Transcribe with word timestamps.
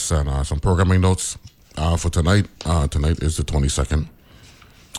This 0.00 0.12
and 0.12 0.30
uh, 0.30 0.42
some 0.44 0.60
programming 0.60 1.02
notes 1.02 1.36
uh, 1.76 1.94
for 1.98 2.08
tonight. 2.08 2.46
Uh, 2.64 2.88
tonight 2.88 3.18
is 3.18 3.36
the 3.36 3.42
22nd 3.42 4.06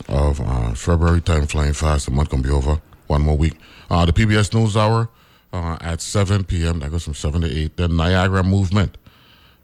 of 0.08 0.40
uh, 0.40 0.74
February. 0.74 1.20
Time 1.20 1.44
flying 1.46 1.72
fast. 1.72 2.06
The 2.06 2.12
month 2.12 2.28
to 2.28 2.36
be 2.36 2.50
over. 2.50 2.80
One 3.08 3.22
more 3.22 3.36
week. 3.36 3.54
Uh, 3.90 4.06
the 4.06 4.12
PBS 4.12 4.54
News 4.54 4.76
Hour 4.76 5.08
uh, 5.52 5.76
at 5.80 6.00
7 6.00 6.44
p.m. 6.44 6.78
That 6.78 6.92
goes 6.92 7.02
from 7.02 7.14
7 7.14 7.40
to 7.40 7.50
8. 7.50 7.76
The 7.76 7.88
Niagara 7.88 8.44
Movement 8.44 8.96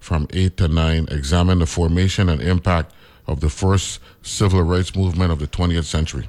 from 0.00 0.26
8 0.32 0.56
to 0.56 0.66
9. 0.66 1.06
Examine 1.08 1.60
the 1.60 1.66
formation 1.66 2.28
and 2.28 2.42
impact 2.42 2.92
of 3.28 3.38
the 3.38 3.48
first 3.48 4.00
civil 4.22 4.64
rights 4.64 4.96
movement 4.96 5.30
of 5.30 5.38
the 5.38 5.46
20th 5.46 5.84
century. 5.84 6.28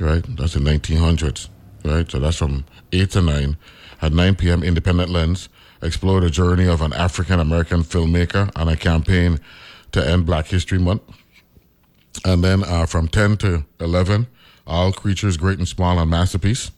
Right? 0.00 0.24
That's 0.38 0.54
the 0.54 0.60
1900s. 0.60 1.50
Right? 1.84 2.10
So 2.10 2.18
that's 2.18 2.38
from 2.38 2.64
8 2.92 3.10
to 3.10 3.20
9. 3.20 3.56
At 4.00 4.14
9 4.14 4.36
p.m., 4.36 4.62
Independent 4.62 5.10
Lens 5.10 5.50
explore 5.82 6.20
the 6.20 6.30
journey 6.30 6.66
of 6.66 6.80
an 6.80 6.92
African 6.92 7.40
American 7.40 7.82
filmmaker 7.82 8.50
on 8.56 8.68
a 8.68 8.76
campaign 8.76 9.38
to 9.92 10.06
end 10.06 10.26
Black 10.26 10.46
History 10.46 10.78
Month. 10.78 11.02
And 12.24 12.42
then 12.42 12.64
uh, 12.64 12.86
from 12.86 13.08
10 13.08 13.36
to 13.38 13.64
11, 13.80 14.26
All 14.66 14.92
Creatures 14.92 15.36
Great 15.36 15.58
and 15.58 15.68
Small 15.68 15.98
on 15.98 16.08
Masterpiece. 16.08 16.70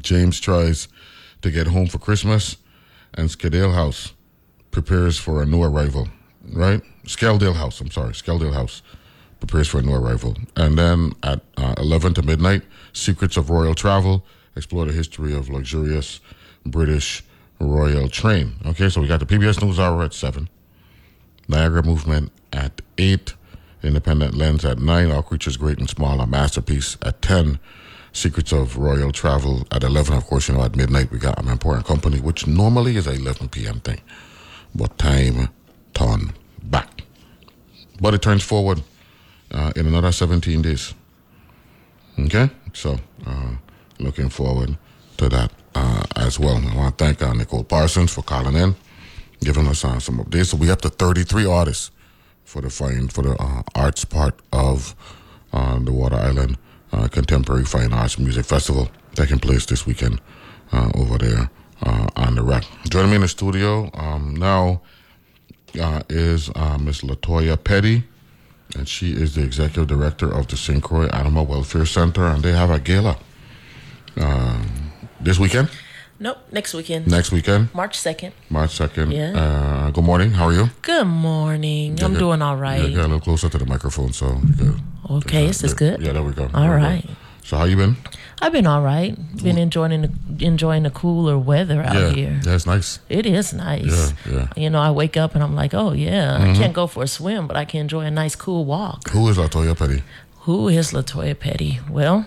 James 0.00 0.40
tries 0.40 0.88
to 1.42 1.50
get 1.50 1.66
home 1.66 1.86
for 1.88 1.98
Christmas, 1.98 2.56
and 3.14 3.28
Skadale 3.28 3.74
House 3.74 4.12
prepares 4.70 5.18
for 5.18 5.42
a 5.42 5.46
new 5.46 5.62
arrival, 5.62 6.08
right? 6.52 6.80
Skeldale 7.04 7.56
House, 7.56 7.80
I'm 7.80 7.90
sorry, 7.90 8.12
Skeldale 8.12 8.52
House 8.52 8.82
prepares 9.40 9.68
for 9.68 9.78
a 9.78 9.82
new 9.82 9.94
arrival. 9.94 10.36
And 10.54 10.78
then 10.78 11.12
at 11.22 11.40
uh, 11.56 11.74
11 11.78 12.14
to 12.14 12.22
midnight, 12.22 12.62
Secrets 12.92 13.36
of 13.36 13.50
Royal 13.50 13.74
Travel, 13.74 14.24
explore 14.54 14.84
the 14.84 14.92
history 14.92 15.34
of 15.34 15.48
luxurious 15.48 16.20
British 16.64 17.24
royal 17.60 18.08
train. 18.08 18.54
Okay, 18.66 18.88
so 18.88 19.00
we 19.00 19.06
got 19.06 19.20
the 19.20 19.26
PBS 19.26 19.62
News 19.62 19.78
Hour 19.78 20.02
at 20.02 20.14
7, 20.14 20.48
Niagara 21.48 21.82
Movement 21.82 22.32
at 22.52 22.80
8, 22.98 23.34
Independent 23.82 24.34
Lens 24.34 24.64
at 24.64 24.78
9, 24.78 25.10
All 25.10 25.22
Creatures 25.22 25.56
Great 25.56 25.78
and 25.78 25.88
Small, 25.88 26.20
a 26.20 26.26
masterpiece 26.26 26.96
at 27.02 27.22
10, 27.22 27.58
Secrets 28.12 28.52
of 28.52 28.76
Royal 28.76 29.12
Travel 29.12 29.66
at 29.70 29.84
11. 29.84 30.16
Of 30.16 30.26
course, 30.26 30.48
you 30.48 30.54
know, 30.54 30.64
at 30.64 30.74
midnight 30.74 31.10
we 31.10 31.18
got 31.18 31.40
an 31.40 31.48
important 31.48 31.86
company, 31.86 32.18
which 32.18 32.46
normally 32.46 32.96
is 32.96 33.06
a 33.06 33.12
11 33.12 33.50
p.m. 33.50 33.80
thing, 33.80 34.00
but 34.74 34.98
time 34.98 35.48
turn 35.94 36.32
back. 36.62 37.02
But 38.00 38.14
it 38.14 38.22
turns 38.22 38.42
forward 38.42 38.82
uh, 39.52 39.72
in 39.76 39.86
another 39.86 40.12
17 40.12 40.62
days. 40.62 40.94
Okay, 42.18 42.50
so 42.72 42.98
uh, 43.26 43.52
looking 43.98 44.28
forward 44.28 44.76
to 45.18 45.28
that 45.28 45.52
uh, 45.74 45.99
as 46.16 46.38
well. 46.38 46.56
I 46.56 46.76
want 46.76 46.98
to 46.98 47.04
thank 47.04 47.22
uh, 47.22 47.32
Nicole 47.32 47.64
Parsons 47.64 48.12
for 48.12 48.22
calling 48.22 48.56
in, 48.56 48.74
giving 49.40 49.66
us 49.66 49.84
uh, 49.84 49.98
some 50.00 50.18
updates. 50.18 50.46
So 50.46 50.56
we 50.56 50.70
up 50.70 50.80
to 50.82 50.88
33 50.88 51.46
artists 51.46 51.90
for 52.44 52.60
the 52.60 52.70
fine 52.70 53.08
for 53.08 53.22
the 53.22 53.36
uh, 53.40 53.62
arts 53.74 54.04
part 54.04 54.34
of 54.52 54.94
uh, 55.52 55.78
the 55.78 55.92
Water 55.92 56.16
Island 56.16 56.58
uh, 56.92 57.08
Contemporary 57.08 57.64
Fine 57.64 57.92
Arts 57.92 58.18
Music 58.18 58.44
Festival 58.44 58.90
taking 59.14 59.38
place 59.38 59.66
this 59.66 59.86
weekend 59.86 60.20
uh, 60.72 60.90
over 60.94 61.18
there 61.18 61.50
on 62.16 62.34
the 62.34 62.42
rack. 62.42 62.64
Joining 62.90 63.10
me 63.10 63.16
in 63.16 63.22
the 63.22 63.28
studio 63.28 63.90
um, 63.94 64.34
now 64.36 64.82
is 66.08 66.48
Miss 66.80 67.00
Latoya 67.02 67.62
Petty, 67.62 68.04
and 68.76 68.86
she 68.88 69.12
is 69.12 69.34
the 69.34 69.42
executive 69.42 69.86
director 69.86 70.30
of 70.30 70.48
the 70.48 70.56
St. 70.56 70.82
Croix 70.82 71.06
Animal 71.06 71.46
Welfare 71.46 71.86
Center, 71.86 72.26
and 72.26 72.42
they 72.42 72.52
have 72.52 72.70
a 72.70 72.78
gala 72.78 73.16
uh, 74.16 74.62
this 75.20 75.38
weekend, 75.38 75.70
Nope, 76.22 76.36
next 76.52 76.74
weekend. 76.74 77.06
next 77.06 77.32
weekend, 77.32 77.74
March 77.74 77.96
2nd. 77.98 78.32
March 78.50 78.78
2nd. 78.78 79.10
Yeah. 79.10 79.32
Uh, 79.32 79.90
good 79.90 80.04
morning. 80.04 80.32
How 80.32 80.48
are 80.48 80.52
you? 80.52 80.68
Good 80.82 81.06
morning. 81.06 81.92
I'm 82.02 82.12
Get- 82.12 82.18
doing 82.18 82.42
all 82.42 82.58
right. 82.58 82.90
Yeah, 82.90 82.98
right. 82.98 83.04
a 83.06 83.08
little 83.08 83.20
closer 83.20 83.48
to 83.48 83.56
the 83.56 83.64
microphone, 83.64 84.12
so 84.12 84.38
good. 84.58 84.78
Okay, 85.10 85.46
this 85.46 85.64
is 85.64 85.72
good? 85.72 86.02
Yeah, 86.02 86.12
there 86.12 86.22
we 86.22 86.32
go. 86.32 86.50
All 86.52 86.68
There 86.68 86.78
we 86.78 87.00
go. 87.00 87.14
So 87.42 87.56
how 87.56 87.64
you 87.64 87.74
been? 87.76 87.96
I've 88.42 88.52
been 88.52 88.66
all 88.66 88.82
right. 88.82 89.16
Been 89.42 89.56
enjoying 89.56 90.02
the, 90.02 90.44
enjoying 90.44 90.82
the 90.82 90.90
cooler 90.90 91.38
weather 91.38 91.80
out 91.82 91.94
yeah, 91.94 92.10
here. 92.10 92.40
yeah, 92.44 92.54
it's 92.54 92.66
nice. 92.66 92.98
It 93.08 93.24
is 93.24 93.54
nice. 93.54 94.12
Yeah, 94.26 94.32
yeah. 94.32 94.48
You 94.56 94.68
know, 94.68 94.78
I 94.78 94.90
wake 94.90 95.16
up 95.16 95.34
and 95.34 95.42
I'm 95.42 95.54
like, 95.54 95.72
oh 95.72 95.92
yeah, 95.92 96.36
I 96.38 96.54
can't 96.54 96.74
go 96.74 96.86
for 96.86 97.02
a 97.02 97.08
swim, 97.08 97.46
but 97.46 97.56
I 97.56 97.64
can 97.64 97.80
enjoy 97.80 98.02
a 98.04 98.10
nice 98.10 98.36
cool 98.36 98.66
walk. 98.66 99.08
Who 99.08 99.26
is 99.30 99.38
Latoya 99.38 99.76
Petty? 99.76 100.02
Who 100.40 100.68
is 100.68 100.92
Latoya 100.92 101.38
Petty? 101.38 101.80
Well, 101.90 102.26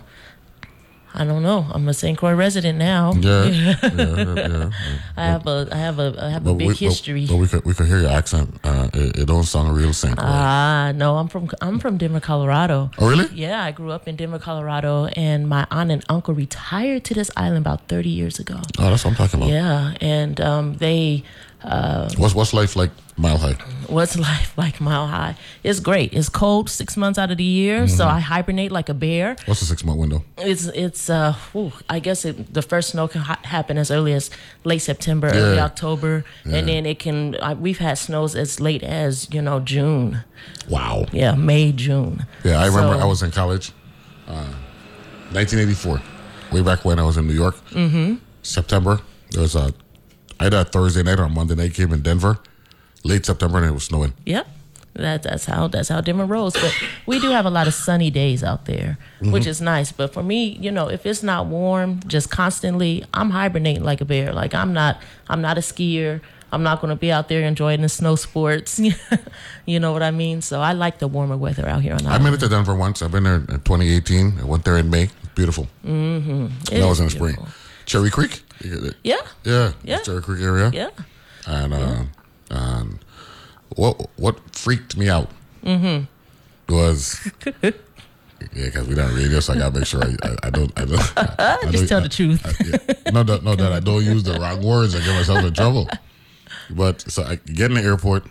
I 1.16 1.26
don't 1.26 1.44
know. 1.44 1.68
I'm 1.70 1.88
a 1.88 1.94
St. 1.94 2.18
Croix 2.18 2.34
resident 2.34 2.80
now. 2.80 3.14
Yeah, 3.14 3.46
yeah, 3.46 3.76
yeah. 3.96 4.34
yeah. 4.36 4.70
I 5.16 5.26
have 5.26 5.46
a 5.46 5.68
I 5.72 5.78
have 5.78 6.00
a 6.00 6.16
I 6.20 6.30
have 6.30 6.48
a 6.48 6.54
big 6.56 6.70
we, 6.70 6.74
history. 6.74 7.28
But, 7.28 7.38
we 7.38 7.48
could 7.48 7.64
we 7.66 7.74
could 7.74 7.86
hear 7.88 8.00
your 8.00 8.10
accent. 8.10 8.60
Uh, 8.64 8.90
it, 8.94 9.20
it 9.20 9.26
don't 9.28 9.44
sound 9.44 9.76
real 9.76 9.94
St. 9.94 10.18
Croix. 10.18 10.28
Ah, 10.28 10.92
no, 10.96 11.18
I'm 11.18 11.28
from 11.28 11.50
I'm 11.62 11.80
from 11.80 11.98
Denver, 11.98 12.20
Colorado. 12.20 12.90
oh, 12.98 13.10
really? 13.10 13.28
Yeah, 13.34 13.64
I 13.64 13.72
grew 13.72 13.92
up 13.92 14.08
in 14.08 14.16
Denver, 14.16 14.40
Colorado, 14.40 15.06
and 15.16 15.48
my 15.48 15.68
aunt 15.70 15.92
and 15.92 16.04
uncle 16.10 16.34
retired 16.34 17.04
to 17.06 17.14
this 17.14 17.30
island 17.38 17.66
about 17.66 17.88
30 17.88 18.10
years 18.10 18.40
ago. 18.40 18.60
Oh, 18.80 18.90
that's 18.90 19.06
what 19.06 19.12
I'm 19.12 19.16
talking 19.16 19.40
about. 19.40 19.52
Yeah, 19.52 19.94
and 20.02 20.42
um, 20.42 20.78
they 20.78 21.24
What's 21.64 22.36
what's 22.36 22.54
life 22.54 22.76
like 22.76 22.92
Mile 23.16 23.38
High? 23.38 23.54
what's 23.88 24.18
life 24.18 24.58
like 24.58 24.82
Mile 24.82 25.08
High? 25.08 25.36
It's 25.64 25.80
great. 25.80 26.14
It's 26.14 26.30
cold 26.30 26.70
six 26.70 26.98
months 26.98 27.20
out 27.20 27.30
of 27.32 27.38
the 27.38 27.44
year, 27.44 27.88
so 27.88 28.04
Mm-hmm. 28.06 28.18
I 28.18 28.20
hibernate 28.20 28.72
like 28.72 28.90
a 28.90 28.94
bear. 28.94 29.36
What's 29.46 29.60
the 29.60 29.66
six 29.68 29.84
month 29.84 30.00
window? 30.00 30.24
It's 30.38 30.66
it's 30.68 31.10
uh, 31.10 31.34
whew, 31.52 31.72
I 31.90 32.00
guess 32.00 32.26
it, 32.26 32.54
the 32.54 32.62
first 32.62 32.90
snow 32.90 33.08
can 33.08 33.22
ha- 33.22 33.40
happen 33.44 33.78
as 33.78 33.92
early 33.92 34.14
as 34.14 34.30
late 34.64 34.80
September, 34.80 35.28
early 35.28 35.60
October, 35.60 36.26
Yeah. 36.46 36.58
and 36.58 36.68
then 36.68 36.86
it 36.86 36.98
can. 37.00 37.36
I, 37.42 37.54
we've 37.54 37.80
had 37.80 37.98
snows 37.98 38.36
as 38.36 38.60
late 38.60 38.84
as 38.84 39.28
you 39.32 39.42
know 39.42 39.60
June. 39.60 40.24
Wow. 40.70 41.06
Yeah, 41.12 41.36
May, 41.36 41.72
June. 41.72 42.26
Yeah, 42.44 42.60
I 42.62 42.66
remember 42.68 42.96
I 42.96 43.06
was 43.06 43.22
in 43.24 43.32
college, 43.32 43.72
uh, 44.28 44.54
1984, 45.32 46.02
way 46.52 46.62
back 46.62 46.84
when 46.86 47.00
I 47.00 47.04
was 47.04 47.18
in 47.18 47.28
New 47.28 47.34
York. 47.34 47.56
Mm-hmm. 47.72 48.16
September. 48.42 49.00
There 49.32 49.42
was 49.42 49.56
a, 49.56 49.74
I 50.40 50.44
had 50.46 50.54
a 50.54 50.66
Thursday 50.66 51.04
night 51.04 51.20
or 51.20 51.24
a 51.24 51.30
Monday 51.30 51.56
night 51.56 51.74
game 51.74 51.92
in 51.94 52.02
Denver, 52.02 52.40
late 53.04 53.26
September, 53.26 53.58
and 53.58 53.68
it 53.68 53.72
was 53.72 53.84
snowing. 53.84 54.14
Yep. 54.26 54.48
That, 54.96 55.24
that's 55.24 55.46
how 55.46 55.68
that's 55.68 55.90
how 55.90 56.02
Denver 56.02 56.26
rolls. 56.26 56.54
But 56.54 56.72
we 57.08 57.20
do 57.20 57.32
have 57.32 57.46
a 57.48 57.50
lot 57.50 57.68
of 57.68 57.74
sunny 57.74 58.12
days 58.12 58.44
out 58.44 58.66
there, 58.66 59.00
which 59.22 59.48
is 59.48 59.60
nice. 59.60 59.92
But 59.92 60.14
for 60.14 60.22
me, 60.22 60.50
you 60.62 60.70
know, 60.70 60.88
if 60.88 61.06
it's 61.08 61.24
not 61.24 61.48
warm, 61.48 62.00
just 62.06 62.30
constantly, 62.30 63.04
I'm 63.12 63.32
hibernating 63.32 63.84
like 63.84 64.02
a 64.02 64.06
bear. 64.06 64.34
Like 64.34 64.54
I'm 64.54 64.72
not 64.72 65.02
I'm 65.28 65.42
not 65.42 65.58
a 65.58 65.62
skier. 65.62 66.22
I'm 66.52 66.62
not 66.62 66.82
going 66.82 66.90
to 66.90 66.96
be 66.96 67.12
out 67.12 67.30
there 67.30 67.42
enjoying 67.42 67.82
the 67.82 67.90
snow 67.90 68.16
sports. 68.16 68.80
you 69.66 69.80
know 69.80 69.92
what 69.92 70.04
I 70.04 70.12
mean? 70.12 70.44
So 70.44 70.62
I 70.62 70.74
like 70.74 71.00
the 71.00 71.08
warmer 71.08 71.36
weather 71.36 71.68
out 71.68 71.82
here 71.82 71.94
on 71.94 72.06
I've 72.06 72.22
been 72.22 72.38
to 72.38 72.48
Denver 72.48 72.76
once. 72.76 73.02
I've 73.02 73.12
been 73.12 73.24
there 73.24 73.38
in 73.38 73.48
2018. 73.48 74.38
I 74.40 74.44
went 74.44 74.64
there 74.64 74.78
in 74.78 74.92
May. 74.92 75.10
Beautiful. 75.34 75.68
Mm-hmm. 75.84 76.48
that 76.66 76.88
was 76.88 77.00
in 77.00 77.06
the 77.06 77.12
spring. 77.12 77.38
Cherry 77.88 78.12
Creek. 78.12 78.44
You 78.64 78.70
get 78.70 78.84
it? 78.84 78.96
Yeah. 79.04 79.22
Yeah. 79.44 79.72
Yeah. 79.84 79.98
Cherry 80.02 80.22
Creek 80.22 80.44
area. 80.44 80.70
Yeah. 80.72 80.90
And 81.48 81.74
uh, 81.74 82.04
um, 82.54 83.00
what 83.76 84.10
what 84.18 84.56
freaked 84.56 84.96
me 84.96 85.10
out 85.10 85.30
Mm-hmm. 85.64 86.04
was 86.74 87.20
yeah, 87.62 87.72
because 88.66 88.88
we 88.88 88.96
don't 88.96 89.14
radio, 89.16 89.40
so 89.40 89.54
I 89.54 89.58
gotta 89.58 89.80
make 89.80 89.88
sure 89.88 90.04
I, 90.04 90.16
I, 90.28 90.36
I 90.44 90.50
don't 90.50 90.72
I 90.80 90.86
don't 90.86 91.14
I, 91.18 91.58
Just 91.72 91.74
don't- 91.74 91.88
tell 91.88 92.02
the 92.02 92.10
truth. 92.10 92.44
yeah. 92.66 93.12
No, 93.12 93.24
that, 93.24 93.44
no, 93.44 93.56
that 93.56 93.72
I 93.72 93.80
don't 93.80 94.04
use 94.14 94.24
the 94.24 94.38
wrong 94.40 94.62
words. 94.62 94.94
I 94.96 95.00
get 95.00 95.16
myself 95.16 95.44
in 95.46 95.54
trouble. 95.54 95.88
But 96.70 97.02
so 97.10 97.24
I 97.24 97.36
get 97.36 97.72
in 97.72 97.76
the 97.76 97.82
airport, 97.84 98.26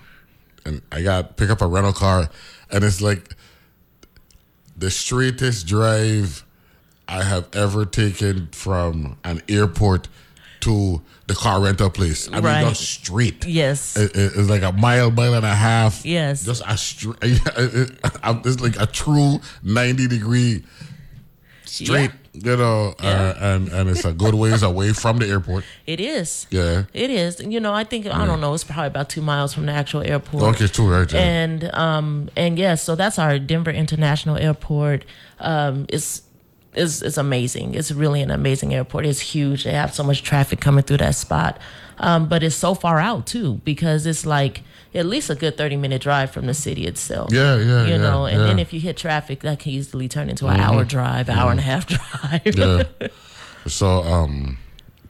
and 0.66 0.82
I 0.92 1.02
got 1.02 1.36
pick 1.36 1.48
up 1.50 1.60
a 1.62 1.66
rental 1.66 1.92
car, 1.94 2.28
and 2.70 2.84
it's 2.84 3.00
like 3.00 3.34
the 4.76 4.90
straightest 4.90 5.66
drive 5.66 6.44
I 7.08 7.22
have 7.25 7.48
ever 7.54 7.84
taken 7.84 8.48
from 8.52 9.18
an 9.25 9.42
airport 9.48 10.08
to 10.62 11.00
the 11.26 11.35
car 11.35 11.61
rental 11.61 11.91
place. 11.91 12.29
I 12.29 12.37
mean, 12.37 12.44
Right. 12.44 12.69
just 12.69 12.82
straight. 12.82 13.47
Yes. 13.47 13.97
It- 13.97 14.17
it- 14.17 14.32
it's 14.37 14.49
like 14.50 14.62
a 14.62 14.73
mile, 14.73 15.11
mile 15.11 15.35
and 15.35 15.44
a 15.47 15.55
half. 15.55 16.05
Yes. 16.05 16.44
Just 16.44 16.62
a 16.67 16.76
straight. 16.76 17.41
It's 18.44 18.61
like 18.61 18.79
a 18.81 18.87
true 18.87 19.41
ninety 19.62 20.06
degree 20.09 20.62
straight. 21.64 22.11
You 22.35 22.56
know, 22.56 22.94
uh, 22.99 23.35
and 23.41 23.69
and 23.69 23.91
it's 23.91 24.06
a 24.06 24.12
good 24.14 24.35
ways 24.35 24.62
away 24.62 24.94
from 24.94 25.19
the 25.19 25.26
airport. 25.29 25.64
It 25.87 26.00
is. 26.00 26.47
Yeah. 26.50 26.85
It 26.94 27.11
is. 27.11 27.41
You 27.41 27.61
know, 27.61 27.75
I 27.75 27.85
think 27.85 28.06
I 28.06 28.25
don't 28.25 28.41
know. 28.41 28.55
It's 28.55 28.64
probably 28.64 28.87
about 28.87 29.11
two 29.11 29.20
miles 29.20 29.53
from 29.53 29.67
the 29.67 29.73
actual 29.73 30.00
airport. 30.03 30.43
Okay, 30.55 30.67
too 30.67 30.88
right. 30.88 31.12
Yeah. 31.12 31.20
And 31.20 31.70
um 31.75 32.31
and 32.35 32.59
yes, 32.59 32.82
so 32.82 32.94
that's 32.97 33.19
our 33.19 33.38
Denver 33.38 33.70
International 33.70 34.38
Airport. 34.38 35.05
Um, 35.41 35.85
it's 35.91 36.23
is 36.74 37.02
is 37.02 37.19
amazing. 37.19 37.74
It's 37.74 37.90
really 37.92 38.22
an 38.22 38.30
amazing 38.30 38.74
airport. 38.74 39.06
It's 39.06 39.20
huge. 39.20 39.64
They 39.64 39.72
have 39.72 39.94
so 39.94 40.02
much 40.02 40.22
traffic 40.22 40.60
coming 40.60 40.84
through 40.84 40.98
that 40.98 41.14
spot. 41.14 41.58
Um, 41.98 42.28
but 42.28 42.42
it's 42.42 42.56
so 42.56 42.74
far 42.74 42.98
out 42.98 43.26
too 43.26 43.60
because 43.64 44.06
it's 44.06 44.24
like 44.26 44.62
at 44.94 45.06
least 45.06 45.30
a 45.30 45.34
good 45.34 45.56
thirty 45.56 45.76
minute 45.76 46.02
drive 46.02 46.30
from 46.30 46.46
the 46.46 46.54
city 46.54 46.86
itself. 46.86 47.32
Yeah, 47.32 47.56
yeah, 47.56 47.84
You 47.84 47.90
yeah, 47.92 47.96
know, 47.98 48.24
and 48.26 48.40
yeah. 48.40 48.46
then 48.46 48.58
if 48.58 48.72
you 48.72 48.80
hit 48.80 48.96
traffic, 48.96 49.40
that 49.40 49.58
can 49.60 49.72
easily 49.72 50.08
turn 50.08 50.28
into 50.30 50.46
an 50.48 50.58
hour 50.58 50.84
drive, 50.84 51.28
hour 51.28 51.50
and 51.50 51.60
a 51.60 51.62
half 51.62 51.86
drive. 51.86 52.56
yeah. 52.56 52.82
So 53.66 54.02
um, 54.02 54.58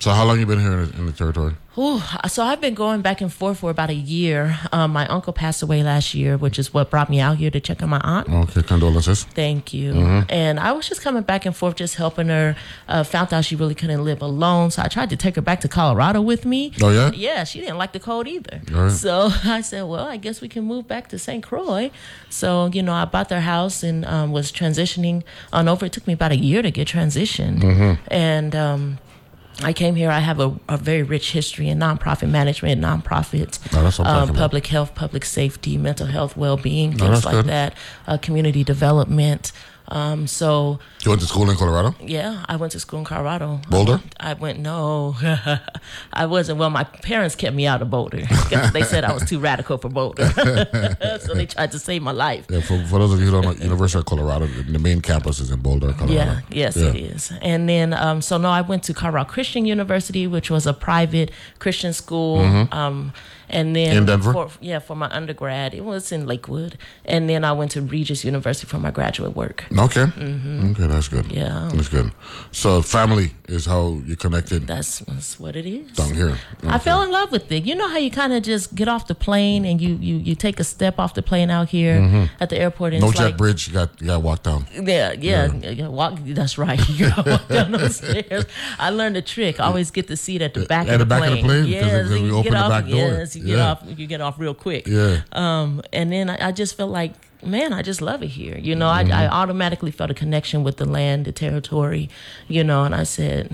so 0.03 0.11
how 0.11 0.25
long 0.25 0.41
you 0.41 0.47
been 0.47 0.59
here 0.59 0.73
in 0.73 0.91
the, 0.91 0.99
in 0.99 1.07
the 1.07 1.13
territory? 1.13 1.55
Ooh, 1.79 2.01
so 2.27 2.43
I've 2.43 2.61
been 2.61 2.75
going 2.75 3.03
back 3.03 3.21
and 3.21 3.33
forth 3.33 3.61
for 3.61 3.71
about 3.71 3.89
a 3.89 3.95
year. 3.95 4.59
Um, 4.73 4.93
my 4.93 5.07
uncle 5.07 5.33
passed 5.33 5.63
away 5.63 5.85
last 5.85 6.13
year, 6.13 6.37
which 6.37 6.59
is 6.59 6.75
what 6.75 6.91
brought 6.91 7.09
me 7.09 7.21
out 7.21 7.37
here 7.37 7.53
to 7.53 7.61
check 7.61 7.85
on 7.85 7.91
my 7.91 8.01
aunt. 8.03 8.29
Okay, 8.29 8.65
condolences. 8.65 9.23
Thank 9.23 9.73
you. 9.73 9.93
Mm-hmm. 9.93 10.27
And 10.29 10.59
I 10.59 10.73
was 10.73 10.89
just 10.89 11.03
coming 11.03 11.23
back 11.23 11.47
and 11.47 11.55
forth, 11.55 11.77
just 11.77 11.95
helping 11.95 12.27
her. 12.27 12.57
Uh, 12.89 13.05
found 13.05 13.33
out 13.33 13.45
she 13.45 13.55
really 13.55 13.77
couldn't 13.77 14.05
live 14.05 14.21
alone, 14.23 14.73
so 14.73 14.83
I 14.83 14.89
tried 14.89 15.09
to 15.11 15.17
take 15.17 15.37
her 15.37 15.41
back 15.41 15.61
to 15.61 15.69
Colorado 15.69 16.21
with 16.21 16.45
me. 16.45 16.73
Oh 16.83 16.91
yeah. 16.91 17.13
Yeah, 17.13 17.45
she 17.45 17.61
didn't 17.61 17.79
like 17.79 17.93
the 17.93 18.01
cold 18.01 18.27
either. 18.27 18.61
Right. 18.73 18.91
So 18.91 19.31
I 19.45 19.61
said, 19.61 19.83
well, 19.83 20.09
I 20.09 20.17
guess 20.17 20.41
we 20.41 20.49
can 20.49 20.65
move 20.65 20.89
back 20.89 21.11
to 21.11 21.19
St. 21.19 21.45
Croix. 21.45 21.93
So, 22.29 22.71
you 22.73 22.83
know, 22.83 22.93
I 22.93 23.05
bought 23.05 23.29
their 23.29 23.43
house 23.43 23.85
and 23.85 24.05
um, 24.07 24.33
was 24.33 24.51
transitioning 24.51 25.23
on 25.53 25.69
over. 25.69 25.87
It 25.87 25.93
took 25.93 26.09
me 26.09 26.15
about 26.15 26.33
a 26.33 26.37
year 26.37 26.61
to 26.61 26.73
get 26.73 26.89
transitioned. 26.89 27.61
Mm-hmm. 27.61 28.03
And 28.13 28.57
um, 28.57 28.99
I 29.61 29.73
came 29.73 29.95
here. 29.95 30.11
I 30.11 30.21
have 30.21 30.41
a, 30.41 30.59
a 30.69 30.77
very 30.77 31.03
rich 31.03 31.33
history 31.33 31.69
in 31.69 31.79
nonprofit 31.79 32.31
management, 32.31 32.81
nonprofits, 32.81 33.59
I'm 34.01 34.31
um, 34.31 34.35
public 34.35 34.67
health, 34.67 34.95
public 34.95 35.25
safety, 35.25 35.77
mental 35.79 36.07
health, 36.07 36.37
well 36.37 36.57
being, 36.57 36.91
things 36.91 37.23
that's 37.23 37.25
like 37.25 37.35
good. 37.35 37.47
that, 37.47 37.77
uh, 38.07 38.19
community 38.19 38.65
development. 38.65 39.53
Um, 39.89 40.27
so, 40.27 40.79
You 41.05 41.11
went 41.11 41.21
to 41.21 41.27
school 41.27 41.51
in 41.51 41.57
Colorado? 41.57 41.95
yeah, 42.01 42.45
I 42.49 42.57
went 42.57 42.73
to 42.73 42.81
school 42.81 43.01
in 43.01 43.05
Colorado. 43.05 43.61
Boulder? 43.69 44.01
I 44.19 44.35
went 44.35 44.59
no, 44.61 45.17
I 46.13 46.27
wasn't. 46.27 46.59
Well, 46.59 46.71
my 46.71 46.85
parents 46.85 47.35
kept 47.35 47.55
me 47.55 47.67
out 47.67 47.83
of 47.83 47.91
Boulder. 47.91 48.19
Because 48.19 48.73
they 48.73 48.83
said 48.85 49.05
I 49.05 49.13
was 49.13 49.25
too 49.29 49.39
radical 49.41 49.79
for 49.79 49.89
Boulder, 49.89 50.29
so 51.21 51.35
they 51.35 51.47
tried 51.47 51.73
to 51.73 51.79
save 51.79 52.03
my 52.03 52.13
life. 52.13 52.47
Yeah. 52.49 52.61
For, 52.61 52.79
for 52.87 52.99
those 53.01 53.13
of 53.13 53.21
you 53.21 53.27
who 53.27 53.33
don't 53.33 53.45
know, 53.59 53.65
University 53.65 53.99
of 53.99 54.07
Colorado, 54.07 54.47
the, 54.47 54.63
the 54.63 54.79
main 54.79 55.01
campus 55.01 55.41
is 55.41 55.51
in 55.51 55.61
Boulder, 55.61 55.93
Colorado. 55.93 56.15
Yeah, 56.15 56.41
yes, 56.51 56.77
Yeah. 56.77 56.91
it 56.91 56.97
is. 56.97 57.33
And 57.43 57.69
then, 57.69 57.93
um, 57.93 58.23
so 58.23 58.39
no, 58.39 58.49
I 58.49 58.61
went 58.63 58.83
to 58.85 58.95
Colorado 58.95 59.29
Christian 59.29 59.67
University, 59.67 60.27
which 60.27 60.51
was 60.51 60.67
a 60.67 60.73
private 60.73 61.31
Christian 61.59 61.93
school. 61.93 62.39
Um, 62.73 63.13
and 63.53 63.77
then 63.77 63.83
Mm-hmm. 63.93 63.99
In 63.99 64.07
Denver? 64.07 64.33
For, 64.33 64.51
yeah, 64.61 64.79
for 64.79 64.97
my 64.97 65.09
undergrad, 65.11 65.75
it 65.75 65.85
was 65.85 66.11
in 66.13 66.27
Lakewood. 66.27 66.79
And 67.05 67.29
then 67.29 67.45
I 67.45 67.53
went 67.53 67.71
to 67.73 67.83
Regis 67.83 68.25
University 68.25 68.67
for 68.67 68.79
my 68.79 68.91
graduate 68.91 69.37
work. 69.37 69.65
Okay. 69.77 70.03
Okay, 70.05 70.87
that's 70.87 71.09
good. 71.09 71.27
Mm-hmm. 71.27 71.37
Yeah. 71.37 71.71
That's 71.75 71.89
good. 71.89 72.13
So 72.53 72.81
family 72.83 73.33
is 73.49 73.67
how 73.67 74.01
you 74.07 74.17
connected 74.17 74.67
That's, 74.67 75.01
that's 75.01 75.39
what 75.39 75.57
it 75.57 75.67
is. 75.67 75.93
down 75.93 76.15
here. 76.15 76.39
I 76.65 76.79
fell 76.79 77.03
in 77.03 77.11
love 77.11 77.31
with 77.33 77.51
it. 77.53 77.65
You 77.65 77.75
know 77.75 77.89
how 77.89 77.99
you 77.99 78.11
kind 78.11 78.33
of 78.33 78.43
just 78.43 78.75
get 78.75 78.89
off 78.89 79.07
the 79.07 79.15
plane 79.15 79.65
and 79.65 79.81
you, 79.81 79.97
you, 79.97 80.17
you 80.17 80.35
take 80.35 80.59
a 80.61 80.65
step 80.65 80.99
off 80.99 81.15
the 81.15 81.23
plane 81.23 81.51
out 81.51 81.69
here 81.69 82.29
at 82.41 82.49
the 82.51 82.59
airport 82.59 82.95
and 82.95 83.03
Mm-hmm. 83.03 83.11
No 83.13 83.13
jet 83.13 83.25
like, 83.25 83.37
bridge. 83.37 83.69
You 83.69 83.75
got 83.75 84.01
you 84.01 84.07
got 84.07 84.23
walk 84.23 84.43
down. 84.45 84.67
Yeah, 84.73 85.13
yeah, 85.13 85.53
yeah. 85.53 85.89
Walk. 85.89 86.19
That's 86.25 86.57
right. 86.57 86.81
You 86.89 87.09
gotta 87.11 87.31
walk 87.31 87.49
down 87.49 87.73
those 87.73 87.97
stairs. 88.03 88.45
I 88.79 88.91
learned 88.91 89.17
a 89.17 89.23
trick. 89.23 89.59
Always 89.61 89.91
get 89.91 90.07
the 90.07 90.17
seat 90.17 90.41
at 90.43 90.55
the 90.55 90.65
back 90.67 90.87
At 90.89 90.95
of 90.95 90.99
the 91.01 91.05
the 91.05 91.09
back 91.09 91.23
of 91.29 91.35
the 91.37 91.43
plane. 91.43 91.63
plane? 91.65 91.73
Yes, 91.73 92.09
then 92.09 92.23
we 92.23 92.31
open 92.31 92.53
the 92.53 92.59
back 92.69 92.85
door. 92.87 92.95
Yes, 92.97 93.35
you 93.43 93.49
get 93.49 93.57
Yeah. 93.59 93.71
off. 93.71 93.83
You 93.97 94.07
get 94.07 94.21
off 94.21 94.39
real 94.39 94.55
quick. 94.55 94.87
Yeah. 94.87 95.23
Um, 95.33 95.83
and 95.93 96.11
then 96.13 96.31
I, 96.31 96.49
I 96.49 96.53
just 96.53 96.77
felt 96.77 96.91
like, 96.91 97.13
man, 97.45 97.73
I 97.73 97.83
just 97.83 98.01
love 98.01 98.23
it 98.23 98.29
here. 98.29 98.57
You 98.59 98.75
know, 98.75 98.89
I, 98.89 99.03
Mm-hmm. 99.05 99.13
I 99.13 99.29
automatically 99.29 99.91
felt 99.91 100.11
a 100.11 100.15
connection 100.15 100.63
with 100.65 100.77
the 100.77 100.87
land, 100.87 101.25
the 101.25 101.33
territory. 101.33 102.09
You 102.49 102.63
know, 102.65 102.85
and 102.85 102.95
I 102.95 103.05
said, 103.05 103.53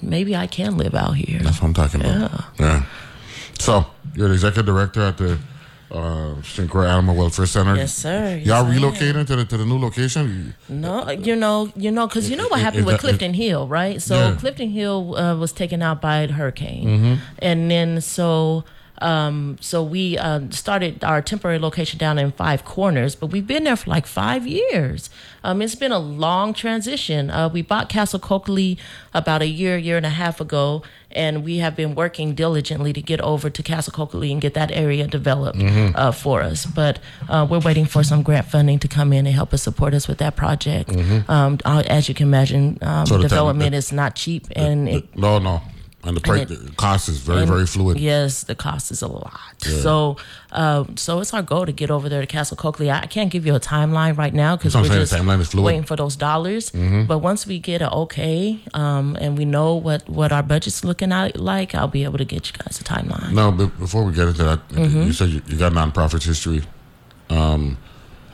maybe 0.00 0.34
I 0.36 0.46
can 0.46 0.76
live 0.76 0.94
out 0.94 1.12
here. 1.16 1.40
That's 1.40 1.60
what 1.60 1.68
I'm 1.68 1.74
talking 1.74 2.00
about. 2.00 2.44
Yeah. 2.58 2.84
So 3.58 3.86
you're 4.14 4.28
the 4.28 4.34
executive 4.34 4.66
director 4.66 5.02
at 5.02 5.18
the 5.18 5.38
uh, 5.90 6.40
St. 6.42 6.70
Croix 6.70 6.86
Animal 6.86 7.14
Welfare 7.16 7.44
Center. 7.46 7.76
Yes, 7.76 7.94
sir. 7.94 8.36
Yes, 8.38 8.46
Y'all 8.46 8.64
I 8.66 8.74
relocating 8.74 9.26
to 9.26 9.36
the 9.36 9.44
to 9.44 9.56
the 9.58 9.66
new 9.66 9.78
location? 9.78 10.54
No, 10.68 11.10
you 11.10 11.36
know, 11.36 11.70
you 11.76 11.90
know, 11.90 12.06
because 12.06 12.30
you 12.30 12.36
know 12.36 12.48
what 12.48 12.60
happened 12.60 12.86
with 12.86 12.94
that- 12.94 13.00
Clifton 13.02 13.34
Hill, 13.34 13.68
right? 13.68 14.00
So 14.00 14.14
Yeah. 14.16 14.36
Clifton 14.38 14.70
Hill 14.70 15.14
uh, 15.16 15.36
was 15.36 15.52
taken 15.52 15.82
out 15.82 16.00
by 16.00 16.18
a 16.20 16.32
hurricane, 16.32 16.86
Mm-hmm. 16.88 17.14
and 17.40 17.70
then 17.70 18.00
so. 18.00 18.64
Um, 19.02 19.58
so 19.60 19.82
we 19.82 20.16
uh, 20.16 20.40
started 20.50 21.02
our 21.04 21.20
temporary 21.20 21.58
location 21.58 21.98
down 21.98 22.18
in 22.18 22.32
Five 22.32 22.64
Corners, 22.64 23.14
but 23.16 23.26
we've 23.28 23.46
been 23.46 23.64
there 23.64 23.76
for 23.76 23.90
like 23.90 24.06
five 24.06 24.46
years. 24.46 25.10
Um, 25.44 25.60
it's 25.60 25.74
been 25.74 25.92
a 25.92 25.98
long 25.98 26.54
transition. 26.54 27.28
Uh, 27.30 27.48
we 27.48 27.62
bought 27.62 27.88
Castle 27.88 28.20
Coakley 28.20 28.78
about 29.12 29.42
a 29.42 29.46
year, 29.46 29.76
year 29.76 29.96
and 29.96 30.06
a 30.06 30.10
half 30.10 30.40
ago, 30.40 30.82
and 31.10 31.44
we 31.44 31.58
have 31.58 31.74
been 31.76 31.94
working 31.94 32.34
diligently 32.34 32.92
to 32.92 33.02
get 33.02 33.20
over 33.20 33.50
to 33.50 33.62
Castle 33.62 33.92
Coakley 33.92 34.30
and 34.32 34.40
get 34.40 34.54
that 34.54 34.70
area 34.70 35.06
developed 35.06 35.58
Mm-hmm. 35.58 35.96
uh, 35.96 36.12
for 36.12 36.40
us. 36.42 36.64
But 36.64 36.98
uh, 37.28 37.46
we're 37.50 37.58
waiting 37.60 37.84
for 37.86 38.02
some 38.04 38.22
grant 38.22 38.46
funding 38.46 38.78
to 38.78 38.88
come 38.88 39.12
in 39.12 39.26
and 39.26 39.34
help 39.34 39.52
us 39.52 39.62
support 39.62 39.94
us 39.94 40.06
with 40.08 40.18
that 40.18 40.36
project. 40.36 40.90
Um, 41.28 41.58
uh, 41.64 41.82
as 41.88 42.08
you 42.08 42.14
can 42.14 42.28
imagine, 42.28 42.78
um, 42.82 43.02
Mm-hmm. 43.02 43.16
The 43.22 43.28
development 43.28 43.74
is 43.74 43.92
not 43.92 44.14
cheap, 44.14 44.46
and 44.54 44.88
it, 44.88 45.16
No, 45.16 45.38
no. 45.38 45.60
And 46.04 46.16
the 46.16 46.20
price, 46.20 46.50
it- 46.50 46.66
the 46.66 46.72
cost 46.72 47.08
is 47.08 47.18
very, 47.20 47.46
very 47.46 47.64
fluid. 47.64 48.00
Yes, 48.00 48.42
the 48.42 48.56
cost 48.56 48.90
is 48.90 49.02
a 49.02 49.06
lot. 49.06 49.32
So, 49.62 50.16
uh, 50.50 50.82
so 50.96 51.20
it's 51.20 51.32
our 51.32 51.42
goal 51.42 51.64
to 51.64 51.70
get 51.70 51.92
over 51.92 52.08
there 52.08 52.20
to 52.20 52.26
Castle 52.26 52.56
Coakley. 52.56 52.90
I 52.90 53.02
I 53.02 53.06
can't 53.06 53.30
give 53.30 53.46
you 53.46 53.54
a 53.54 53.60
timeline 53.60 54.18
right 54.18 54.34
now 54.34 54.56
because 54.56 54.74
we're 54.74 54.82
just 54.88 55.12
saying, 55.12 55.24
the 55.26 55.30
timeline 55.32 55.40
is 55.40 55.48
fluid. 55.50 55.60
Mm-hmm. 55.60 55.64
waiting 55.66 55.82
for 55.84 55.94
those 55.96 56.16
dollars. 56.16 56.70
But 57.06 57.18
once 57.18 57.46
we 57.46 57.60
get 57.60 57.82
a 57.82 57.92
okay, 57.92 58.58
um, 58.74 59.16
and 59.20 59.38
we 59.38 59.44
know 59.44 59.76
what 59.76 60.08
what 60.08 60.32
our 60.32 60.42
budget's 60.42 60.82
looking 60.84 61.12
at 61.12 61.38
like, 61.38 61.72
I'll 61.76 61.86
be 61.86 62.02
able 62.02 62.18
to 62.18 62.24
get 62.24 62.48
you 62.48 62.54
guys 62.58 62.80
a 62.80 62.84
timeline. 62.84 63.32
No, 63.32 63.52
but 63.52 63.78
before 63.78 64.02
we 64.02 64.12
get 64.12 64.26
into 64.26 64.42
that, 64.42 64.68
Mm-hmm. 64.70 65.02
you 65.02 65.12
said 65.12 65.28
you, 65.28 65.40
you 65.46 65.56
got 65.56 65.72
nonprofit 65.72 66.24
history. 66.24 66.62
Um, 67.30 67.78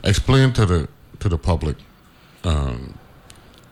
explain 0.03 0.53
to 0.53 0.65
the 0.65 0.87
to 1.19 1.29
the 1.29 1.37
public 1.37 1.77
um, 2.43 2.95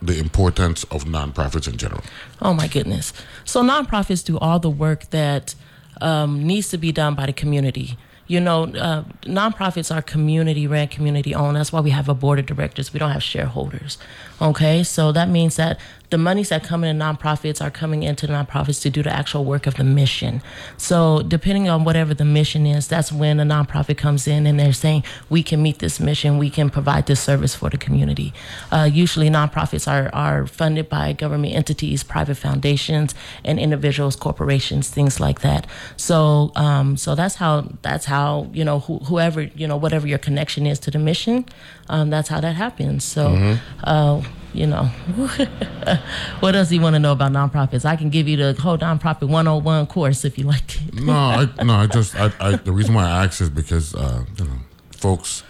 the 0.00 0.16
importance 0.18 0.84
of 0.84 1.04
nonprofits 1.04 1.66
in 1.66 1.76
general. 1.76 2.02
Oh 2.40 2.54
my 2.54 2.68
goodness. 2.68 3.12
So 3.48 3.62
nonprofits 3.62 4.22
do 4.22 4.38
all 4.38 4.58
the 4.58 4.68
work 4.68 5.08
that 5.08 5.54
um, 6.02 6.46
needs 6.46 6.68
to 6.68 6.76
be 6.76 6.92
done 6.92 7.14
by 7.14 7.24
the 7.24 7.32
community. 7.32 7.96
You 8.26 8.40
know, 8.40 8.64
uh, 8.64 9.04
nonprofits 9.22 9.90
are 9.94 10.02
community 10.02 10.66
ran, 10.66 10.88
community 10.88 11.34
owned. 11.34 11.56
That's 11.56 11.72
why 11.72 11.80
we 11.80 11.88
have 11.88 12.10
a 12.10 12.14
board 12.14 12.38
of 12.38 12.44
directors. 12.44 12.92
We 12.92 12.98
don't 13.00 13.10
have 13.10 13.22
shareholders. 13.22 13.96
Okay, 14.42 14.82
so 14.82 15.12
that 15.12 15.30
means 15.30 15.56
that 15.56 15.80
the 16.10 16.18
monies 16.18 16.48
that 16.48 16.64
come 16.64 16.84
in 16.84 16.98
nonprofits 16.98 17.62
are 17.62 17.70
coming 17.70 18.02
into 18.02 18.26
nonprofits 18.26 18.80
to 18.82 18.90
do 18.90 19.02
the 19.02 19.12
actual 19.12 19.44
work 19.44 19.66
of 19.66 19.74
the 19.74 19.84
mission. 19.84 20.42
So 20.76 21.22
depending 21.22 21.68
on 21.68 21.84
whatever 21.84 22.14
the 22.14 22.24
mission 22.24 22.66
is, 22.66 22.88
that's 22.88 23.12
when 23.12 23.38
a 23.40 23.44
nonprofit 23.44 23.98
comes 23.98 24.26
in 24.26 24.46
and 24.46 24.58
they're 24.58 24.72
saying 24.72 25.04
we 25.28 25.42
can 25.42 25.62
meet 25.62 25.80
this 25.80 26.00
mission, 26.00 26.38
we 26.38 26.50
can 26.50 26.70
provide 26.70 27.06
this 27.06 27.20
service 27.20 27.54
for 27.54 27.68
the 27.68 27.76
community. 27.76 28.32
Uh, 28.72 28.88
usually, 28.90 29.28
nonprofits 29.28 29.90
are 29.90 30.10
are 30.14 30.46
funded 30.46 30.88
by 30.88 31.12
government 31.12 31.54
entities, 31.54 32.02
private 32.02 32.36
foundations, 32.36 33.14
and 33.44 33.58
individuals, 33.58 34.16
corporations, 34.16 34.88
things 34.88 35.20
like 35.20 35.40
that. 35.40 35.66
So, 35.96 36.52
um, 36.56 36.96
so 36.96 37.14
that's 37.14 37.36
how 37.36 37.68
that's 37.82 38.06
how 38.06 38.48
you 38.52 38.64
know 38.64 38.80
who, 38.80 38.98
whoever 39.00 39.42
you 39.42 39.66
know 39.66 39.76
whatever 39.76 40.06
your 40.06 40.18
connection 40.18 40.66
is 40.66 40.78
to 40.80 40.90
the 40.90 40.98
mission, 40.98 41.44
um, 41.88 42.10
that's 42.10 42.28
how 42.28 42.40
that 42.40 42.56
happens. 42.56 43.04
So, 43.04 43.58
uh, 43.84 44.22
you 44.54 44.66
know, 44.66 44.84
what 46.40 46.54
else 46.54 46.68
do 46.68 46.74
you 46.74 46.80
want 46.80 46.94
to 46.94 47.00
know 47.00 47.12
about 47.12 47.32
nonprofits? 47.32 47.84
I 47.84 47.96
can 47.96 48.10
give 48.10 48.28
you 48.28 48.36
the 48.36 48.60
whole 48.60 48.78
nonprofit 48.78 49.28
101 49.28 49.86
course 49.86 50.24
if 50.24 50.38
you 50.38 50.44
like 50.44 50.76
it. 50.82 50.94
No, 51.02 51.12
I 51.12 51.48
no, 51.62 51.74
I 51.74 51.86
just 51.86 52.14
I, 52.16 52.32
I 52.40 52.56
the 52.56 52.72
reason 52.72 52.94
why 52.94 53.04
I 53.04 53.24
ask 53.24 53.40
is 53.40 53.50
because 53.50 53.94
uh, 53.94 54.24
you 54.36 54.44
know 54.44 54.58
folks 54.90 55.42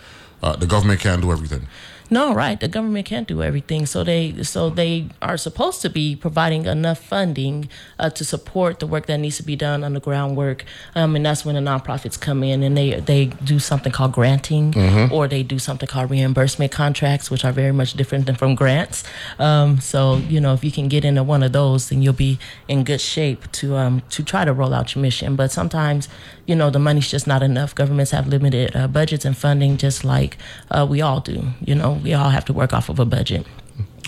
uh, 0.43 0.57
the 0.57 0.67
government 0.67 1.01
can't 1.01 1.23
do 1.23 1.33
everything. 1.33 1.67
No, 2.11 2.33
right. 2.35 2.59
The 2.59 2.69
government 2.69 3.07
can't 3.07 3.29
do 3.29 3.43
everything, 3.43 3.85
so 3.87 4.03
they 4.03 4.43
so 4.43 4.71
they 4.71 5.09
are 5.21 5.37
supposed 5.37 5.83
to 5.83 5.91
be 5.91 6.17
providing 6.17 6.65
enough 6.67 6.99
funding 6.99 7.69
uh, 7.99 8.09
to 8.11 8.25
support 8.25 8.81
the 8.81 8.87
work 8.87 9.07
that 9.07 9.19
needs 9.19 9.37
to 9.37 9.43
be 9.43 9.57
done 9.57 9.85
on 9.85 9.93
the 9.93 10.01
groundwork, 10.01 10.65
um, 10.95 11.15
and 11.17 11.27
that's 11.27 11.45
when 11.45 11.55
the 11.55 11.61
nonprofits 11.61 12.19
come 12.19 12.43
in 12.43 12.63
and 12.63 12.77
they 12.77 12.99
they 13.01 13.27
do 13.45 13.59
something 13.59 13.93
called 13.93 14.13
granting, 14.13 14.73
or 15.13 15.29
they 15.29 15.43
do 15.43 15.59
something 15.59 15.87
called 15.87 16.11
reimbursement 16.11 16.73
contracts, 16.73 17.31
which 17.31 17.45
are 17.45 17.53
very 17.53 17.73
much 17.73 17.93
different 17.95 18.25
than 18.27 18.37
from 18.37 18.55
grants. 18.55 19.05
Um, 19.39 19.79
so 19.81 20.17
you 20.17 20.41
know, 20.41 20.55
if 20.55 20.65
you 20.65 20.73
can 20.73 20.89
get 20.89 21.05
into 21.05 21.23
one 21.23 21.43
of 21.43 21.53
those, 21.53 21.91
then 21.91 22.01
you'll 22.01 22.15
be 22.15 22.39
in 22.69 22.85
good 22.85 23.01
shape 23.03 23.51
to 23.53 23.77
um, 23.77 24.03
to 24.11 24.23
try 24.23 24.45
to 24.47 24.53
roll 24.53 24.73
out 24.73 24.95
your 24.95 25.03
mission. 25.03 25.37
But 25.37 25.53
sometimes, 25.53 26.09
you 26.49 26.57
know, 26.57 26.71
the 26.71 26.79
money's 26.79 27.11
just 27.11 27.27
not 27.27 27.43
enough. 27.43 27.75
Governments 27.75 28.11
have 28.13 28.27
limited 28.27 28.75
uh, 28.75 28.89
budgets 28.89 29.25
and 29.27 29.37
funding, 29.37 29.77
just 29.77 30.03
like 30.05 30.37
uh, 30.71 30.87
we 30.91 31.03
all 31.03 31.21
do. 31.21 31.39
You 31.69 31.75
know, 31.75 32.01
we 32.05 32.15
all 32.15 32.31
have 32.31 32.45
to 32.47 32.53
work 32.53 32.73
off 32.73 32.89
of 32.89 32.99
a 32.99 33.05
budget, 33.05 33.47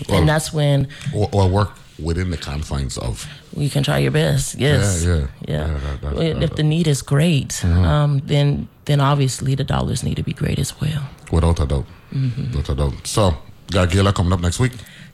Well- 0.09 0.17
and 0.19 0.27
that's 0.27 0.51
when 0.51 0.87
Or, 1.13 1.29
or 1.31 1.47
work 1.47 1.69
within 1.99 2.31
the 2.31 2.37
confines 2.37 2.97
of. 2.97 3.27
you 3.55 3.69
can 3.69 3.83
try 3.83 3.99
your 3.99 4.11
best. 4.11 4.55
Yes. 4.57 5.03
Yeah, 5.05 5.13
yeah. 5.15 5.27
Yeah. 5.47 5.67
Yeah, 5.67 5.77
that- 5.83 6.01
that- 6.01 6.15
that- 6.15 6.43
if 6.43 6.55
the 6.55 6.63
need 6.63 6.87
is 6.87 7.01
great, 7.03 7.63
um, 7.63 8.21
then 8.25 8.67
then 8.85 8.99
obviously 8.99 9.55
the 9.55 9.63
dollars 9.63 10.01
need 10.03 10.15
to 10.17 10.23
be 10.23 10.33
great 10.33 10.57
as 10.59 10.73
well. 10.81 11.03
Without 11.31 11.59
a 11.59 11.65
doubt. 11.65 11.85
Without 12.11 12.69
a 12.69 12.75
doubt. 12.75 13.07
So, 13.07 13.37
got 13.71 13.91
Gala 13.91 14.11
coming 14.13 14.33
up 14.33 14.41
next 14.41 14.59
week. 14.59 14.71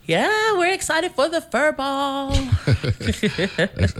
Yeah, 0.07 0.31
we're 0.57 0.73
excited 0.73 1.11
for 1.11 1.27
the 1.29 1.41
fur 1.41 1.73
ball. 1.73 2.31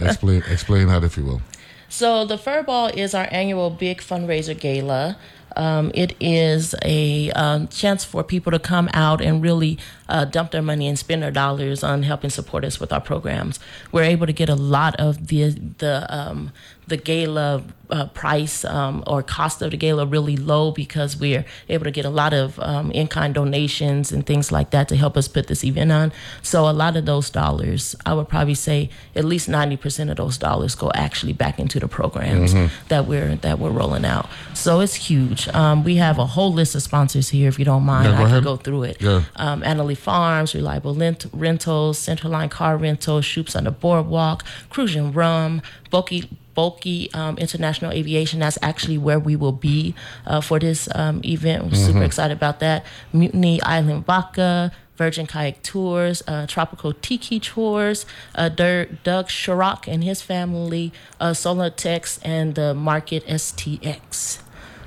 Explain, 0.06 0.42
explain 0.50 0.88
that 0.88 1.04
if 1.04 1.16
you 1.18 1.24
will. 1.24 1.42
So 1.88 2.24
the 2.24 2.36
Fur 2.36 2.62
Ball 2.62 2.88
is 2.88 3.14
our 3.14 3.28
annual 3.30 3.70
big 3.70 4.00
fundraiser 4.00 4.58
gala. 4.58 5.16
Um, 5.56 5.90
it 5.94 6.14
is 6.20 6.74
a 6.84 7.32
um, 7.32 7.66
chance 7.68 8.04
for 8.04 8.22
people 8.22 8.52
to 8.52 8.58
come 8.58 8.88
out 8.92 9.20
and 9.20 9.42
really 9.42 9.78
uh, 10.08 10.24
dump 10.24 10.52
their 10.52 10.62
money 10.62 10.86
and 10.86 10.98
spend 10.98 11.22
their 11.22 11.30
dollars 11.30 11.82
on 11.82 12.04
helping 12.04 12.30
support 12.30 12.64
us 12.64 12.78
with 12.78 12.92
our 12.92 13.00
programs. 13.00 13.58
We're 13.90 14.04
able 14.04 14.26
to 14.26 14.32
get 14.32 14.48
a 14.48 14.54
lot 14.54 14.94
of 15.00 15.28
the 15.28 15.50
the 15.78 16.06
um, 16.14 16.52
the 16.88 16.96
gala 16.96 17.62
uh, 17.90 18.06
price 18.08 18.64
um, 18.64 19.02
or 19.06 19.22
cost 19.22 19.62
of 19.62 19.70
the 19.70 19.76
gala 19.76 20.04
really 20.04 20.36
low 20.36 20.70
because 20.72 21.16
we're 21.16 21.44
able 21.68 21.84
to 21.84 21.90
get 21.90 22.04
a 22.04 22.10
lot 22.10 22.34
of 22.34 22.58
um, 22.60 22.90
in-kind 22.92 23.34
donations 23.34 24.12
and 24.12 24.26
things 24.26 24.52
like 24.52 24.70
that 24.70 24.88
to 24.88 24.96
help 24.96 25.16
us 25.16 25.26
put 25.28 25.46
this 25.46 25.64
event 25.64 25.90
on. 25.92 26.12
So 26.42 26.68
a 26.68 26.72
lot 26.72 26.96
of 26.96 27.06
those 27.06 27.30
dollars, 27.30 27.96
I 28.04 28.12
would 28.14 28.28
probably 28.28 28.54
say 28.54 28.90
at 29.14 29.24
least 29.24 29.48
90% 29.48 30.10
of 30.10 30.16
those 30.16 30.36
dollars 30.38 30.74
go 30.74 30.90
actually 30.94 31.32
back 31.32 31.58
into 31.58 31.80
the 31.80 31.88
programs 31.88 32.54
that 32.88 33.06
we're 33.06 33.36
that 33.36 33.58
we're 33.58 33.70
rolling 33.70 34.04
out. 34.04 34.28
So 34.54 34.80
it's 34.80 34.94
huge. 34.94 35.48
Um, 35.48 35.84
we 35.84 35.96
have 35.96 36.18
a 36.18 36.26
whole 36.26 36.52
list 36.52 36.74
of 36.74 36.82
sponsors 36.82 37.28
here. 37.30 37.48
If 37.48 37.58
you 37.58 37.64
don't 37.64 37.84
mind, 37.84 38.08
I 38.08 38.22
ahead. 38.22 38.28
can 38.28 38.44
go 38.44 38.56
through 38.56 38.84
it. 38.84 39.00
Yeah. 39.00 39.22
Um, 39.36 39.62
Annaly 39.62 39.96
Farms, 39.96 40.54
Reliable 40.54 40.94
Lent- 40.94 41.26
Rentals, 41.32 41.98
Centerline 41.98 42.50
Car 42.50 42.76
Rental, 42.76 43.20
Shupe's 43.20 43.56
on 43.56 43.64
the 43.64 43.70
Boardwalk, 43.70 44.44
Crucian 44.70 45.12
Rum, 45.12 45.62
Bohlke 45.90 46.28
Bohlke 46.58 47.14
um, 47.14 47.38
International 47.38 47.92
Aviation. 47.92 48.40
That's 48.40 48.58
actually 48.60 48.98
where 48.98 49.20
we 49.20 49.36
will 49.36 49.52
be 49.52 49.94
uh, 50.26 50.40
for 50.40 50.58
this 50.58 50.88
um, 50.96 51.20
event. 51.24 51.66
We're 51.66 51.76
super 51.76 52.02
excited 52.02 52.36
about 52.36 52.58
that. 52.58 52.84
Mutiny 53.12 53.62
Island 53.62 54.04
Vodka, 54.04 54.72
Virgin 54.96 55.26
Kayak 55.28 55.62
Tours, 55.62 56.24
uh, 56.26 56.48
Tropical 56.48 56.92
Tiki 56.92 57.38
Tours, 57.38 58.04
uh, 58.34 58.48
Doug 58.48 59.28
Sharrock 59.28 59.86
and 59.86 60.02
his 60.02 60.20
family, 60.20 60.92
uh, 61.20 61.32
Solar 61.32 61.70
Tex, 61.70 62.18
and 62.24 62.56
the 62.56 62.74
Market 62.74 63.24
STX. 63.28 64.40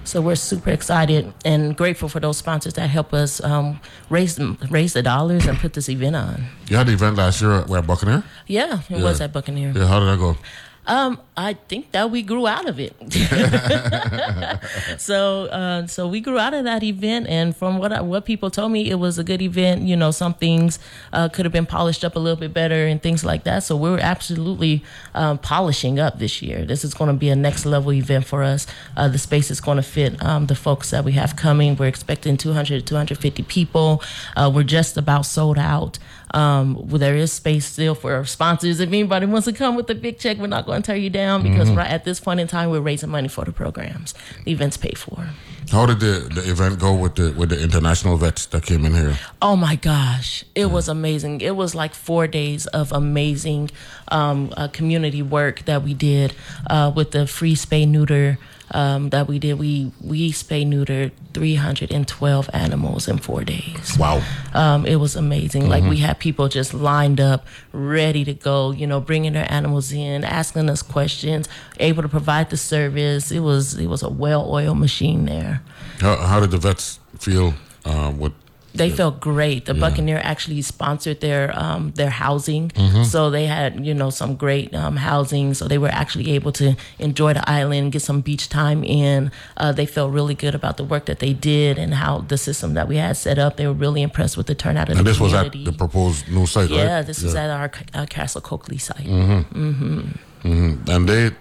So 0.04 0.20
we're 0.20 0.36
super 0.36 0.72
excited 0.72 1.32
and 1.46 1.78
grateful 1.78 2.10
for 2.10 2.20
those 2.20 2.36
sponsors 2.38 2.74
that 2.74 2.90
help 2.90 3.14
us 3.14 3.42
um, 3.44 3.80
raise 4.10 4.40
raise 4.70 4.94
the 4.94 5.04
dollars 5.04 5.46
and 5.46 5.58
put 5.58 5.74
this 5.74 5.88
event 5.88 6.16
on. 6.16 6.46
You 6.68 6.76
had 6.76 6.88
the 6.88 6.94
event 6.94 7.16
last 7.18 7.40
year 7.40 7.54
at 7.54 7.70
where 7.70 7.82
Buccaneer? 7.84 8.24
Yeah, 8.48 8.82
it 8.90 9.02
was 9.02 9.22
at 9.22 9.32
Buccaneer. 9.32 9.72
Yeah, 9.74 9.86
how 9.86 10.00
did 10.00 10.08
that 10.10 10.20
go? 10.20 10.36
Um, 10.88 11.20
I 11.38 11.54
think 11.54 11.92
that 11.92 12.10
we 12.10 12.24
grew 12.24 12.48
out 12.48 12.68
of 12.68 12.80
it. 12.80 12.96
so, 15.00 15.46
uh, 15.46 15.88
so 15.88 16.08
we 16.08 16.22
grew 16.22 16.40
out 16.40 16.54
of 16.54 16.64
that 16.66 16.84
event, 16.84 17.28
and 17.28 17.56
from 17.56 17.78
what 17.78 17.94
I, 17.94 18.02
what 18.02 18.26
people 18.26 18.50
told 18.50 18.72
me, 18.72 18.90
it 18.90 18.96
was 18.96 19.20
a 19.20 19.24
good 19.24 19.42
event. 19.42 19.84
You 19.84 19.96
know, 19.96 20.12
some 20.12 20.34
things 20.34 20.80
uh, 21.14 21.30
could 21.30 21.46
have 21.46 21.54
been 21.54 21.66
polished 21.66 22.04
up 22.04 22.16
a 22.16 22.20
little 22.20 22.40
bit 22.40 22.54
better, 22.54 22.88
and 22.88 23.02
things 23.02 23.24
like 23.24 23.44
that. 23.44 23.64
So 23.64 23.76
we're 23.76 24.00
absolutely 24.00 24.84
um, 25.14 25.38
polishing 25.38 26.00
up 26.00 26.20
this 26.20 26.42
year. 26.42 26.66
This 26.66 26.84
is 26.84 26.94
going 26.94 27.10
to 27.10 27.18
be 27.18 27.30
a 27.30 27.36
next 27.36 27.66
level 27.66 27.94
event 27.94 28.26
for 28.26 28.44
us. 28.44 28.66
Uh, 28.98 29.08
the 29.08 29.20
space 29.20 29.52
is 29.52 29.62
going 29.62 29.78
to 29.78 29.84
fit 29.84 30.22
um, 30.24 30.48
the 30.48 30.56
folks 30.56 30.90
that 30.90 31.06
we 31.06 31.12
have 31.14 31.36
coming. 31.36 31.76
We're 31.76 31.88
expecting 31.88 32.38
200 32.38 32.80
to 32.80 32.86
250 32.86 33.44
people. 33.44 34.02
Uh, 34.36 34.52
we're 34.54 34.64
just 34.64 34.98
about 34.98 35.26
sold 35.26 35.60
out. 35.60 36.00
Um, 36.34 36.76
well, 36.88 36.98
there 37.00 37.16
is 37.16 37.32
space 37.32 37.66
still 37.66 37.96
for 37.96 38.24
sponsors. 38.26 38.80
If 38.80 38.88
anybody 38.90 39.26
wants 39.26 39.46
to 39.46 39.54
come 39.54 39.76
with 39.76 39.90
a 39.90 39.96
big 39.96 40.18
check, 40.18 40.38
we're 40.38 40.48
not 40.48 40.66
going 40.66 40.82
to 40.82 40.86
tear 40.86 40.96
you 40.96 41.10
down 41.10 41.44
because 41.44 41.70
right 41.72 41.90
at 41.90 42.06
this 42.06 42.20
point 42.20 42.40
in 42.40 42.48
time, 42.48 42.70
we're 42.70 42.80
raising 42.80 43.10
money 43.10 43.28
for 43.28 43.44
the 43.44 43.52
programs. 43.52 44.14
The 44.46 44.52
event's 44.52 44.78
paid 44.78 44.98
for. 44.98 45.30
How 45.72 45.86
did 45.86 46.00
the, 46.00 46.30
the 46.34 46.50
event 46.50 46.80
go 46.80 46.94
with 46.94 47.16
the 47.16 47.32
with 47.32 47.50
the 47.50 47.62
international 47.62 48.18
vets 48.18 48.46
that 48.48 48.64
came 48.64 48.86
in 48.86 48.94
here? 48.94 49.18
Oh 49.42 49.56
my 49.56 49.76
gosh, 49.76 50.44
it 50.56 50.72
was 50.72 50.90
amazing. 50.90 51.42
It 51.42 51.56
was 51.56 51.76
like 51.76 51.94
four 51.94 52.28
days 52.28 52.68
of 52.68 52.92
amazing 52.92 53.72
um, 54.10 54.54
uh, 54.58 54.68
community 54.68 55.22
work 55.22 55.66
that 55.66 55.84
we 55.84 55.94
did 55.94 56.34
uh, 56.70 56.92
with 56.94 57.12
the 57.12 57.26
free 57.28 57.56
spay 57.56 57.88
neuter 57.88 58.38
um, 58.72 59.10
that 59.10 59.28
we 59.28 59.40
did. 59.40 59.60
We 59.60 59.92
we 60.02 60.32
spay 60.32 60.66
neutered 60.66 61.12
312 61.34 62.50
animals 62.54 63.08
in 63.08 63.18
four 63.18 63.44
days. 63.44 63.98
Wow. 63.98 64.22
Um, 64.54 64.86
it 64.86 64.96
was 64.96 65.16
amazing. 65.16 65.70
Like 65.70 65.84
we 65.84 65.98
had 65.98 66.20
people 66.20 66.48
just 66.48 66.74
lined 66.74 67.20
up, 67.20 67.46
ready 67.72 68.24
to 68.26 68.34
go. 68.34 68.72
You 68.72 68.88
know, 68.88 69.00
bringing 69.00 69.34
their 69.34 69.52
animals 69.52 69.92
in, 69.92 70.24
asking 70.24 70.70
us 70.70 70.82
questions, 70.82 71.48
able 71.80 72.04
to 72.04 72.10
provide 72.10 72.50
the 72.50 72.58
service. 72.58 73.32
It 73.32 73.40
was 73.42 73.78
it 73.78 73.88
was 73.88 74.04
a 74.04 74.10
well-oiled 74.10 74.78
machine 74.78 75.26
there. 75.26 75.62
How, 76.00 76.16
how 76.18 76.40
did 76.40 76.52
the 76.52 76.58
vets 76.58 77.00
feel 77.20 77.54
uh, 77.86 78.12
with 78.18 78.34
They 78.74 78.90
felt 78.90 79.20
great. 79.20 79.66
The 79.66 79.74
Buccaneer 79.74 80.20
actually 80.24 80.62
sponsored 80.62 81.20
their 81.22 81.52
um, 81.58 81.92
their 81.96 82.10
housing, 82.10 82.72
so 83.04 83.30
they 83.30 83.46
had 83.46 83.86
you 83.86 83.94
know 83.94 84.10
some 84.10 84.36
great 84.36 84.74
um, 84.74 84.96
housing. 84.98 85.54
So 85.54 85.68
they 85.68 85.78
were 85.78 85.90
actually 85.92 86.32
able 86.32 86.52
to 86.54 86.76
enjoy 87.00 87.34
the 87.34 87.44
island, 87.50 87.92
get 87.92 88.02
some 88.02 88.22
beach 88.22 88.48
time 88.50 88.84
in. 88.84 89.32
Uh, 89.58 89.72
they 89.72 89.86
felt 89.86 90.12
really 90.14 90.36
good 90.36 90.56
about 90.56 90.78
the 90.78 90.84
work 90.84 91.06
that 91.06 91.20
they 91.20 91.34
did 91.34 91.78
and 91.78 91.94
how 91.94 92.20
the 92.20 92.38
system 92.38 92.74
that 92.76 92.88
we 92.88 92.98
had 92.98 93.18
set 93.18 93.38
up. 93.38 93.58
They 93.58 93.68
were 93.68 93.74
really 93.74 94.02
impressed 94.02 94.38
with 94.38 94.48
the 94.48 94.56
turnout 94.56 94.90
of 94.90 94.98
and 94.98 95.06
the 95.06 95.12
this 95.12 95.20
was 95.20 95.34
at 95.34 95.52
the 95.52 95.72
proposed 95.74 96.28
new 96.30 96.46
site, 96.46 96.70
right? 96.70 96.78
yeah, 96.80 97.02
this 97.02 97.22
was 97.24 97.36
at 97.36 97.50
our 97.50 97.72
uh, 97.94 98.06
Castle 98.06 98.42
Coakley 98.42 98.78
site. 98.78 99.06
and 100.88 101.10
they 101.10 101.32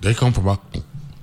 they 0.00 0.14
come 0.14 0.32
from 0.32 0.58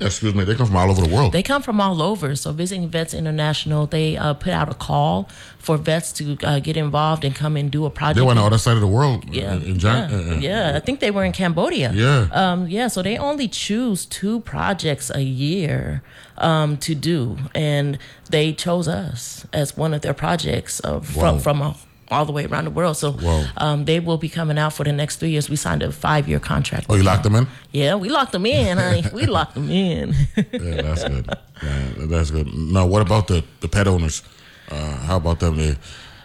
excuse 0.05 0.33
me, 0.35 0.43
they 0.43 0.55
come 0.55 0.67
from 0.67 0.75
all 0.75 0.89
over 0.89 1.01
the 1.01 1.13
world. 1.13 1.31
They 1.33 1.43
come 1.43 1.61
from 1.61 1.79
all 1.81 2.01
over. 2.01 2.35
So 2.35 2.51
Visiting 2.51 2.89
Vets 2.89 3.13
International, 3.13 3.85
they 3.87 4.17
uh, 4.17 4.33
put 4.33 4.51
out 4.53 4.69
a 4.69 4.73
call 4.73 5.29
for 5.59 5.77
vets 5.77 6.11
to 6.13 6.37
uh, 6.43 6.59
get 6.59 6.75
involved 6.77 7.23
and 7.23 7.33
come 7.33 7.55
and 7.57 7.71
do 7.71 7.85
a 7.85 7.89
project. 7.89 8.17
They 8.17 8.21
went 8.25 8.37
on 8.39 8.43
the 8.43 8.47
other 8.47 8.57
side 8.57 8.75
of 8.75 8.81
the 8.81 8.87
world. 8.87 9.23
Yeah, 9.33 9.55
in, 9.55 9.63
in 9.63 9.79
yeah, 9.79 10.09
uh, 10.11 10.15
uh, 10.15 10.35
yeah. 10.39 10.73
I 10.75 10.79
think 10.79 10.99
they 10.99 11.11
were 11.11 11.23
in 11.23 11.31
Cambodia. 11.31 11.91
Yeah. 11.93 12.27
um, 12.31 12.67
yeah. 12.67 12.87
So 12.89 13.01
they 13.01 13.17
only 13.17 13.47
choose 13.47 14.05
two 14.05 14.41
projects 14.41 15.09
a 15.13 15.21
year 15.23 16.03
um, 16.37 16.77
to 16.77 16.93
do, 16.95 17.37
and 17.55 17.97
they 18.29 18.53
chose 18.53 18.87
us 18.87 19.45
as 19.53 19.77
one 19.77 19.93
of 19.93 20.01
their 20.01 20.13
projects 20.13 20.81
uh, 20.83 20.99
from 20.99 21.35
Wow. 21.35 21.39
from 21.39 21.61
a, 21.61 21.75
all 22.13 22.25
the 22.25 22.31
way 22.31 22.45
around 22.45 22.65
the 22.65 22.71
world. 22.71 22.95
So 22.97 23.17
um, 23.57 23.85
they 23.85 23.99
will 23.99 24.17
be 24.17 24.29
coming 24.29 24.57
out 24.57 24.73
for 24.73 24.83
the 24.83 24.91
next 24.93 25.17
three 25.17 25.29
years. 25.31 25.49
We 25.49 25.55
signed 25.55 25.83
a 25.83 25.91
five 25.91 26.27
year 26.29 26.39
contract. 26.39 26.85
Oh, 26.89 26.95
you 26.95 27.03
locked 27.03 27.23
them 27.23 27.35
in? 27.35 27.47
Yeah, 27.71 27.95
we 27.95 28.09
locked 28.09 28.31
them 28.31 28.45
in, 28.45 28.77
honey. 28.77 29.03
we 29.13 29.25
locked 29.25 29.55
them 29.55 29.69
in. 29.69 30.13
Yeah, 30.35 30.81
that's 30.81 31.03
good. 31.03 31.25
Yeah, 31.63 31.87
that's 31.97 32.31
good. 32.31 32.53
Now, 32.53 32.85
what 32.85 33.01
about 33.01 33.27
the, 33.27 33.43
the 33.61 33.67
pet 33.67 33.87
owners? 33.87 34.23
Uh, 34.69 34.95
how 34.97 35.17
about 35.17 35.39
them? 35.39 35.57
They, 35.57 35.75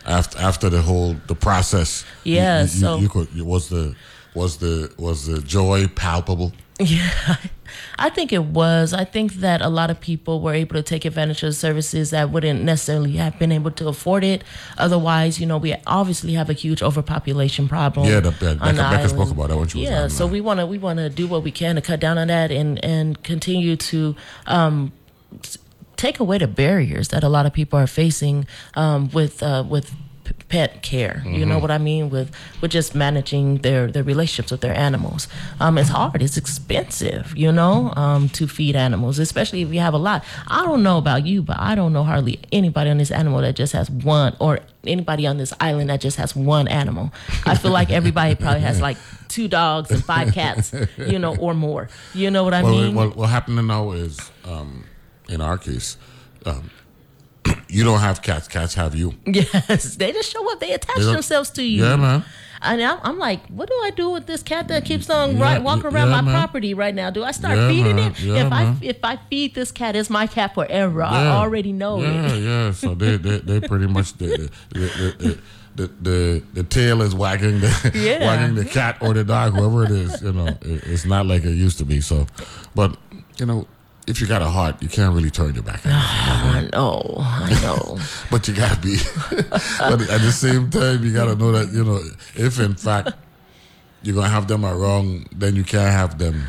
after 0.06 0.38
after 0.38 0.68
the 0.70 0.80
whole 0.82 1.16
the 1.26 1.34
process. 1.34 2.04
Yeah, 2.24 2.58
you, 2.58 2.62
you, 2.62 2.68
so- 2.68 2.98
you 2.98 3.08
could 3.08 3.40
was 3.42 3.68
the 3.68 3.94
was 4.34 4.58
the 4.58 4.92
was 4.98 5.26
the 5.26 5.40
joy 5.40 5.86
palpable? 5.88 6.52
Yeah, 6.78 7.36
I 7.98 8.10
think 8.10 8.32
it 8.32 8.44
was. 8.44 8.92
I 8.92 9.04
think 9.04 9.34
that 9.34 9.60
a 9.60 9.68
lot 9.68 9.90
of 9.90 10.00
people 10.00 10.40
were 10.40 10.54
able 10.54 10.74
to 10.76 10.82
take 10.82 11.04
advantage 11.04 11.42
of 11.42 11.54
services 11.54 12.10
that 12.10 12.30
wouldn't 12.30 12.62
necessarily 12.62 13.12
have 13.12 13.38
been 13.38 13.50
able 13.50 13.72
to 13.72 13.88
afford 13.88 14.22
it. 14.22 14.44
Otherwise, 14.76 15.40
you 15.40 15.46
know, 15.46 15.58
we 15.58 15.74
obviously 15.86 16.34
have 16.34 16.48
a 16.48 16.52
huge 16.52 16.82
overpopulation 16.82 17.68
problem. 17.68 18.06
Yeah, 18.06 18.20
the, 18.20 18.30
the, 18.30 18.50
on 18.52 18.76
Becca, 18.76 18.76
Becca 18.76 19.08
spoke 19.08 19.30
about 19.30 19.48
that 19.48 19.56
when 19.56 19.68
she 19.68 19.78
was 19.78 19.88
Yeah, 19.88 20.08
so 20.08 20.26
we 20.26 20.40
want 20.40 20.60
to 20.60 20.66
we 20.66 20.78
want 20.78 20.98
to 20.98 21.10
do 21.10 21.26
what 21.26 21.42
we 21.42 21.50
can 21.50 21.74
to 21.74 21.82
cut 21.82 22.00
down 22.00 22.16
on 22.16 22.28
that 22.28 22.50
and 22.50 22.82
and 22.84 23.22
continue 23.22 23.76
to 23.76 24.14
um, 24.46 24.92
take 25.96 26.20
away 26.20 26.38
the 26.38 26.46
barriers 26.46 27.08
that 27.08 27.24
a 27.24 27.28
lot 27.28 27.44
of 27.44 27.52
people 27.52 27.78
are 27.78 27.88
facing 27.88 28.46
um, 28.74 29.10
with 29.10 29.42
uh, 29.42 29.64
with 29.68 29.94
pet 30.48 30.82
care. 30.82 31.22
You 31.26 31.44
know 31.44 31.58
what 31.58 31.70
I 31.70 31.78
mean 31.78 32.08
with 32.10 32.30
with 32.60 32.70
just 32.70 32.94
managing 32.94 33.58
their 33.58 33.90
their 33.90 34.02
relationships 34.02 34.50
with 34.50 34.60
their 34.62 34.74
animals. 34.74 35.28
Um, 35.60 35.76
it's 35.78 35.90
hard. 35.90 36.22
It's 36.22 36.36
expensive. 36.36 37.36
You 37.36 37.52
know, 37.52 37.92
um, 37.96 38.28
to 38.30 38.46
feed 38.48 38.74
animals, 38.76 39.18
especially 39.18 39.62
if 39.62 39.72
you 39.72 39.80
have 39.80 39.94
a 39.94 39.98
lot. 39.98 40.24
I 40.46 40.64
don't 40.64 40.82
know 40.82 40.98
about 40.98 41.26
you, 41.26 41.42
but 41.42 41.58
I 41.58 41.74
don't 41.74 41.92
know 41.92 42.02
hardly 42.04 42.40
anybody 42.52 42.90
on 42.90 42.98
this 42.98 43.10
animal 43.10 43.40
that 43.42 43.56
just 43.56 43.72
has 43.74 43.90
one 43.90 44.36
or 44.40 44.60
anybody 44.84 45.26
on 45.26 45.36
this 45.36 45.52
island 45.60 45.90
that 45.90 46.00
just 46.00 46.16
has 46.16 46.34
one 46.34 46.66
animal. 46.68 47.12
I 47.44 47.54
feel 47.56 47.70
like 47.70 47.90
everybody 47.90 48.34
probably 48.34 48.60
has 48.62 48.80
like 48.80 48.96
two 49.28 49.48
dogs 49.48 49.90
and 49.90 50.02
five 50.02 50.32
cats, 50.32 50.72
you 50.96 51.18
know, 51.18 51.36
or 51.36 51.52
more. 51.54 51.88
You 52.14 52.30
know 52.30 52.44
what 52.44 52.54
I 52.54 52.62
Well, 52.62 52.72
mean? 52.72 52.94
what, 52.94 53.16
what 53.16 53.28
happening 53.28 53.66
now 53.66 53.90
is, 53.92 54.18
um, 54.44 54.84
in 55.28 55.40
our 55.42 55.58
case, 55.58 55.98
um, 56.46 56.70
you 57.68 57.84
don't 57.84 58.00
have 58.00 58.22
cats. 58.22 58.48
Cats 58.48 58.74
have 58.74 58.94
you. 58.94 59.14
Yes, 59.26 59.96
they 59.96 60.12
just 60.12 60.32
show 60.32 60.50
up. 60.52 60.60
They 60.60 60.72
attach 60.72 60.96
They 60.98 61.04
themselves 61.04 61.50
to 61.50 61.62
you. 61.62 61.84
Yeah, 61.84 61.96
man. 61.96 62.24
And 62.60 62.82
I'm, 62.82 62.98
I'm 63.02 63.18
like, 63.18 63.46
what 63.48 63.68
do 63.68 63.74
I 63.84 63.90
do 63.90 64.10
with 64.10 64.26
this 64.26 64.42
cat 64.42 64.66
that 64.68 64.84
keeps 64.84 65.08
on 65.08 65.36
Yeah, 65.36 65.42
right 65.42 65.62
walking 65.62 65.84
around 65.86 66.08
yeah, 66.08 66.16
my 66.16 66.20
man. 66.22 66.34
property 66.34 66.74
right 66.74 66.94
now? 66.94 67.10
Do 67.10 67.22
I 67.22 67.30
start 67.30 67.56
Yeah, 67.56 67.68
feeding 67.68 67.96
man. 67.96 68.10
it? 68.10 68.18
If 68.20 68.50
man. 68.50 68.52
I 68.52 68.76
if 68.84 68.98
I 69.04 69.16
feed 69.30 69.54
this 69.54 69.70
cat, 69.70 69.94
it's 69.94 70.10
my 70.10 70.26
cat 70.26 70.54
forever. 70.54 71.02
I 71.02 71.26
already 71.28 71.72
know 71.72 72.00
yeah, 72.02 72.32
it. 72.32 72.42
Yeah, 72.42 72.72
So 72.82 72.94
they 72.94 73.16
they, 73.16 73.38
they 73.38 73.60
pretty 73.60 73.86
much 73.86 74.14
the 74.14 74.50
the, 74.70 75.38
the, 75.76 75.86
the, 75.86 76.42
the, 76.54 76.62
tail 76.64 77.02
is 77.02 77.14
wagging 77.14 77.60
the 77.60 77.70
wagging 78.20 78.56
the 78.56 78.64
cat 78.64 78.98
or 79.00 79.14
the 79.14 79.22
dog, 79.22 79.52
whoever 79.54 79.84
it 79.84 79.92
is. 79.92 80.20
You 80.20 80.32
know, 80.32 80.48
it, 80.48 80.58
it's 80.86 81.04
not 81.04 81.26
like 81.26 81.44
it 81.44 81.52
used 81.54 81.78
to 81.78 81.84
be. 81.84 82.00
So, 82.00 82.26
but 82.74 82.96
you 83.38 83.46
know, 83.46 83.68
if 84.08 84.20
you 84.20 84.26
got 84.26 84.42
a 84.42 84.46
heart, 84.48 84.82
you 84.82 84.88
can't 84.88 85.14
really 85.14 85.30
turn 85.30 85.54
your 85.54 85.62
back. 85.62 85.84
on 85.86 85.92
it. 85.92 85.94
I 85.94 86.68
know, 86.72 87.16
I 87.20 87.50
know. 87.62 87.98
but 88.30 88.48
you 88.48 88.54
gotta 88.54 88.80
be. 88.80 88.96
but 89.30 90.00
at 90.10 90.20
the 90.20 90.32
same 90.32 90.70
time, 90.70 91.04
you 91.04 91.12
gotta 91.12 91.34
know 91.36 91.52
that 91.52 91.72
you 91.72 91.84
know 91.84 92.00
if 92.34 92.58
in 92.58 92.74
fact 92.74 93.10
you're 94.02 94.14
gonna 94.14 94.28
have 94.28 94.48
them 94.48 94.64
around, 94.64 95.28
then 95.32 95.54
you 95.56 95.64
can't 95.64 95.92
have 95.92 96.18
them. 96.18 96.48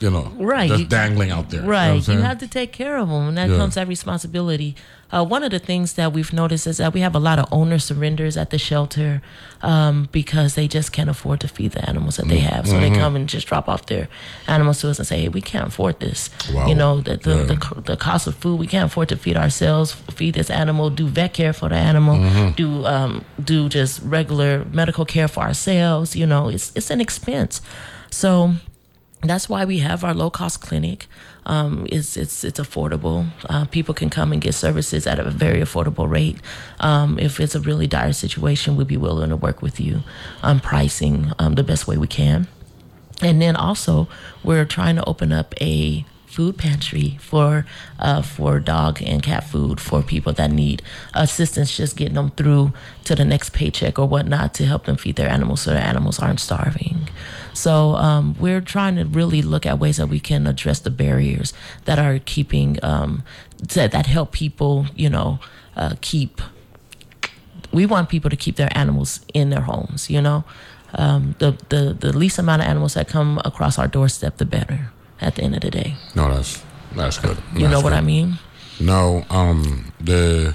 You 0.00 0.10
know, 0.10 0.32
Right. 0.38 0.70
just 0.70 0.88
dangling 0.88 1.30
out 1.30 1.50
there. 1.50 1.60
You 1.60 1.66
know 1.66 1.72
Right. 1.72 2.08
You 2.08 2.18
have 2.22 2.38
to 2.38 2.48
take 2.48 2.72
care 2.72 2.96
of 2.96 3.08
them, 3.10 3.28
and 3.28 3.36
that 3.38 3.50
Yeah. 3.50 3.58
comes 3.58 3.74
that 3.74 3.86
responsibility. 3.86 4.74
Uh, 5.12 5.24
one 5.24 5.42
of 5.42 5.50
the 5.50 5.58
things 5.58 5.94
that 5.94 6.12
we've 6.12 6.32
noticed 6.32 6.66
is 6.66 6.76
that 6.76 6.94
we 6.94 7.00
have 7.00 7.16
a 7.16 7.18
lot 7.18 7.38
of 7.38 7.46
owner 7.50 7.78
surrenders 7.78 8.36
at 8.36 8.50
the 8.50 8.58
shelter 8.58 9.20
um, 9.62 10.08
because 10.12 10.54
they 10.54 10.68
just 10.68 10.92
can't 10.92 11.10
afford 11.10 11.40
to 11.40 11.48
feed 11.48 11.72
the 11.72 11.88
animals 11.88 12.16
that 12.16 12.28
they 12.28 12.38
have. 12.38 12.66
So 12.68 12.74
Mm-hmm. 12.74 12.92
they 12.94 12.98
come 13.00 13.16
and 13.16 13.28
just 13.28 13.46
drop 13.48 13.68
off 13.68 13.86
their 13.86 14.08
animals 14.46 14.80
to 14.80 14.88
us 14.90 14.98
and 14.98 15.06
say, 15.08 15.22
"Hey, 15.22 15.28
we 15.28 15.40
can't 15.40 15.66
afford 15.66 15.98
this. 16.00 16.30
Wow. 16.52 16.66
You 16.68 16.74
know, 16.76 17.00
the 17.00 17.16
the, 17.16 17.34
Yeah. 17.36 17.42
the 17.44 17.80
the 17.82 17.96
cost 17.96 18.26
of 18.28 18.34
food 18.36 18.60
we 18.60 18.66
can't 18.66 18.86
afford 18.90 19.08
to 19.08 19.16
feed 19.16 19.36
ourselves, 19.36 19.92
feed 20.14 20.34
this 20.34 20.50
animal, 20.50 20.90
do 20.90 21.06
vet 21.08 21.32
care 21.34 21.52
for 21.52 21.68
the 21.68 21.76
animal, 21.76 22.16
Mm-hmm. 22.16 22.50
do 22.56 22.86
um, 22.86 23.24
do 23.42 23.68
just 23.68 24.00
regular 24.04 24.64
medical 24.72 25.04
care 25.04 25.28
for 25.28 25.42
ourselves. 25.42 26.14
You 26.14 26.26
know, 26.26 26.48
it's 26.48 26.70
it's 26.76 26.90
an 26.90 27.00
expense. 27.00 27.60
So 28.10 28.54
that's 29.22 29.48
why 29.48 29.64
we 29.66 29.78
have 29.80 30.04
our 30.04 30.14
low 30.14 30.30
cost 30.30 30.60
clinic. 30.60 31.06
Um, 31.50 31.84
it's 31.90 32.16
it's 32.16 32.44
it's 32.44 32.60
affordable. 32.60 33.26
Uh, 33.48 33.64
people 33.64 33.92
can 33.92 34.08
come 34.08 34.32
and 34.32 34.40
get 34.40 34.54
services 34.54 35.04
at 35.04 35.18
a 35.18 35.28
very 35.28 35.60
affordable 35.60 36.08
rate. 36.08 36.36
Um, 36.78 37.18
if 37.18 37.40
it's 37.40 37.56
a 37.56 37.60
really 37.60 37.88
dire 37.88 38.12
situation, 38.12 38.76
we'd 38.76 38.86
be 38.86 38.96
willing 38.96 39.30
to 39.30 39.36
work 39.36 39.60
with 39.60 39.80
you 39.80 40.04
on 40.44 40.60
pricing 40.60 41.32
um, 41.40 41.56
the 41.56 41.64
best 41.64 41.88
way 41.88 41.96
we 41.96 42.06
can. 42.06 42.46
And 43.20 43.42
then 43.42 43.56
also, 43.56 44.06
we're 44.44 44.64
trying 44.64 44.94
to 44.94 45.04
open 45.06 45.32
up 45.32 45.54
a 45.60 46.04
food 46.26 46.56
pantry 46.56 47.18
for 47.20 47.66
uh, 47.98 48.22
for 48.22 48.60
dog 48.60 49.02
and 49.02 49.20
cat 49.20 49.42
food 49.42 49.80
for 49.80 50.02
people 50.02 50.32
that 50.32 50.52
need 50.52 50.80
assistance 51.14 51.76
just 51.76 51.96
getting 51.96 52.14
them 52.14 52.30
through 52.30 52.72
to 53.02 53.16
the 53.16 53.24
next 53.24 53.52
paycheck 53.52 53.98
or 53.98 54.06
whatnot 54.06 54.54
to 54.54 54.64
help 54.64 54.84
them 54.84 54.96
feed 54.96 55.16
their 55.16 55.28
animals 55.28 55.62
so 55.62 55.72
their 55.72 55.82
animals 55.82 56.20
aren't 56.20 56.38
starving. 56.38 57.08
So 57.52 57.94
um, 57.96 58.36
we're 58.38 58.60
trying 58.60 58.96
to 58.96 59.04
really 59.04 59.42
look 59.42 59.66
at 59.66 59.78
ways 59.78 59.96
that 59.96 60.08
we 60.08 60.20
can 60.20 60.46
address 60.46 60.80
the 60.80 60.90
barriers 60.90 61.52
that 61.84 61.98
are 61.98 62.18
keeping 62.20 62.78
um, 62.82 63.22
that, 63.74 63.92
that 63.92 64.06
help 64.06 64.32
people, 64.32 64.86
you 64.94 65.10
know, 65.10 65.38
uh, 65.76 65.94
keep 66.00 66.40
we 67.72 67.86
want 67.86 68.08
people 68.08 68.30
to 68.30 68.36
keep 68.36 68.56
their 68.56 68.68
animals 68.76 69.20
in 69.32 69.50
their 69.50 69.60
homes. 69.62 70.10
You 70.10 70.20
know, 70.22 70.44
um, 70.94 71.34
the 71.38 71.56
the 71.68 71.94
the 71.98 72.16
least 72.16 72.38
amount 72.38 72.62
of 72.62 72.68
animals 72.68 72.94
that 72.94 73.08
come 73.08 73.40
across 73.44 73.78
our 73.78 73.88
doorstep, 73.88 74.36
the 74.38 74.44
better. 74.46 74.90
At 75.22 75.34
the 75.34 75.42
end 75.42 75.54
of 75.54 75.60
the 75.60 75.70
day, 75.70 75.96
No, 76.14 76.34
that's 76.34 76.62
that's 76.96 77.18
good. 77.18 77.36
you 77.54 77.68
know 77.68 77.82
what 77.82 77.92
I 77.92 78.00
mean. 78.00 78.38
No, 78.80 79.26
um, 79.28 79.92
the 80.00 80.54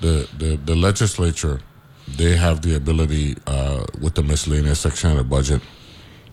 the 0.00 0.28
the 0.38 0.54
the 0.54 0.76
legislature 0.76 1.60
they 2.08 2.36
have 2.36 2.62
the 2.62 2.74
ability 2.76 3.36
uh, 3.46 3.84
with 4.00 4.14
the 4.14 4.22
miscellaneous 4.22 4.80
section 4.80 5.10
of 5.10 5.16
the 5.16 5.24
budget 5.24 5.62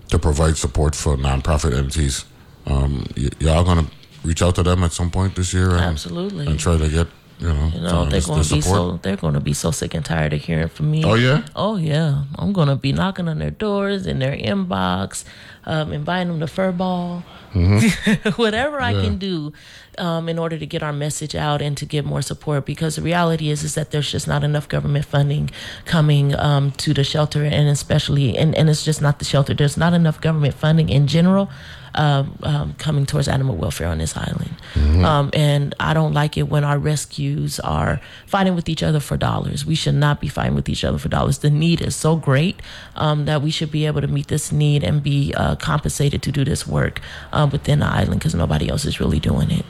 to 0.10 0.20
provide 0.20 0.58
support 0.58 0.96
for 0.96 1.16
nonprofit 1.18 1.75
entities. 1.78 2.25
Um, 2.66 3.06
y- 3.18 3.30
y'all 3.40 3.63
gonna 3.63 3.88
reach 4.24 4.42
out 4.42 4.56
to 4.56 4.63
them 4.63 4.84
at 4.84 4.92
some 4.92 5.10
point 5.10 5.36
this 5.36 5.54
year 5.54 5.72
and, 5.72 5.80
Absolutely. 5.82 6.46
and 6.48 6.60
try 6.60 6.78
to 6.78 6.90
get 6.90 7.08
you 7.41 7.48
know, 7.48 7.71
You 7.74 7.81
know, 7.81 8.05
they're 8.05 8.21
going 8.21 8.43
to 8.43 8.53
be 8.55 8.62
so 8.62 9.00
they're 9.01 9.17
going 9.17 9.33
to 9.33 9.39
be 9.41 9.53
so 9.53 9.71
sick 9.71 9.93
and 9.93 10.05
tired 10.05 10.33
of 10.33 10.41
hearing 10.41 10.69
from 10.69 10.91
me. 10.91 11.03
Oh, 11.03 11.15
yeah? 11.15 11.43
Oh 11.55 11.75
yeah. 11.77 12.24
I'm 12.38 12.53
going 12.53 12.67
to 12.69 12.75
be 12.75 12.91
knocking 12.93 13.27
on 13.27 13.39
their 13.39 13.51
doors 13.51 14.06
in 14.06 14.19
their 14.19 14.36
inbox, 14.38 15.23
um, 15.65 15.91
inviting 15.91 16.27
them 16.30 16.39
to 16.39 16.47
fur 16.47 16.71
ball, 16.71 17.23
whatever 18.36 18.80
I 18.80 18.91
Mm-hmm. 18.93 18.99
Yeah. 18.99 19.06
can 19.06 19.17
do 19.17 19.54
um, 19.97 20.27
in 20.30 20.38
order 20.39 20.58
to 20.58 20.65
get 20.65 20.84
our 20.84 20.93
message 20.93 21.34
out 21.36 21.62
and 21.62 21.77
to 21.77 21.86
get 21.86 22.06
more 22.06 22.21
support. 22.21 22.65
Because 22.65 22.95
the 22.97 23.01
reality 23.01 23.49
is 23.49 23.63
is 23.63 23.75
that 23.75 23.91
there's 23.91 24.12
just 24.12 24.27
not 24.27 24.43
enough 24.43 24.67
government 24.67 25.06
funding 25.06 25.49
coming 25.86 26.36
um, 26.36 26.71
to 26.84 26.93
the 26.93 27.04
shelter, 27.04 27.43
and 27.43 27.67
especially 27.69 28.38
and, 28.38 28.54
and 28.56 28.69
it's 28.69 28.84
just 28.86 29.01
not 29.01 29.19
the 29.19 29.25
shelter. 29.25 29.54
There's 29.54 29.77
not 29.77 29.93
enough 29.93 30.19
government 30.21 30.54
funding 30.56 30.89
in 30.89 31.08
general. 31.08 31.49
Um, 31.93 32.38
um, 32.43 32.73
coming 32.75 33.06
towards 33.06 33.27
animal 33.27 33.58
welfare 33.58 33.88
on 33.89 33.97
this 33.97 34.15
island, 34.15 34.56
um, 35.04 35.30
and 35.34 35.75
I 35.77 35.93
don't 35.93 36.13
like 36.13 36.38
it 36.38 36.43
when 36.43 36.63
our 36.63 36.80
rescues 36.80 37.60
are 37.60 37.99
fighting 38.25 38.56
with 38.56 38.69
each 38.69 38.82
other 38.82 39.01
for 39.01 39.17
dollars. 39.17 39.65
We 39.65 39.75
should 39.75 39.95
not 39.95 40.21
be 40.21 40.30
fighting 40.30 40.56
with 40.56 40.69
each 40.69 40.86
other 40.86 40.97
for 40.97 41.10
dollars. 41.10 41.39
The 41.39 41.49
need 41.49 41.82
is 41.82 41.93
so 41.93 42.15
great 42.15 42.62
um, 42.95 43.25
that 43.25 43.41
we 43.41 43.51
should 43.51 43.71
be 43.71 43.86
able 43.88 43.99
to 43.99 44.08
meet 44.08 44.30
this 44.30 44.54
need 44.54 44.86
and 44.86 45.04
be 45.04 45.34
uh, 45.36 45.58
compensated 45.58 46.21
to 46.21 46.32
do 46.32 46.45
this 46.45 46.65
work 46.65 47.01
uh, 47.34 47.49
within 47.51 47.80
the 47.80 47.88
island 47.88 48.19
because 48.19 48.36
nobody 48.36 48.69
else 48.69 48.86
is 48.86 49.01
really 49.01 49.19
doing 49.19 49.51
it. 49.51 49.65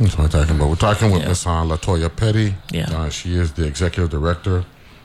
That's 0.00 0.16
what 0.16 0.24
I'm 0.24 0.30
talking 0.40 0.56
about. 0.56 0.70
We're 0.70 0.76
talking 0.76 1.12
with 1.12 1.26
Miss 1.28 1.46
uh, 1.46 1.62
Latoya 1.62 2.14
Petty. 2.14 2.54
Yeah. 2.72 2.90
Uh, 2.90 3.10
she 3.10 3.34
is 3.34 3.52
the 3.52 3.66
executive 3.66 4.10
director 4.10 4.64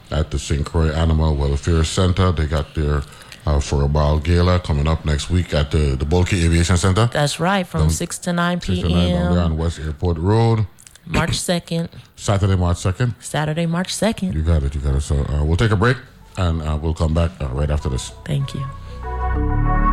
at 0.10 0.32
the 0.32 0.40
St. 0.40 0.66
Croix 0.66 0.90
Animal 0.90 1.36
Welfare 1.36 1.84
Center. 1.84 2.32
They 2.32 2.46
got 2.46 2.76
their 2.76 3.02
uh, 3.46 3.60
for 3.60 3.84
a 3.84 3.88
ball 3.88 4.20
gala 4.20 4.60
coming 4.60 4.88
up 4.88 5.06
next 5.06 5.30
week 5.30 5.54
at 5.54 5.72
the 5.72 5.96
the 5.96 6.06
Bohlke 6.06 6.34
Aviation 6.46 6.78
Center. 6.78 7.08
That's 7.12 7.40
right, 7.40 7.66
from 7.66 7.90
6 7.90 8.18
to 8.20 8.34
9 8.34 8.62
Six 8.62 8.80
to 8.82 8.90
nine 8.90 9.10
down 9.12 9.34
there 9.34 9.44
on 9.44 9.58
West 9.58 9.80
Airport 9.80 10.18
Road, 10.18 10.66
March 11.06 11.32
2nd, 11.52 11.90
Saturday, 12.16 12.56
March 12.56 12.78
second. 12.78 13.14
Saturday, 13.20 13.66
March 13.66 13.94
2nd. 13.94 14.34
You 14.34 14.42
got 14.42 14.64
it. 14.64 14.74
You 14.76 14.82
got 14.82 14.96
it. 14.96 15.02
So 15.02 15.16
uh, 15.16 15.44
we'll 15.44 15.58
take 15.58 15.72
a 15.72 15.76
break 15.76 15.98
and 16.38 16.62
uh, 16.62 16.78
we'll 16.82 16.94
come 16.96 17.14
back 17.14 17.32
uh, 17.42 17.48
right 17.50 17.70
after 17.70 17.90
this. 17.90 18.12
Thank 18.26 18.54
you. 18.56 19.85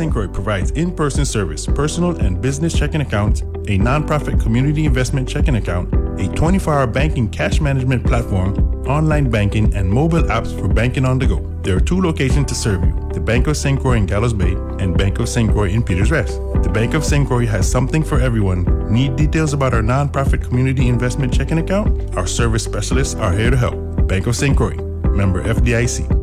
St. 0.00 0.10
Croix 0.10 0.28
provides 0.28 0.70
in 0.70 0.94
person 0.94 1.26
service, 1.26 1.66
personal 1.66 2.16
and 2.20 2.40
business 2.40 2.72
checking 2.72 3.02
accounts, 3.02 3.42
a 3.42 3.76
nonprofit 3.76 4.40
community 4.40 4.86
investment 4.86 5.28
checking 5.28 5.56
account, 5.56 5.92
a 6.18 6.26
24 6.36 6.72
hour 6.72 6.86
banking 6.86 7.28
cash 7.28 7.60
management 7.60 8.06
platform, 8.06 8.56
online 8.88 9.28
banking, 9.28 9.74
and 9.74 9.90
mobile 9.90 10.22
apps 10.22 10.58
for 10.58 10.68
banking 10.68 11.04
on 11.04 11.18
the 11.18 11.26
go. 11.26 11.40
There 11.60 11.76
are 11.76 11.80
two 11.80 12.00
locations 12.00 12.46
to 12.46 12.54
serve 12.54 12.82
you 12.82 12.98
the 13.12 13.20
Bank 13.20 13.46
of 13.46 13.58
St. 13.58 13.78
Croix 13.78 13.98
in 13.98 14.06
Gallows 14.06 14.32
Bay, 14.32 14.52
and 14.78 14.96
Bank 14.96 15.18
of 15.18 15.28
St. 15.28 15.52
Croix 15.52 15.68
in 15.68 15.82
Peters 15.82 16.10
Rest. 16.10 16.40
The 16.62 16.70
Bank 16.72 16.94
of 16.94 17.04
St. 17.04 17.28
Croix 17.28 17.44
has 17.44 17.70
something 17.70 18.02
for 18.02 18.18
everyone. 18.18 18.64
Need 18.90 19.16
details 19.16 19.52
about 19.52 19.74
our 19.74 19.82
nonprofit 19.82 20.42
community 20.42 20.88
investment 20.88 21.30
checking 21.34 21.58
account? 21.58 22.16
Our 22.16 22.26
service 22.26 22.64
specialists 22.64 23.16
are 23.16 23.34
here 23.34 23.50
to 23.50 23.56
help. 23.58 24.08
Bank 24.08 24.26
of 24.26 24.34
St. 24.34 24.56
Croix, 24.56 24.76
member 25.10 25.44
FDIC. 25.44 26.19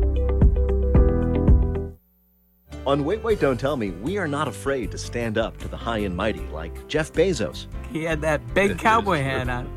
On 2.88 3.04
Wait, 3.04 3.22
Wait, 3.22 3.38
Don't 3.38 3.60
Tell 3.60 3.76
Me, 3.76 3.90
we 3.90 4.16
are 4.16 4.26
not 4.26 4.48
afraid 4.48 4.90
to 4.92 4.96
stand 4.96 5.36
up 5.36 5.58
to 5.58 5.68
the 5.68 5.76
high 5.76 5.98
and 5.98 6.16
mighty 6.16 6.46
like 6.46 6.88
Jeff 6.88 7.12
Bezos. 7.12 7.66
He 7.92 8.02
had 8.02 8.22
that 8.22 8.54
big 8.54 8.78
cowboy 8.88 9.18
hat 9.18 9.46
on. 9.50 9.70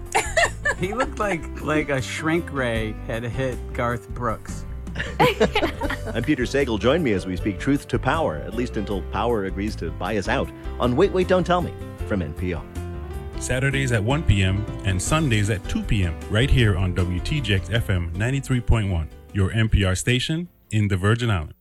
he 0.78 0.94
looked 0.94 1.20
like 1.20 1.60
like 1.60 1.90
a 1.90 2.02
shrink 2.02 2.54
ray 2.54 2.96
had 3.08 3.24
hit 3.24 3.58
Garth 3.74 4.08
Brooks. 4.12 4.66
I'm 6.14 6.24
Peter 6.24 6.44
Sagal. 6.44 6.80
Join 6.80 7.04
me 7.04 7.12
as 7.12 7.26
we 7.26 7.36
speak 7.36 7.60
truth 7.60 7.86
to 7.90 8.00
power, 8.00 8.38
at 8.38 8.54
least 8.54 8.78
until 8.78 9.02
power 9.12 9.44
agrees 9.44 9.76
to 9.76 9.92
buy 9.92 10.16
us 10.16 10.30
out, 10.30 10.50
on 10.80 10.96
Wait, 10.96 11.12
Wait, 11.12 11.28
Don't 11.28 11.44
Tell 11.44 11.62
Me 11.62 11.74
from 12.08 12.22
NPR. 12.22 12.64
Saturdays 13.42 13.92
at 13.92 14.02
1 14.02 14.24
p.m. 14.24 14.66
and 14.86 15.02
Sundays 15.02 15.50
at 15.50 15.68
2 15.68 15.84
p.m. 15.84 16.18
right 16.30 16.50
here 16.50 16.78
on 16.78 16.96
WTJX 16.96 17.72
FM 17.72 18.14
93.1, 18.14 19.08
your 19.34 19.50
NPR 19.50 19.98
station 19.98 20.48
in 20.70 20.88
the 20.88 20.96
Virgin 20.96 21.30
Islands. 21.30 21.61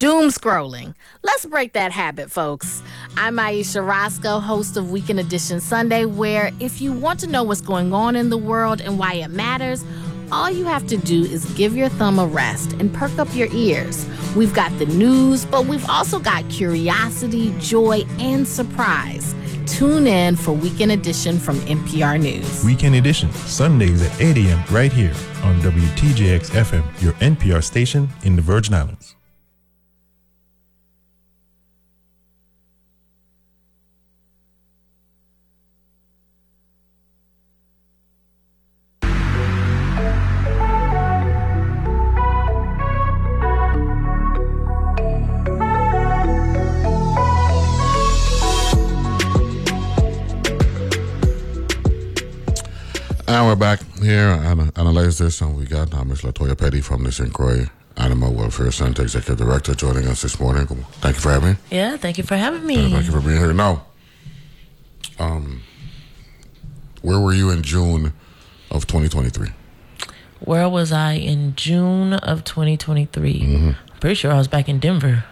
Doom 0.00 0.30
scrolling. 0.30 0.94
Let's 1.22 1.44
break 1.44 1.74
that 1.74 1.92
habit, 1.92 2.30
folks. 2.30 2.82
I'm 3.18 3.38
Ayesha 3.38 3.82
Rascoe, 3.82 4.40
host 4.40 4.78
of 4.78 4.90
Weekend 4.90 5.20
Edition 5.20 5.60
Sunday, 5.60 6.06
where 6.06 6.52
if 6.58 6.80
you 6.80 6.90
want 6.90 7.20
to 7.20 7.26
know 7.26 7.42
what's 7.42 7.60
going 7.60 7.92
on 7.92 8.16
in 8.16 8.30
the 8.30 8.38
world 8.38 8.80
and 8.80 8.98
why 8.98 9.16
it 9.16 9.28
matters, 9.28 9.84
all 10.32 10.50
you 10.50 10.64
have 10.64 10.86
to 10.86 10.96
do 10.96 11.24
is 11.24 11.44
give 11.52 11.76
your 11.76 11.90
thumb 11.90 12.18
a 12.18 12.24
rest 12.26 12.72
and 12.80 12.94
perk 12.94 13.18
up 13.18 13.28
your 13.34 13.48
ears. 13.52 14.08
We've 14.34 14.54
got 14.54 14.70
the 14.78 14.86
news, 14.86 15.44
but 15.44 15.66
we've 15.66 15.86
also 15.90 16.18
got 16.18 16.48
curiosity, 16.48 17.54
joy, 17.58 18.04
and 18.18 18.48
surprise. 18.48 19.34
Tune 19.66 20.06
in 20.06 20.34
for 20.34 20.52
Weekend 20.52 20.92
Edition 20.92 21.38
from 21.38 21.56
NPR 21.66 22.18
News. 22.18 22.64
Weekend 22.64 22.94
Edition, 22.94 23.30
Sundays 23.32 24.00
at 24.00 24.18
8 24.18 24.38
a.m. 24.38 24.64
right 24.70 24.90
here 24.90 25.12
on 25.42 25.60
WTJX 25.60 26.52
FM, 26.52 27.02
your 27.02 27.12
NPR 27.14 27.62
station 27.62 28.08
in 28.24 28.34
the 28.34 28.40
Virgin 28.40 28.72
Islands. 28.72 29.14
And 53.40 53.48
we're 53.48 53.56
back 53.56 53.80
here 54.02 54.28
and 54.32 54.70
analyze 54.76 55.16
this, 55.16 55.40
and 55.40 55.56
we 55.56 55.64
got 55.64 55.94
uh, 55.94 56.04
Ms. 56.04 56.20
Latoya 56.20 56.58
Petty 56.58 56.82
from 56.82 57.04
the 57.04 57.10
St. 57.10 57.32
Croix 57.32 57.70
Animal 57.96 58.34
Welfare 58.34 58.70
Center 58.70 59.00
Executive 59.00 59.38
Director 59.38 59.74
joining 59.74 60.06
us 60.08 60.20
this 60.20 60.38
morning. 60.38 60.66
Thank 60.66 61.16
you 61.16 61.22
for 61.22 61.30
having 61.30 61.52
me. 61.52 61.56
Yeah, 61.70 61.96
thank 61.96 62.18
you 62.18 62.24
for 62.24 62.36
having 62.36 62.60
Uh, 62.64 62.66
me. 62.66 62.92
Thank 62.92 63.06
you 63.06 63.12
for 63.12 63.20
being 63.22 63.38
here. 63.38 63.54
Now, 63.54 63.86
um, 65.18 65.62
where 67.00 67.18
were 67.18 67.32
you 67.32 67.48
in 67.48 67.62
June 67.62 68.12
of 68.70 68.86
2023? 68.86 69.48
Where 70.40 70.68
was 70.68 70.92
I 70.92 71.12
in 71.14 71.54
June 71.56 72.12
of 72.12 72.44
2023? 72.44 73.40
Mm-hmm. 73.40 73.70
Pretty 74.00 74.16
sure 74.16 74.32
I 74.32 74.36
was 74.36 74.48
back 74.48 74.68
in 74.68 74.80
Denver. 74.80 75.24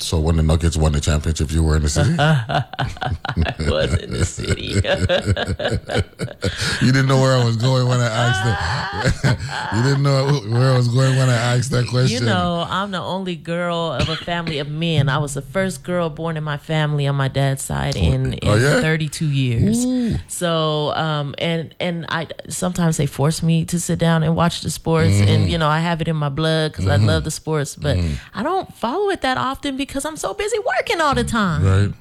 So 0.00 0.20
when 0.20 0.36
the 0.36 0.42
Nuggets 0.44 0.76
won 0.76 0.92
the 0.92 1.00
championship, 1.00 1.50
you 1.50 1.62
were 1.62 1.76
in 1.76 1.82
the 1.82 1.88
city. 1.88 2.14
I 2.18 2.64
was 3.58 3.94
in 3.94 4.12
the 4.12 4.24
city. 4.24 4.74
you 6.84 6.92
didn't 6.92 7.08
know 7.08 7.20
where 7.20 7.36
I 7.36 7.44
was 7.44 7.56
going 7.56 7.88
when 7.88 8.00
I 8.00 8.06
asked 8.06 9.22
that. 9.24 9.38
you 9.76 9.82
didn't 9.82 10.02
know 10.02 10.40
where 10.56 10.72
I 10.72 10.76
was 10.76 10.88
going 10.88 11.16
when 11.16 11.28
I 11.28 11.56
asked 11.56 11.70
that 11.72 11.86
question. 11.88 12.20
you 12.20 12.26
know, 12.26 12.64
I'm 12.68 12.90
the 12.92 13.00
only 13.00 13.34
girl 13.36 13.92
of 13.92 14.08
a 14.08 14.16
family 14.16 14.58
of 14.58 14.68
men. 14.68 15.08
I 15.08 15.18
was 15.18 15.34
the 15.34 15.42
first 15.42 15.82
girl 15.82 16.10
born 16.10 16.36
in 16.36 16.44
my 16.44 16.56
family 16.58 17.06
on 17.06 17.16
my 17.16 17.28
dad's 17.28 17.62
side 17.62 17.96
in, 17.96 18.34
in 18.34 18.48
Oh, 18.48 18.54
yeah? 18.54 18.80
32 18.80 19.26
years. 19.28 19.84
So, 20.28 20.92
um, 20.94 21.34
and 21.38 21.74
and 21.80 22.06
I 22.08 22.28
sometimes 22.48 22.96
they 22.98 23.06
force 23.06 23.42
me 23.42 23.64
to 23.66 23.80
sit 23.80 23.98
down 23.98 24.22
and 24.22 24.36
watch 24.36 24.60
the 24.62 24.70
sports, 24.70 25.08
Mm-hmm. 25.08 25.28
and 25.28 25.50
you 25.50 25.58
know 25.58 25.68
I 25.68 25.80
have 25.80 26.00
it 26.00 26.08
in 26.08 26.16
my 26.16 26.28
blood 26.28 26.72
because 26.72 26.86
I 26.86 26.96
love 26.96 27.24
the 27.24 27.30
sports, 27.30 27.74
but 27.76 27.96
I 28.34 28.42
don't 28.42 28.72
follow 28.74 29.08
it 29.10 29.22
that 29.22 29.36
often 29.38 29.76
because 29.76 29.87
I'm 29.96 30.16
so 30.16 30.34
busy 30.34 30.58
working 30.58 31.00
all 31.00 31.14
the 31.14 31.24
time. 31.24 31.64
right, 31.64 31.92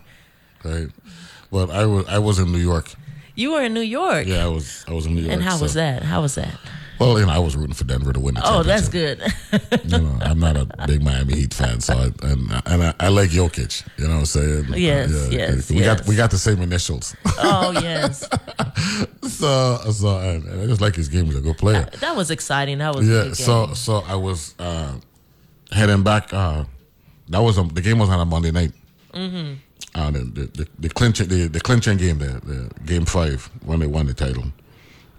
right. 0.63 0.89
But 1.51 1.69
I 1.69 1.85
was 1.85 2.05
I 2.07 2.19
was 2.19 2.39
in 2.39 2.51
New 2.51 2.57
York. 2.59 2.91
You 3.35 3.51
were 3.51 3.61
in 3.63 3.73
New 3.73 3.81
York. 3.81 4.25
Yeah, 4.27 4.45
I 4.45 4.47
was 4.47 4.83
I 4.87 4.93
was 4.93 5.05
in 5.05 5.15
New 5.15 5.21
York. 5.21 5.33
And 5.33 5.43
how 5.43 5.57
so- 5.57 5.63
was 5.63 5.73
that? 5.75 6.03
How 6.03 6.21
was 6.21 6.35
that? 6.35 6.57
Well, 6.99 7.19
you 7.19 7.27
know, 7.27 7.31
I 7.31 7.37
was 7.37 7.55
rooting 7.55 7.75
for 7.75 7.83
Denver 7.83 8.11
to 8.11 8.19
win 8.19 8.33
the 8.33 8.41
Oh, 8.43 8.63
that's 8.63 8.89
good. 8.89 9.21
You 9.83 9.99
know, 9.99 10.17
I'm 10.21 10.39
not 10.39 10.57
a 10.57 10.65
big 10.87 11.03
Miami 11.03 11.35
Heat 11.35 11.53
fan, 11.53 11.79
so 11.79 11.93
I, 11.93 12.05
and 12.27 12.51
and 12.65 12.83
I, 12.83 12.93
I 12.99 13.07
like 13.09 13.29
Jokic. 13.29 13.87
You 13.97 14.07
know 14.07 14.15
what 14.15 14.19
I'm 14.21 14.25
saying? 14.25 14.65
Yes, 14.75 15.29
yes, 15.31 15.71
We 15.71 15.81
got 15.81 16.05
we 16.07 16.15
got 16.15 16.31
the 16.31 16.37
same 16.37 16.61
initials. 16.61 17.15
oh 17.37 17.71
yes, 17.81 18.27
so 19.21 19.77
so 19.91 20.17
and, 20.17 20.61
I 20.61 20.65
just 20.65 20.81
like 20.81 20.95
his 20.95 21.07
game. 21.07 21.25
He's 21.25 21.37
a 21.37 21.41
good 21.41 21.57
player. 21.57 21.87
that 21.99 22.15
was 22.15 22.31
exciting. 22.31 22.79
That 22.79 22.95
was 22.95 23.07
a 23.07 23.27
Yeah. 23.27 23.33
So 23.33 23.73
so 23.73 23.97
I 24.07 24.15
was 24.15 24.55
uh, 24.59 24.93
heading 25.71 26.03
back. 26.03 26.33
Uh, 26.33 26.65
that 27.29 27.41
was 27.41 27.57
a, 27.57 27.63
the 27.63 27.81
game 27.81 27.99
was 27.99 28.09
on 28.09 28.19
a 28.19 28.25
Monday 28.25 28.51
night. 28.51 28.71
Mm-hmm. 29.13 29.53
Uh, 29.95 30.11
the, 30.11 30.19
the, 30.19 30.41
the, 30.45 30.67
the 30.79 30.89
clinching 30.89 31.27
the, 31.27 31.47
the 31.47 31.59
clinching 31.59 31.97
game 31.97 32.19
the, 32.19 32.39
the 32.43 32.71
game 32.85 33.05
five 33.05 33.49
when 33.65 33.79
they 33.79 33.87
won 33.87 34.05
the 34.05 34.13
title. 34.13 34.45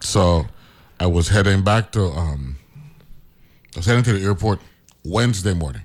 So 0.00 0.46
I 1.00 1.06
was 1.06 1.28
heading 1.28 1.62
back 1.62 1.92
to 1.92 2.04
um, 2.04 2.56
I 3.74 3.78
was 3.78 3.86
heading 3.86 4.04
to 4.04 4.12
the 4.12 4.24
airport 4.24 4.60
Wednesday 5.04 5.54
morning, 5.54 5.82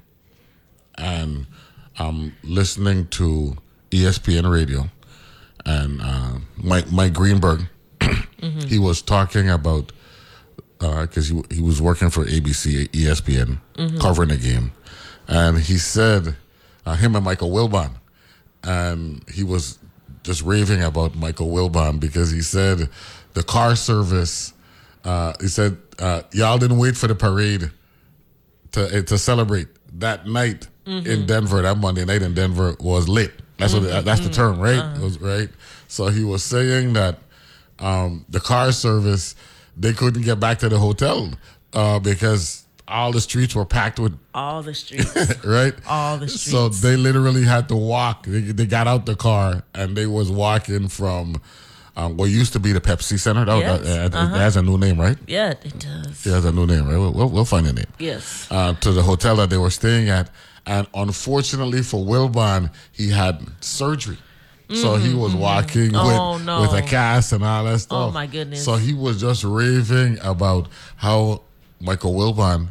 and 0.98 1.48
I'm 1.98 2.36
listening 2.44 3.08
to 3.10 3.58
ESPN 3.92 4.52
radio, 4.52 4.90
and 5.66 6.02
uh, 6.02 6.40
Mike 6.58 6.92
Mike 6.92 7.14
Greenberg, 7.14 7.68
he 8.68 8.80
was 8.80 9.02
talking 9.02 9.50
about 9.50 9.92
because 10.80 11.30
he 11.30 11.42
he 11.52 11.62
was 11.62 11.82
working 11.82 12.10
for 12.10 12.26
ABC 12.26 12.90
ESPN 12.90 13.60
covering 14.00 14.30
the 14.30 14.38
game, 14.38 14.72
and 15.28 15.58
he 15.60 15.78
said 15.78 16.36
uh, 16.86 16.96
him 16.96 17.16
and 17.16 17.24
Michael 17.26 17.52
Wilbon, 17.52 17.92
and 18.64 19.24
he 19.30 19.44
was 19.44 19.80
just 20.24 20.42
raving 20.42 20.82
about 20.82 21.16
Michael 21.16 21.48
Wilbon 21.50 22.00
because 22.00 22.32
he 22.32 22.42
said 22.42 22.90
the 23.34 23.44
car 23.44 23.76
service. 23.76 24.54
Uh, 25.04 25.34
he 25.42 25.48
said 25.48 25.78
uh, 26.00 26.22
y'all 26.32 26.58
didn't 26.58 26.78
wait 26.78 26.96
for 26.96 27.08
the 27.08 27.16
parade 27.16 27.70
to 28.72 29.00
uh, 29.00 29.02
to 29.04 29.18
celebrate 29.18 29.68
that 30.00 30.26
night 30.28 30.68
in 30.86 31.26
Denver. 31.26 31.62
That 31.62 31.78
Monday 31.78 32.06
night 32.06 32.22
in 32.22 32.34
Denver 32.34 32.76
was 32.80 33.08
lit. 33.08 33.32
That's 33.58 33.74
what 33.74 33.84
that's 34.06 34.22
the 34.22 34.30
term, 34.30 34.60
right? 34.60 34.96
It 34.98 35.02
was 35.02 35.20
right. 35.22 35.50
So 35.88 36.08
he 36.08 36.24
was 36.24 36.44
saying 36.44 36.94
that 36.94 37.20
um, 37.80 38.26
the 38.30 38.40
car 38.40 38.72
service 38.72 39.36
they 39.78 39.94
couldn't 39.94 40.22
get 40.24 40.40
back 40.40 40.60
to 40.60 40.70
the 40.70 40.78
hotel 40.78 41.32
uh, 41.74 42.00
because 42.00 42.63
all 42.88 43.12
the 43.12 43.22
streets 43.22 43.56
were 43.56 43.66
packed 43.66 44.00
with 44.00 44.18
all 44.34 44.62
the 44.62 44.74
streets. 44.74 45.16
right. 45.46 45.74
All 45.88 46.18
the 46.18 46.28
streets. 46.28 46.52
So 46.52 46.70
they 46.70 46.96
literally 46.98 47.44
had 47.44 47.70
to 47.70 47.76
walk. 47.76 48.26
They, 48.26 48.40
they 48.42 48.66
got 48.66 48.88
out 48.88 49.06
the 49.06 49.16
car 49.16 49.64
and 49.74 49.96
they 49.96 50.06
was 50.06 50.30
walking 50.30 50.88
from 50.90 51.42
um, 51.96 52.18
what 52.18 52.26
used 52.26 52.54
to 52.54 52.60
be 52.60 52.72
the 52.74 52.82
Pepsi 52.82 53.18
Center. 53.20 53.46
That, 53.46 53.60
Yes, 53.60 53.82
that- 53.82 54.14
uh-huh. 54.16 54.36
it 54.36 54.40
has 54.40 54.58
a 54.58 54.62
new 54.62 54.78
name, 54.78 55.00
right? 55.00 55.18
yeah, 55.28 55.52
it 55.52 55.80
does. 55.80 56.26
It 56.26 56.32
has 56.32 56.44
a 56.46 56.52
new 56.52 56.66
name, 56.66 56.86
right? 56.88 56.98
We'll, 56.98 57.14
we'll, 57.14 57.30
we'll 57.30 57.46
find 57.46 57.66
a 57.68 57.74
name. 57.74 57.86
Yes. 58.00 58.48
Uh, 58.52 58.74
to 58.74 58.92
the 58.92 59.02
hotel 59.02 59.36
that 59.38 59.50
they 59.50 59.58
were 59.58 59.70
staying 59.70 60.10
at. 60.10 60.30
And 60.66 60.88
unfortunately 60.94 61.84
for 61.84 62.04
Wilbon, 62.06 62.74
he 62.92 63.10
had 63.10 63.46
surgery. 63.62 64.18
So 64.74 64.96
he 64.96 65.14
was 65.14 65.36
walking 65.36 65.92
with, 65.92 66.02
Oh, 66.02 66.38
no. 66.40 66.62
with 66.62 66.74
a 66.74 66.82
cast 66.82 67.32
and 67.32 67.44
all 67.44 67.64
that 67.66 67.78
stuff. 67.80 68.10
Oh, 68.10 68.12
my 68.12 68.26
goodness. 68.26 68.66
So 68.66 68.76
he 68.76 68.94
was 68.96 69.22
just 69.22 69.44
raving 69.44 70.18
about 70.24 70.68
how 70.96 71.44
Michael 71.84 72.14
Wilbon 72.14 72.70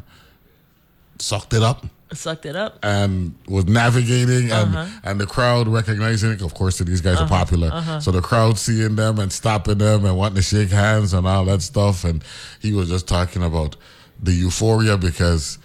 sucked 1.19 1.53
it 1.53 1.61
up 1.63 1.85
Sucked 2.13 2.45
it 2.45 2.55
up. 2.55 2.77
and 2.83 3.33
was 3.47 3.65
navigating 3.65 4.51
and 4.51 4.75
Uh-huh. 4.75 4.85
and 5.03 5.19
the 5.19 5.25
crowd 5.25 5.67
recognizing 5.67 6.31
it. 6.31 6.41
Of 6.43 6.53
course, 6.53 6.77
that 6.77 6.83
these 6.85 7.01
guys 7.01 7.17
are 7.19 7.27
popular, 7.27 7.69
uh-huh. 7.73 8.01
so 8.01 8.11
the 8.11 8.21
crowd 8.21 8.59
seeing 8.59 8.95
them 8.95 9.17
and 9.17 9.31
stopping 9.33 9.79
them 9.79 10.05
and 10.05 10.15
wanting 10.15 10.35
to 10.35 10.41
shake 10.43 10.69
hands 10.69 11.13
and 11.13 11.25
all 11.27 11.45
that 11.45 11.61
stuff. 11.63 12.03
And 12.03 12.23
he 12.59 12.71
was 12.73 12.89
just 12.89 13.07
talking 13.07 13.41
about 13.41 13.77
the 14.21 14.31
euphoria 14.31 14.95
because 14.97 15.57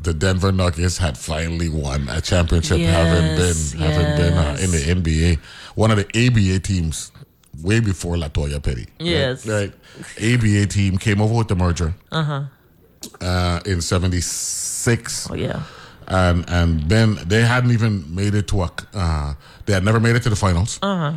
the 0.00 0.12
Denver 0.12 0.50
Nuggets 0.50 0.98
had 0.98 1.16
finally 1.16 1.68
won 1.68 2.08
a 2.08 2.20
championship, 2.20 2.80
having 2.80 3.24
Yes, 3.38 3.72
been 3.72 3.80
having 3.80 4.16
been 4.16 4.34
uh, 4.34 4.56
in 4.60 4.70
the. 4.72 4.78
NBA, 4.78 5.38
one 5.76 5.92
of 5.92 5.96
the 5.98 6.06
ABA 6.26 6.58
teams 6.58 7.12
way 7.62 7.78
before 7.78 8.16
Latoya 8.16 8.60
Petty. 8.60 8.80
right? 8.98 9.06
Yes. 9.06 9.46
right. 9.46 9.72
ABA 10.20 10.66
team 10.66 10.98
came 10.98 11.20
over 11.20 11.34
with 11.34 11.46
the 11.46 11.54
merger 11.54 11.94
Uh-huh. 12.10 12.42
Uh, 13.20 13.60
in 13.66 13.80
'76 13.80 15.28
Oh 15.30 15.34
yeah. 15.34 15.62
and 16.08 16.44
and 16.48 16.88
then 16.88 17.16
they 17.26 17.42
hadn't 17.42 17.70
even 17.72 18.04
made 18.14 18.34
it 18.34 18.46
to 18.48 18.62
a 18.62 18.70
uh, 18.94 19.34
they 19.66 19.72
had 19.72 19.84
never 19.84 20.00
made 20.00 20.16
it 20.16 20.22
to 20.22 20.30
the 20.30 20.36
finals 20.36 20.78
Uh-huh. 20.82 21.12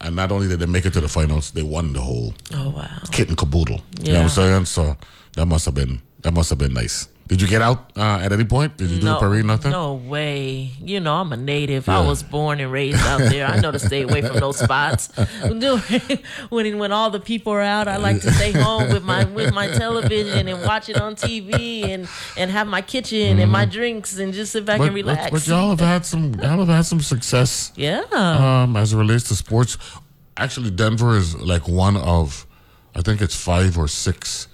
and 0.00 0.16
not 0.16 0.32
only 0.32 0.48
did 0.48 0.58
they 0.60 0.66
make 0.66 0.86
it 0.86 0.92
to 0.94 1.00
the 1.00 1.08
finals 1.08 1.50
they 1.52 1.62
won 1.62 1.92
the 1.92 2.00
whole 2.00 2.32
Oh 2.54 2.70
wow. 2.70 2.88
kit 3.10 3.28
and 3.28 3.36
caboodle 3.36 3.80
you 4.00 4.12
know 4.12 4.12
what 4.12 4.12
Yeah. 4.12 4.22
i'm 4.22 4.28
saying 4.28 4.64
so 4.66 4.96
that 5.36 5.46
must 5.46 5.64
have 5.66 5.74
been 5.74 6.00
that 6.22 6.32
must 6.32 6.50
have 6.50 6.58
been 6.58 6.72
nice 6.74 7.08
did 7.26 7.40
you 7.40 7.48
get 7.48 7.62
out 7.62 7.92
uh, 7.96 8.20
at 8.22 8.32
any 8.32 8.44
point 8.44 8.76
did 8.76 8.90
you 8.90 9.00
do 9.00 9.06
the 9.06 9.18
parade 9.18 9.44
nothing 9.44 9.70
No 9.70 9.94
way. 9.94 10.70
You 10.80 11.00
know, 11.00 11.14
I'm 11.14 11.32
a 11.32 11.36
native. 11.36 11.88
I 11.88 12.06
was 12.06 12.22
born 12.22 12.60
and 12.60 12.70
raised 12.70 13.00
out 13.00 13.18
there. 13.18 13.46
I 13.46 13.58
know 13.60 13.70
to 13.70 13.78
stay 13.78 14.02
away 14.02 14.22
from 14.22 14.38
those 14.38 14.58
spots. 14.58 15.08
when 16.50 16.78
when 16.78 16.92
all 16.92 17.10
the 17.10 17.20
people 17.20 17.52
are 17.52 17.60
out, 17.60 17.88
I 17.88 17.96
like 17.96 18.20
to 18.22 18.30
stay 18.32 18.52
home 18.52 18.92
with 18.92 19.04
my 19.04 19.24
with 19.24 19.54
my 19.54 19.68
television 19.68 20.48
and 20.48 20.62
watch 20.62 20.88
it 20.88 21.00
on 21.00 21.14
TV 21.14 21.88
and 21.88 22.08
and 22.36 22.50
have 22.50 22.66
my 22.66 22.82
kitchen 22.82 23.38
and 23.38 23.50
my 23.50 23.64
drinks 23.64 24.18
and 24.18 24.32
just 24.32 24.52
sit 24.52 24.64
back 24.64 24.78
but, 24.78 24.88
and 24.88 24.94
relax. 24.94 25.24
but, 25.24 25.32
but 25.32 25.46
y'all 25.46 25.70
have 25.70 25.80
had 25.80 26.04
some 26.04 26.34
y'all 26.34 26.58
have 26.58 26.68
had 26.68 26.82
some 26.82 27.00
success 27.00 27.72
yeah. 27.76 28.02
um, 28.12 28.76
as 28.76 28.92
it 28.92 28.96
relates 28.96 29.24
to 29.28 29.34
sports 29.34 29.78
actually 30.36 30.70
denver 30.70 31.16
is 31.16 31.34
like 31.36 31.68
one 31.68 31.96
of 31.96 32.46
i 32.94 33.00
think 33.00 33.20
it's 33.20 33.36
five 33.36 33.78
or 33.78 33.86
six 33.86 34.48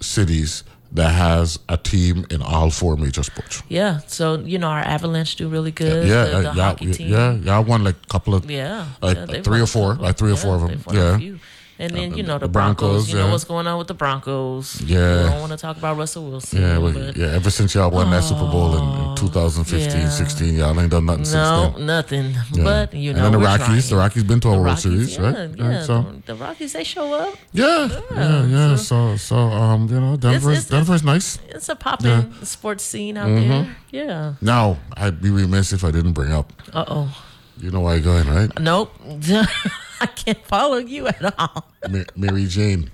cities 0.00 0.64
that 0.94 1.10
has 1.10 1.58
a 1.68 1.76
team 1.76 2.24
in 2.30 2.40
all 2.40 2.70
four 2.70 2.96
major 2.96 3.22
sports 3.22 3.62
yeah. 3.68 3.98
So 4.06 4.38
you 4.38 4.58
know, 4.58 4.68
our 4.68 4.80
Avalanche 4.80 5.36
do 5.36 5.48
really 5.48 5.70
good. 5.72 6.08
yeah, 6.08 6.24
the, 6.24 6.40
the 6.40 6.54
y'all, 6.54 6.76
team. 6.76 7.12
yeah, 7.12 7.32
y'all 7.32 7.64
won 7.64 7.84
like 7.84 7.96
a 7.96 8.06
couple 8.06 8.34
of 8.34 8.50
Yeah, 8.50 8.86
like 9.02 9.16
yeah, 9.16 9.42
three 9.42 9.60
or 9.60 9.66
four, 9.66 9.94
like 9.94 10.16
three 10.16 10.30
or 10.30 10.34
Yeah, 10.34 10.40
four 10.40 10.54
of 10.56 10.60
them. 10.62 10.94
Yeah. 10.94 11.36
And 11.76 11.90
then 11.94 12.12
Uh, 12.12 12.16
you 12.16 12.22
know 12.22 12.38
the, 12.38 12.46
the 12.46 12.52
Broncos. 12.52 12.78
Broncos, 12.88 13.08
You 13.10 13.16
know 13.18 13.26
yeah. 13.26 13.32
what's 13.32 13.42
going 13.44 13.66
on 13.66 13.78
with 13.78 13.88
the 13.88 13.94
Broncos. 13.94 14.80
Yeah. 14.82 15.24
We 15.24 15.30
don't 15.30 15.40
want 15.40 15.52
to 15.52 15.58
talk 15.58 15.76
about 15.76 15.96
Russell 15.96 16.30
Wilson. 16.30 16.60
yeah, 16.62 16.78
well, 16.78 16.92
but 16.92 17.16
yeah. 17.16 17.32
Ever 17.34 17.50
since 17.50 17.74
y'all 17.74 17.90
won 17.90 18.10
that 18.12 18.22
Super 18.22 18.46
Bowl 18.46 18.76
in, 18.76 19.10
in 19.10 19.16
2015, 19.16 19.90
yeah. 19.90 20.08
16, 20.08 20.54
y'all 20.54 20.78
ain't 20.80 20.90
done 20.90 21.04
nothing 21.06 21.24
since 21.24 21.34
no, 21.34 21.72
then. 21.76 21.86
nothing. 21.86 22.30
Yeah. 22.52 22.62
But 22.64 22.94
you 22.94 23.12
know, 23.12 23.24
and 23.26 23.34
then 23.34 23.40
the 23.40 23.46
Rockies, 23.46 23.90
the. 23.90 23.96
Rockies 23.96 24.22
been 24.24 24.38
to 24.40 24.48
a 24.50 24.60
World 24.60 24.78
Series, 24.78 25.18
right? 25.18 25.50
Yeah, 25.56 25.82
so 25.82 26.02
the, 26.02 26.22
the 26.26 26.34
Rockies 26.36 26.74
they 26.74 26.84
show 26.84 27.12
up. 27.12 27.34
yeah, 27.52 27.88
yeah, 28.12 28.46
yeah. 28.46 28.76
So, 28.76 29.16
so 29.16 29.36
um, 29.36 29.88
you 29.88 29.98
know, 29.98 30.16
Denver's 30.16 30.58
it's- 30.58 30.68
Denver's 30.68 31.02
nice. 31.02 31.38
It's 31.48 31.68
a 31.68 31.74
popping 31.74 32.32
sports 32.44 32.84
scene 32.84 33.16
out 33.16 33.28
Mhm. 33.28 33.48
there. 33.48 33.76
Yeah. 33.90 34.34
Now, 34.40 34.78
I'd 34.96 35.20
be 35.20 35.30
remiss 35.30 35.72
if 35.72 35.82
I 35.82 35.90
didn't 35.90 36.12
bring 36.12 36.32
up. 36.32 36.52
Uh 36.72 36.84
oh. 36.86 37.22
You 37.58 37.70
know 37.70 37.80
why 37.80 37.94
you're 37.94 38.02
going, 38.02 38.28
right? 38.28 38.50
Nope. 38.60 38.92
I 40.04 40.06
can't 40.06 40.44
follow 40.46 40.76
you 40.76 41.06
at 41.06 41.38
all. 41.38 41.66
Ma- 41.88 42.04
Mary 42.14 42.44
Jane. 42.46 42.90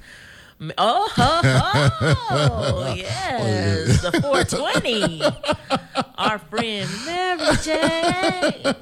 Oh, 0.77 1.09
oh, 1.17 2.93
yes, 2.97 4.03
the 4.03 4.13
420. 4.21 5.23
Our 6.19 6.39
friend 6.39 6.89
Mary 7.07 7.57
Jane. 7.65 8.75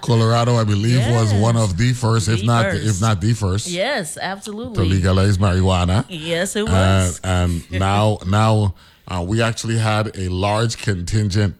Colorado, 0.00 0.56
I 0.56 0.64
believe, 0.64 1.06
was 1.10 1.32
one 1.34 1.56
of 1.58 1.76
the 1.76 1.92
first, 1.92 2.28
if 2.28 2.42
not, 2.42 2.64
first. 2.64 2.86
if 2.86 3.00
not 3.02 3.20
the 3.20 3.34
first, 3.34 3.66
Yes, 3.68 4.14
to 4.14 4.24
absolutely. 4.24 4.88
legalize 4.88 5.36
marijuana. 5.38 6.06
Yes, 6.08 6.56
it 6.56 6.60
and, 6.60 6.70
was. 6.72 7.20
and 7.22 7.70
now 7.70 8.18
now 8.26 8.74
uh, 9.08 9.22
we 9.26 9.42
actually 9.42 9.76
had 9.76 10.16
a 10.16 10.28
large 10.28 10.78
contingent 10.78 11.54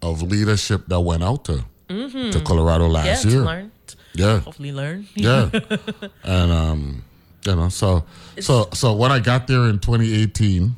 of 0.00 0.22
leadership 0.22 0.86
that 0.86 1.00
went 1.00 1.22
out 1.24 1.44
to 1.46 1.64
Mhm. 1.88 2.30
to 2.32 2.40
Colorado 2.42 2.86
last 2.86 3.06
yeah, 3.24 3.30
to 3.30 3.36
year. 3.36 3.44
learn. 3.44 3.72
Yeah, 4.14 4.40
Hopefully 4.40 4.72
learn. 4.72 5.06
yeah, 5.14 5.50
and 6.24 6.50
um, 6.52 7.04
you 7.46 7.54
know, 7.54 7.68
so 7.68 8.04
so 8.40 8.68
so 8.72 8.94
when 8.94 9.12
I 9.12 9.20
got 9.20 9.46
there 9.46 9.68
in 9.68 9.78
2018, 9.78 10.74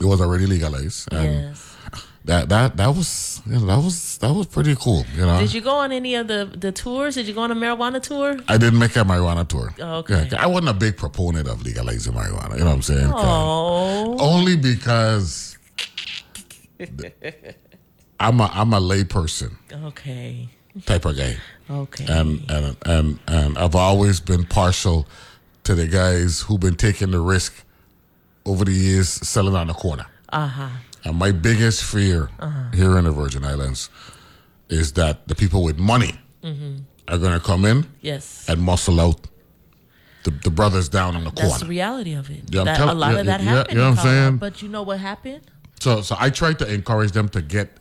it 0.00 0.04
was 0.04 0.20
already 0.20 0.46
legalized, 0.46 1.12
and 1.12 1.48
Yes. 1.52 1.76
that 2.24 2.48
that 2.48 2.76
that 2.78 2.88
was 2.96 3.42
you 3.46 3.52
know, 3.60 3.66
that 3.66 3.76
was 3.84 4.16
that 4.18 4.32
was 4.32 4.46
pretty 4.46 4.74
cool. 4.76 5.04
You 5.14 5.26
know, 5.26 5.38
Did 5.38 5.52
you 5.52 5.60
go 5.60 5.76
on 5.76 5.92
any 5.92 6.14
of 6.14 6.26
the, 6.26 6.50
the 6.56 6.72
tours? 6.72 7.14
Did 7.16 7.26
you 7.28 7.34
go 7.34 7.42
on 7.42 7.50
a 7.50 7.54
marijuana 7.54 8.00
tour? 8.02 8.38
I 8.48 8.56
didn't 8.56 8.78
make 8.78 8.96
a 8.96 9.00
marijuana 9.04 9.46
tour. 9.46 9.74
Oh, 9.78 9.96
okay. 9.98 10.28
Yeah, 10.32 10.42
I 10.42 10.46
wasn't 10.46 10.70
a 10.70 10.74
big 10.74 10.96
proponent 10.96 11.46
of 11.48 11.62
legalizing 11.62 12.14
marijuana. 12.14 12.54
You 12.54 12.60
know 12.60 12.66
what 12.66 12.76
I'm 12.76 12.82
saying? 12.82 13.12
Oh. 13.14 14.16
Only 14.18 14.56
because 14.56 15.56
I'm 18.20 18.40
a 18.40 18.50
I'm 18.54 18.72
a 18.72 18.80
lay 18.80 19.04
person 19.04 19.56
Okay. 19.70 20.48
type 20.86 21.04
of 21.04 21.16
guy. 21.16 21.36
Okay. 21.70 22.04
And 22.08 22.48
and 22.50 22.76
and 22.86 23.18
and 23.26 23.58
I've 23.58 23.74
always 23.74 24.20
been 24.20 24.44
partial 24.44 25.06
to 25.64 25.74
the 25.74 25.86
guys 25.86 26.40
who've 26.42 26.60
been 26.60 26.76
taking 26.76 27.10
the 27.10 27.20
risk 27.20 27.64
over 28.44 28.64
the 28.64 28.72
years 28.72 29.08
selling 29.08 29.56
on 29.56 29.66
the 29.66 29.72
corner. 29.74 30.06
Uh 30.28 30.46
huh. 30.46 30.68
And 31.04 31.16
my 31.16 31.32
biggest 31.32 31.82
fear 31.84 32.30
Uh-huh. 32.38 32.70
here 32.74 32.98
in 32.98 33.04
the 33.04 33.10
Virgin 33.12 33.44
Islands 33.44 33.90
is 34.68 34.92
that 34.92 35.26
the 35.28 35.34
people 35.34 35.62
with 35.62 35.78
money 35.78 36.14
hmm 36.42 36.78
are 37.08 37.18
gonna 37.18 37.38
come 37.40 37.64
in 37.64 37.86
Yes. 38.00 38.44
and 38.48 38.60
muscle 38.60 39.00
out 39.00 39.20
the, 40.24 40.30
the 40.42 40.50
brothers 40.50 40.88
down 40.88 41.14
on 41.14 41.22
the 41.22 41.30
That's 41.30 41.40
corner. 41.40 41.50
That's 41.50 41.62
the 41.62 41.68
reality 41.68 42.14
of 42.14 42.28
it. 42.30 42.42
Yeah, 42.52 42.64
that, 42.64 42.76
tell- 42.76 42.90
a 42.92 42.94
lot 42.94 43.12
yeah, 43.14 43.20
of 43.20 43.26
that 43.26 43.40
yeah, 43.42 43.50
happened. 43.50 43.76
you 43.76 43.82
know 43.82 43.90
what 43.90 43.98
I'm 44.00 44.04
saying? 44.04 44.36
But 44.38 44.60
you 44.62 44.68
know 44.68 44.82
what 44.82 44.98
happened? 44.98 45.42
So 45.80 46.02
so 46.02 46.16
I 46.18 46.30
try 46.30 46.52
to 46.54 46.66
encourage 46.72 47.12
them 47.12 47.28
to 47.30 47.40
get 47.42 47.76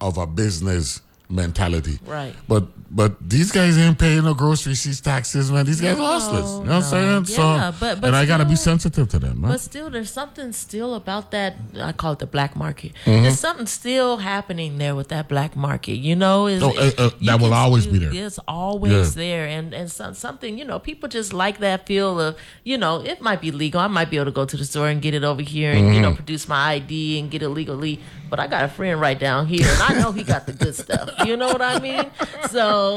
of 0.00 0.18
a 0.18 0.26
business 0.26 1.00
mentality. 1.28 1.98
Right. 2.06 2.34
But 2.48 2.64
but 2.90 3.16
these 3.20 3.52
guys 3.52 3.76
ain't 3.76 3.98
paying 3.98 4.24
no 4.24 4.32
grocery 4.32 4.74
fees, 4.74 5.00
taxes, 5.02 5.52
man. 5.52 5.66
These 5.66 5.80
guys 5.82 5.98
are 5.98 6.02
hustlers. 6.02 6.44
You 6.44 6.64
know 6.64 6.64
what 6.64 6.70
I'm 6.72 6.82
saying? 6.82 7.24
Yeah, 7.28 7.70
so 7.70 7.76
but- 7.80 8.00
but 8.00 8.06
and 8.08 8.16
I 8.16 8.24
gotta 8.24 8.46
be 8.46 8.56
sensitive 8.56 9.08
to 9.10 9.18
them, 9.18 9.42
man. 9.42 9.50
But 9.50 9.60
still, 9.60 9.90
there's 9.90 10.10
something 10.10 10.52
still 10.52 10.94
about 10.94 11.30
that. 11.32 11.56
I 11.78 11.92
call 11.92 12.12
it 12.12 12.18
the 12.20 12.26
black 12.26 12.56
market. 12.56 12.92
Mhm. 13.04 13.22
There's 13.24 13.38
something 13.38 13.66
still 13.66 14.16
happening 14.18 14.78
there 14.78 14.94
with 14.94 15.08
that 15.08 15.28
black 15.28 15.54
market. 15.54 15.96
You 15.96 16.16
know, 16.16 16.46
is 16.46 16.62
Oh, 16.62 16.70
uh, 16.70 16.90
uh, 16.96 17.10
that 17.22 17.40
will 17.40 17.52
always 17.52 17.86
be 17.86 17.98
there. 17.98 18.10
It's 18.26 18.38
always 18.48 18.92
Yeah. 18.92 19.22
there, 19.22 19.46
and 19.46 19.74
and 19.74 19.90
some, 19.92 20.14
something 20.14 20.56
you 20.56 20.64
know, 20.64 20.78
people 20.78 21.10
just 21.10 21.34
like 21.34 21.58
that 21.60 21.86
feel 21.86 22.18
of 22.18 22.36
you 22.64 22.78
know, 22.78 23.02
it 23.04 23.20
might 23.20 23.42
be 23.42 23.50
legal. 23.50 23.80
I 23.82 23.88
might 23.88 24.08
be 24.10 24.16
able 24.16 24.26
to 24.26 24.30
go 24.32 24.46
to 24.46 24.56
the 24.56 24.64
store 24.64 24.88
and 24.88 25.02
get 25.02 25.12
it 25.12 25.24
over 25.24 25.42
here, 25.42 25.72
and 25.72 25.94
you 25.94 26.00
know, 26.00 26.12
Mhm. 26.12 26.16
produce 26.16 26.48
my 26.48 26.70
ID 26.76 27.18
and 27.18 27.30
get 27.30 27.42
it 27.42 27.50
legally. 27.50 28.00
But 28.28 28.40
I 28.40 28.46
got 28.46 28.64
a 28.64 28.68
friend 28.68 29.00
right 29.00 29.18
down 29.18 29.46
here, 29.46 29.66
and 29.66 29.82
I 29.82 30.00
know 30.00 30.12
he 30.12 30.22
got 30.22 30.46
the 30.46 30.52
good 30.52 30.74
stuff. 30.74 31.10
You 31.26 31.36
know 31.36 31.48
what 31.48 31.62
I 31.62 31.78
mean? 31.80 32.04
So 32.50 32.94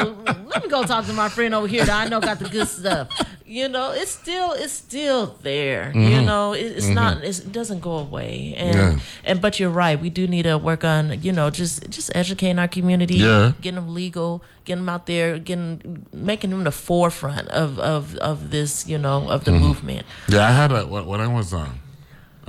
let 0.48 0.64
me 0.64 0.70
go 0.70 0.84
talk 0.84 1.06
to 1.06 1.14
my 1.14 1.30
friend 1.30 1.54
over 1.56 1.68
here 1.68 1.86
that 1.86 2.06
I 2.06 2.10
know 2.10 2.20
got 2.20 2.40
the 2.40 2.50
good 2.50 2.68
stuff. 2.68 3.10
You 3.46 3.68
know, 3.68 3.92
it's 3.92 4.12
still 4.12 4.54
it's 4.54 4.72
still 4.72 5.36
there. 5.44 5.92
You 5.94 6.20
Mhm. 6.22 6.26
know, 6.26 6.54
it, 6.54 6.68
it's 6.78 6.86
Mhm. 6.86 6.94
not 6.94 7.24
it's, 7.24 7.40
it 7.40 7.52
doesn't 7.52 7.82
go 7.82 7.98
away. 7.98 8.54
And 8.58 8.76
Yeah. 8.76 9.00
and 9.26 9.42
but 9.42 9.60
you're 9.60 9.70
right. 9.70 10.00
We 10.00 10.10
do 10.10 10.26
need 10.26 10.44
to 10.44 10.58
work 10.58 10.86
on 10.86 11.22
you 11.22 11.34
know 11.34 11.50
just 11.50 11.90
just 11.90 12.12
educating 12.16 12.60
our 12.60 12.70
community, 12.70 13.16
Yeah. 13.16 13.52
getting 13.60 13.76
them 13.76 13.94
legal, 13.94 14.42
getting 14.64 14.86
them 14.86 14.90
out 14.90 15.06
there, 15.06 15.38
getting 15.38 16.06
making 16.14 16.52
them 16.52 16.64
the 16.64 16.72
forefront 16.72 17.50
of 17.50 17.78
of 17.80 18.16
of 18.18 18.52
this 18.52 18.88
you 18.88 18.98
know 18.98 19.30
of 19.30 19.44
the 19.44 19.52
Mhm. 19.52 19.60
movement. 19.60 20.06
Yeah, 20.30 20.48
I 20.48 20.52
had 20.52 20.72
a 20.72 20.86
when 20.88 21.20
I 21.20 21.28
was 21.28 21.54
um, 21.54 21.81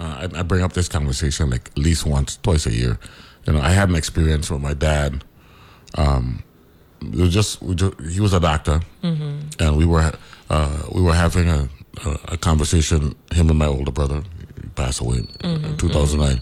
uh, 0.03 0.27
I, 0.35 0.41
I 0.41 0.43
bring 0.43 0.63
up 0.63 0.73
this 0.73 0.89
conversation 0.89 1.51
like 1.51 1.69
at 1.69 1.79
least 1.79 2.05
once, 2.07 2.37
twice 2.43 2.67
a 2.67 2.73
year. 2.73 2.99
You 3.47 3.53
know, 3.53 3.61
I 3.61 3.71
had 3.71 3.89
an 3.89 3.95
experience 3.97 4.51
with 4.51 4.61
my 4.61 4.75
dad. 4.75 5.25
Um, 5.97 6.43
it 7.01 7.17
was 7.17 7.33
just, 7.35 7.61
we 7.63 7.75
just 7.75 7.95
he 8.15 8.21
was 8.21 8.33
a 8.33 8.41
doctor, 8.41 8.81
Mhm. 9.03 9.61
and 9.61 9.77
we 9.77 9.85
were 9.87 10.13
uh, 10.51 10.83
we 10.95 11.03
were 11.03 11.15
having 11.15 11.49
a, 11.49 11.69
a 12.07 12.11
a 12.35 12.37
conversation. 12.37 13.15
Him 13.33 13.51
and 13.51 13.59
my 13.59 13.67
older 13.67 13.91
brother 13.93 14.23
he 14.63 14.69
passed 14.75 15.01
away 15.01 15.19
in 15.19 15.27
Mhm, 15.61 15.79
2009. 15.79 16.41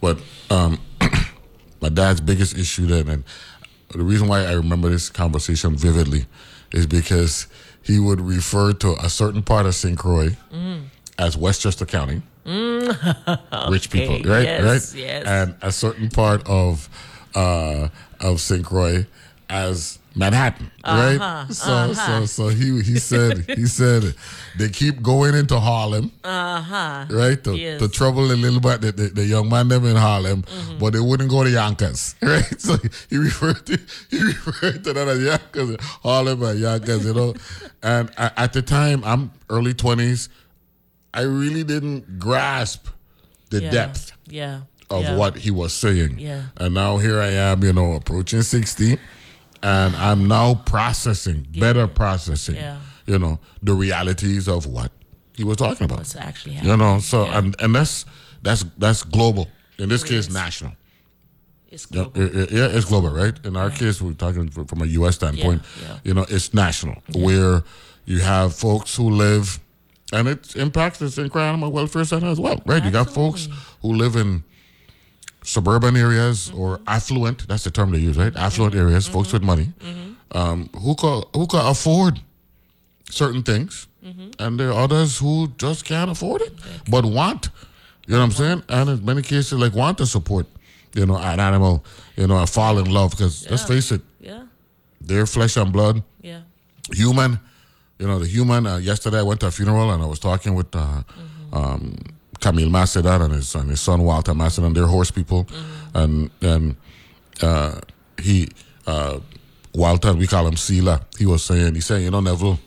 But 0.00 0.18
um, 0.50 0.78
my 1.80 1.88
dad's 1.88 2.20
biggest 2.20 2.56
issue 2.58 2.86
then, 2.86 3.08
and 3.08 3.24
the 3.90 4.04
reason 4.04 4.28
why 4.28 4.44
I 4.44 4.52
remember 4.52 4.88
this 4.90 5.08
conversation 5.10 5.76
vividly, 5.76 6.26
is 6.72 6.86
because 6.86 7.46
he 7.82 7.98
would 7.98 8.20
refer 8.20 8.72
to 8.74 8.94
a 9.02 9.08
certain 9.08 9.42
part 9.42 9.66
of 9.66 9.74
St. 9.74 9.98
Croix 9.98 10.36
Mm. 10.52 10.82
as 11.18 11.36
Westchester 11.36 11.86
County, 11.86 12.22
Mm. 12.44 13.70
rich 13.70 13.90
people, 13.90 14.16
right? 14.30 14.44
yes, 14.44 14.62
right? 14.94 15.00
yes. 15.00 15.26
And 15.26 15.54
a 15.62 15.70
certain 15.72 16.08
part 16.08 16.46
of 16.48 16.88
uh, 17.34 17.88
of 18.20 18.40
St. 18.40 18.64
Croix 18.64 19.06
as 19.48 19.98
Manhattan, 20.14 20.70
right? 20.84 21.16
Uh-huh, 21.20 21.52
So 21.52 21.72
uh-huh. 21.72 22.26
so 22.26 22.26
so 22.26 22.48
he 22.48 22.82
he 22.82 22.98
said 22.98 23.44
he 23.48 23.64
said 23.66 24.14
they 24.58 24.68
keep 24.68 25.00
going 25.02 25.34
into 25.34 25.58
Harlem, 25.58 26.10
Uh 26.24 26.60
huh. 26.60 27.04
right? 27.10 27.42
To, 27.44 27.56
Yes. 27.56 27.80
to 27.80 27.88
trouble 27.88 28.30
a 28.30 28.36
little 28.36 28.60
bit 28.60 28.80
the, 28.82 28.92
the, 28.92 29.08
the 29.08 29.24
young 29.24 29.48
man 29.48 29.68
them 29.68 29.86
in 29.86 29.96
Harlem, 29.96 30.42
Mm-hmm. 30.42 30.78
but 30.78 30.92
they 30.92 31.00
wouldn't 31.00 31.30
go 31.30 31.44
to 31.44 31.50
Yonkers, 31.50 32.14
right? 32.22 32.60
So 32.60 32.76
he 33.08 33.16
referred 33.16 33.64
to 33.66 33.78
he 34.10 34.22
referred 34.22 34.84
to 34.84 34.92
that 34.92 35.08
as 35.08 35.22
Yonkers, 35.22 35.76
Harlem 36.02 36.42
and 36.42 36.58
Yonkers, 36.60 37.04
you 37.06 37.14
know. 37.14 37.34
and 37.82 38.10
at 38.18 38.52
the 38.52 38.60
time, 38.62 39.02
I'm 39.04 39.30
early 39.48 39.72
twenties. 39.74 40.28
I 41.14 41.22
really 41.22 41.64
didn't 41.64 42.18
grasp 42.18 42.86
the 43.50 43.62
Yeah. 43.62 43.70
depth 43.70 44.12
Yeah. 44.28 44.60
of 44.90 45.02
yeah. 45.02 45.16
what 45.16 45.36
he 45.36 45.50
was 45.50 45.72
saying. 45.72 46.18
Yeah. 46.18 46.44
And 46.56 46.74
now 46.74 46.98
here 46.98 47.20
I 47.20 47.28
am, 47.30 47.62
you 47.62 47.72
know, 47.72 47.92
approaching 47.92 48.42
60, 48.42 48.98
and 49.62 49.94
I'm 49.96 50.26
now 50.26 50.54
processing, 50.54 51.46
better 51.58 51.86
processing, 51.86 52.56
Yeah. 52.56 52.78
you 53.06 53.18
know, 53.18 53.38
the 53.62 53.74
realities 53.74 54.48
of 54.48 54.66
what 54.66 54.90
he 55.36 55.44
was 55.44 55.56
talking 55.58 55.84
about. 55.84 55.98
What's 55.98 56.16
actually 56.16 56.54
happening. 56.54 56.70
You 56.72 56.76
know, 56.78 56.98
so 57.00 57.24
Yeah. 57.26 57.38
and 57.38 57.56
and 57.60 57.74
that's 57.74 58.04
that's 58.42 58.64
that's 58.78 59.02
global. 59.04 59.48
In 59.78 59.88
this 59.88 60.02
case, 60.04 60.30
national. 60.30 60.72
It's 61.70 61.86
global. 61.86 62.12
yeah, 62.20 62.46
yeah, 62.50 62.66
it's 62.76 62.84
global, 62.84 63.08
right? 63.10 63.34
In 63.44 63.56
our 63.56 63.70
case, 63.70 64.02
we're 64.02 64.12
talking 64.12 64.50
from 64.50 64.82
a 64.82 64.86
U.S. 65.00 65.14
standpoint. 65.14 65.62
yeah. 65.82 65.98
You 66.04 66.12
know, 66.12 66.26
it's 66.28 66.52
national, 66.52 67.02
where 67.14 67.62
you 68.04 68.20
have 68.20 68.54
folks 68.54 68.94
who 68.94 69.08
live, 69.08 69.58
and 70.12 70.28
it 70.28 70.56
impacts 70.56 70.98
the. 70.98 71.28
Croix 71.30 71.42
Animal 71.42 71.72
Welfare 71.72 72.04
Center 72.04 72.26
as 72.26 72.38
well, 72.40 72.60
right? 72.66 72.84
You 72.84 72.90
got 72.90 73.10
folks 73.10 73.48
who 73.80 73.94
live 73.94 74.16
in 74.16 74.44
suburban 75.44 75.96
areas 75.96 76.48
mm-hmm. 76.48 76.60
or 76.60 76.80
affluent. 76.86 77.48
That's 77.48 77.64
the 77.64 77.70
term 77.70 77.90
they 77.90 77.98
use, 77.98 78.16
right? 78.16 78.34
Affluent 78.36 78.74
mm-hmm. 78.74 78.86
areas, 78.86 79.08
folks 79.08 79.28
mm-hmm. 79.28 79.36
with 79.36 79.42
money, 79.44 79.72
um, 80.32 80.68
who 80.80 80.94
can 80.94 81.22
who 81.34 81.46
can 81.46 81.66
afford 81.66 82.20
certain 83.10 83.42
things, 83.42 83.86
and 84.38 84.58
there 84.58 84.68
are 84.70 84.84
others 84.84 85.18
who 85.18 85.48
just 85.58 85.84
can't 85.84 86.10
afford 86.10 86.42
it, 86.42 86.52
but 86.88 87.04
want. 87.04 87.50
You 88.06 88.14
know 88.14 88.20
what 88.20 88.24
I'm 88.24 88.32
saying? 88.32 88.62
And 88.68 88.90
in 88.90 89.04
many 89.04 89.22
cases, 89.22 89.52
like 89.52 89.74
want 89.74 89.98
to 89.98 90.06
support, 90.06 90.46
you 90.92 91.06
know, 91.06 91.16
an 91.16 91.38
animal, 91.38 91.84
you 92.16 92.26
know, 92.26 92.36
and 92.36 92.48
fall 92.50 92.78
in 92.78 92.90
love. 92.90 93.12
Because 93.12 93.48
let's 93.48 93.62
face 93.62 93.92
it, 93.92 94.02
Yeah. 94.20 94.42
they're 95.00 95.26
flesh 95.26 95.56
and 95.56 95.72
blood, 95.72 96.02
Yeah. 96.20 96.40
human. 96.92 97.38
You 98.02 98.08
know, 98.08 98.18
the 98.18 98.26
human. 98.26 98.66
Uh, 98.66 98.78
yesterday, 98.78 99.20
I 99.20 99.22
went 99.22 99.38
to 99.40 99.46
a 99.46 99.52
funeral 99.52 99.92
and 99.92 100.02
I 100.02 100.06
was 100.06 100.18
talking 100.18 100.54
with 100.54 100.74
uh, 100.74 101.04
um, 101.52 101.94
Camille 102.40 102.68
Macedon 102.68 103.22
and 103.22 103.32
his 103.32 103.54
and 103.54 103.70
his 103.70 103.80
son 103.80 104.02
Walter 104.02 104.34
Macedon. 104.34 104.72
They're 104.72 104.88
horse 104.88 105.12
people, 105.12 105.46
and 105.94 106.28
and 106.40 106.74
uh, 107.40 107.78
he 108.20 108.48
uh, 108.88 109.20
Walter, 109.72 110.14
we 110.14 110.26
call 110.26 110.48
him 110.48 110.56
Sila. 110.56 111.02
He 111.16 111.26
was 111.26 111.44
saying, 111.44 111.76
he 111.76 111.80
said, 111.80 112.02
you 112.02 112.10
know, 112.10 112.18
Neville. 112.18 112.58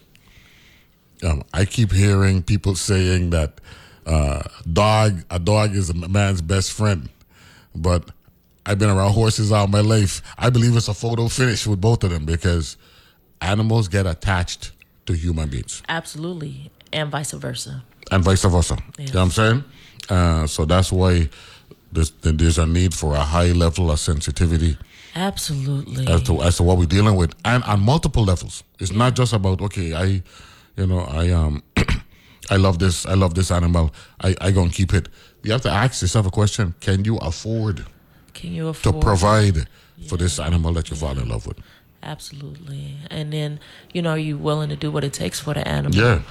Um, 1.21 1.43
I 1.54 1.65
keep 1.65 1.91
hearing 1.91 2.41
people 2.41 2.76
saying 2.76 3.32
that 3.32 3.60
uh, 4.06 4.41
dog, 4.71 5.21
a 5.30 5.38
dog 5.38 5.76
is 5.76 5.89
a 5.89 5.93
man's 5.93 6.41
best 6.41 6.71
friend, 6.71 7.10
but 7.76 8.10
I've 8.65 8.80
been 8.80 8.89
around 8.89 9.12
horses 9.12 9.52
all 9.52 9.67
my 9.67 9.82
life. 9.82 10.21
I 10.38 10.50
believe 10.50 10.78
it's 10.78 10.88
a 10.88 10.93
photo 10.93 11.28
finish 11.28 11.67
with 11.67 11.82
both 11.82 12.06
of 12.06 12.12
them 12.12 12.26
because 12.26 12.78
animals 13.41 13.89
get 13.89 14.06
attached 14.06 14.71
to 15.06 15.13
human 15.13 15.50
beings 15.50 15.82
Absolutely. 15.89 16.72
And 16.94 17.12
vice 17.12 17.32
versa. 17.34 17.84
and 18.12 18.24
vice 18.24 18.44
versa. 18.46 18.78
You 18.98 19.06
know 19.08 19.12
what 19.12 19.24
I'm 19.26 19.32
saying? 19.32 19.63
Uh, 20.10 20.48
so 20.48 20.65
that's 20.65 20.91
why 20.91 21.30
there's, 21.91 22.12
there's 22.22 22.58
a 22.58 22.65
need 22.65 22.94
for 22.94 23.15
a 23.15 23.22
high 23.22 23.52
level 23.52 23.91
of 23.91 24.00
sensitivity 24.00 24.78
Absolutely. 25.15 26.08
as 26.08 26.22
to 26.24 26.41
as 26.41 26.58
to 26.58 26.63
what 26.63 26.78
we're 26.78 26.86
dealing 26.86 27.15
with, 27.15 27.34
and 27.44 27.63
on 27.63 27.80
multiple 27.82 28.24
levels. 28.24 28.63
It's 28.80 28.91
not 28.91 29.15
just 29.15 29.34
about 29.34 29.62
okay, 29.62 29.94
I, 29.94 30.22
you 30.78 30.88
know, 30.88 31.00
I 31.00 31.32
um, 31.32 31.63
I 32.50 32.58
love 32.58 32.80
this, 32.80 33.06
I 33.06 33.13
love 33.13 33.34
this 33.34 33.50
animal, 33.52 33.91
I 34.22 34.36
I 34.41 34.52
gonna 34.52 34.70
keep 34.70 34.94
it. 34.94 35.10
You 35.44 35.52
have 35.54 35.62
to 35.62 35.72
ask 35.72 36.02
yourself 36.02 36.28
a 36.28 36.32
question: 36.32 36.76
Can 36.82 37.06
you 37.06 37.18
afford 37.18 37.86
Can 38.34 38.54
you 38.54 38.68
afford 38.70 38.96
to 38.96 39.02
provide 39.02 39.68
for 40.08 40.18
this 40.18 40.39
animal 40.39 40.74
that 40.74 40.89
you 40.89 40.96
fall 40.98 41.18
in 41.18 41.28
love 41.30 41.48
with? 41.48 41.58
Absolutely. 42.06 42.98
And 43.10 43.34
then, 43.34 43.60
you 43.91 44.02
know, 44.02 44.12
are 44.12 44.18
you 44.18 44.38
willing 44.38 44.70
to 44.70 44.76
do 44.76 44.91
what 44.91 45.04
it 45.04 45.12
takes 45.12 45.39
for 45.39 45.56
the 45.56 45.68
animal? 45.68 45.98
Yeah, 45.98 46.22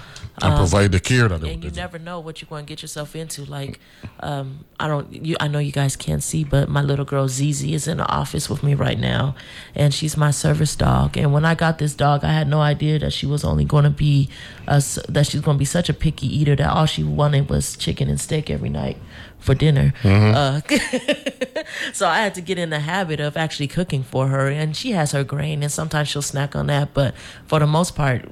and 0.41 0.57
provide 0.57 0.93
the 0.93 1.01
care 1.01 1.29
that 1.29 1.43
Um, 1.43 1.49
and 1.49 1.65
you 1.65 1.71
never 1.71 1.99
know 1.99 2.21
what 2.21 2.41
you're 2.41 2.49
going 2.49 2.65
to 2.65 2.69
get 2.69 2.83
yourself 2.83 3.15
into. 3.15 3.45
Like, 3.45 3.81
um, 4.21 4.65
I 4.79 4.89
don't, 4.89 5.13
you, 5.13 5.37
I 5.41 5.49
know 5.49 5.59
you 5.59 5.73
guys 5.73 5.97
can't 5.97 6.23
see, 6.23 6.45
but 6.45 6.69
my 6.69 6.81
little 6.81 7.05
girl 7.05 7.29
Zizi 7.29 7.75
is 7.75 7.87
in 7.89 7.99
the 7.99 8.09
office 8.09 8.49
with 8.49 8.63
me 8.63 8.75
right 8.75 8.99
now, 8.99 9.35
and 9.75 9.93
she's 9.93 10.17
my 10.17 10.31
service 10.31 10.75
dog. 10.77 11.17
And 11.17 11.33
when 11.33 11.45
I 11.45 11.55
got 11.55 11.79
this 11.79 11.95
dog, 11.95 12.25
I 12.25 12.33
had 12.33 12.49
no 12.49 12.61
idea 12.61 12.99
that 13.01 13.13
she 13.13 13.27
was 13.27 13.45
only 13.45 13.65
going 13.65 13.85
to 13.85 13.91
be, 13.91 14.29
a 14.67 14.75
s 14.75 14.99
that 15.09 15.27
she's 15.27 15.41
going 15.41 15.57
to 15.57 15.59
be 15.59 15.65
such 15.65 15.89
a 15.89 15.95
picky 15.95 16.27
eater 16.27 16.57
that 16.57 16.69
all 16.69 16.87
she 16.87 17.03
wanted 17.03 17.49
was 17.49 17.77
chicken 17.77 18.09
and 18.09 18.21
steak 18.21 18.51
every 18.51 18.71
night 18.71 18.99
for 19.45 19.55
dinner. 19.55 19.93
Mm-hmm. 20.03 20.35
Uh, 20.35 21.63
so 21.93 22.09
I 22.09 22.21
had 22.21 22.35
to 22.35 22.41
get 22.41 22.59
in 22.59 22.71
the 22.71 22.81
habit 22.81 23.21
of 23.21 23.37
actually 23.37 23.69
cooking 23.69 24.03
for 24.03 24.29
her, 24.29 24.49
and 24.49 24.75
she 24.75 24.93
has 24.93 25.13
her 25.13 25.23
grain, 25.23 25.63
and 25.63 25.71
sometimes 25.71 26.09
she'll 26.09 26.23
snack 26.23 26.57
on 26.57 26.67
that. 26.69 26.95
But 26.95 27.15
for 27.47 27.59
the 27.59 27.67
most 27.67 27.95
part, 27.95 28.25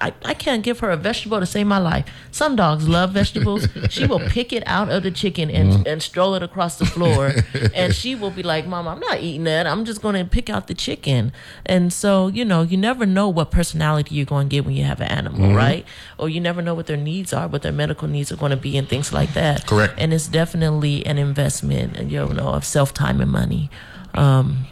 I, 0.00 0.12
I 0.24 0.34
can't 0.34 0.64
give 0.64 0.80
her 0.80 0.90
a 0.90 0.96
vegetable 0.96 1.38
to 1.38 1.46
save 1.46 1.66
my 1.68 1.78
life. 1.78 2.06
Some 2.32 2.56
dogs 2.56 2.88
love 2.88 3.12
vegetables. 3.12 3.68
she 3.90 4.06
will 4.06 4.20
pick 4.20 4.52
it 4.52 4.64
out 4.66 4.90
of 4.90 5.04
the 5.04 5.10
chicken 5.10 5.50
and, 5.50 5.72
mm-hmm. 5.72 5.82
and 5.86 6.02
stroll 6.02 6.34
it 6.34 6.42
across 6.42 6.78
the 6.78 6.86
floor, 6.86 7.32
and 7.74 7.94
she 7.94 8.14
will 8.14 8.32
be 8.32 8.42
like, 8.42 8.66
"Mom, 8.66 8.88
I'm 8.88 9.00
not 9.00 9.20
eating 9.20 9.44
that. 9.44 9.66
I'm 9.66 9.84
just 9.84 10.02
going 10.02 10.16
to 10.16 10.24
pick 10.24 10.50
out 10.50 10.66
the 10.66 10.74
chicken." 10.74 11.32
And 11.64 11.92
so, 11.92 12.26
you 12.26 12.44
know, 12.44 12.62
you 12.62 12.76
never 12.76 13.06
know 13.06 13.28
what 13.28 13.50
personality 13.50 14.16
you're 14.16 14.26
going 14.26 14.48
to 14.48 14.56
get 14.56 14.64
when 14.64 14.74
you 14.74 14.84
have 14.84 15.00
an 15.00 15.08
animal, 15.08 15.40
mm-hmm. 15.40 15.56
right? 15.56 15.75
Or 16.18 16.28
you 16.28 16.40
never 16.40 16.62
know 16.62 16.74
what 16.74 16.86
their 16.86 16.96
needs 16.96 17.32
are, 17.32 17.48
what 17.48 17.62
their 17.62 17.72
medical 17.72 18.08
needs 18.08 18.32
are 18.32 18.36
going 18.36 18.50
to 18.50 18.56
be, 18.56 18.76
and 18.76 18.88
things 18.88 19.12
like 19.12 19.34
that. 19.34 19.66
Correct. 19.66 19.94
And 19.98 20.14
it's 20.14 20.28
definitely 20.28 21.04
an 21.04 21.18
investment, 21.18 21.96
and 21.96 22.10
you 22.10 22.24
know, 22.26 22.48
of 22.48 22.64
self 22.64 22.94
time 22.94 23.20
and 23.20 23.30
money. 23.30 23.70
Um, 24.14 24.66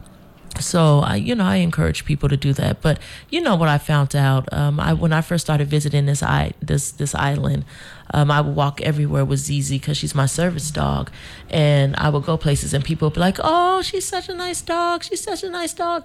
so 0.60 1.00
I, 1.00 1.16
you 1.16 1.34
know, 1.34 1.44
I 1.44 1.56
encourage 1.56 2.04
people 2.04 2.28
to 2.28 2.36
do 2.36 2.52
that. 2.54 2.80
But 2.80 2.98
you 3.30 3.40
know 3.40 3.56
what 3.56 3.68
I 3.68 3.78
found 3.78 4.14
out? 4.14 4.50
Um, 4.52 4.78
I 4.78 4.92
when 4.92 5.12
I 5.12 5.20
first 5.20 5.44
started 5.44 5.68
visiting 5.68 6.06
this 6.06 6.22
i 6.22 6.52
this 6.60 6.92
this 6.92 7.14
island, 7.14 7.64
um, 8.12 8.30
I 8.30 8.40
would 8.40 8.54
walk 8.54 8.80
everywhere 8.80 9.24
with 9.24 9.40
Zizi 9.40 9.78
because 9.78 9.96
she's 9.96 10.14
my 10.14 10.26
service 10.26 10.70
dog, 10.70 11.10
and 11.50 11.96
I 11.96 12.08
would 12.08 12.24
go 12.24 12.36
places 12.36 12.74
and 12.74 12.84
people 12.84 13.06
would 13.06 13.14
be 13.14 13.20
like, 13.20 13.38
"Oh, 13.42 13.82
she's 13.82 14.06
such 14.06 14.28
a 14.28 14.34
nice 14.34 14.62
dog. 14.62 15.04
She's 15.04 15.22
such 15.22 15.42
a 15.42 15.50
nice 15.50 15.74
dog." 15.74 16.04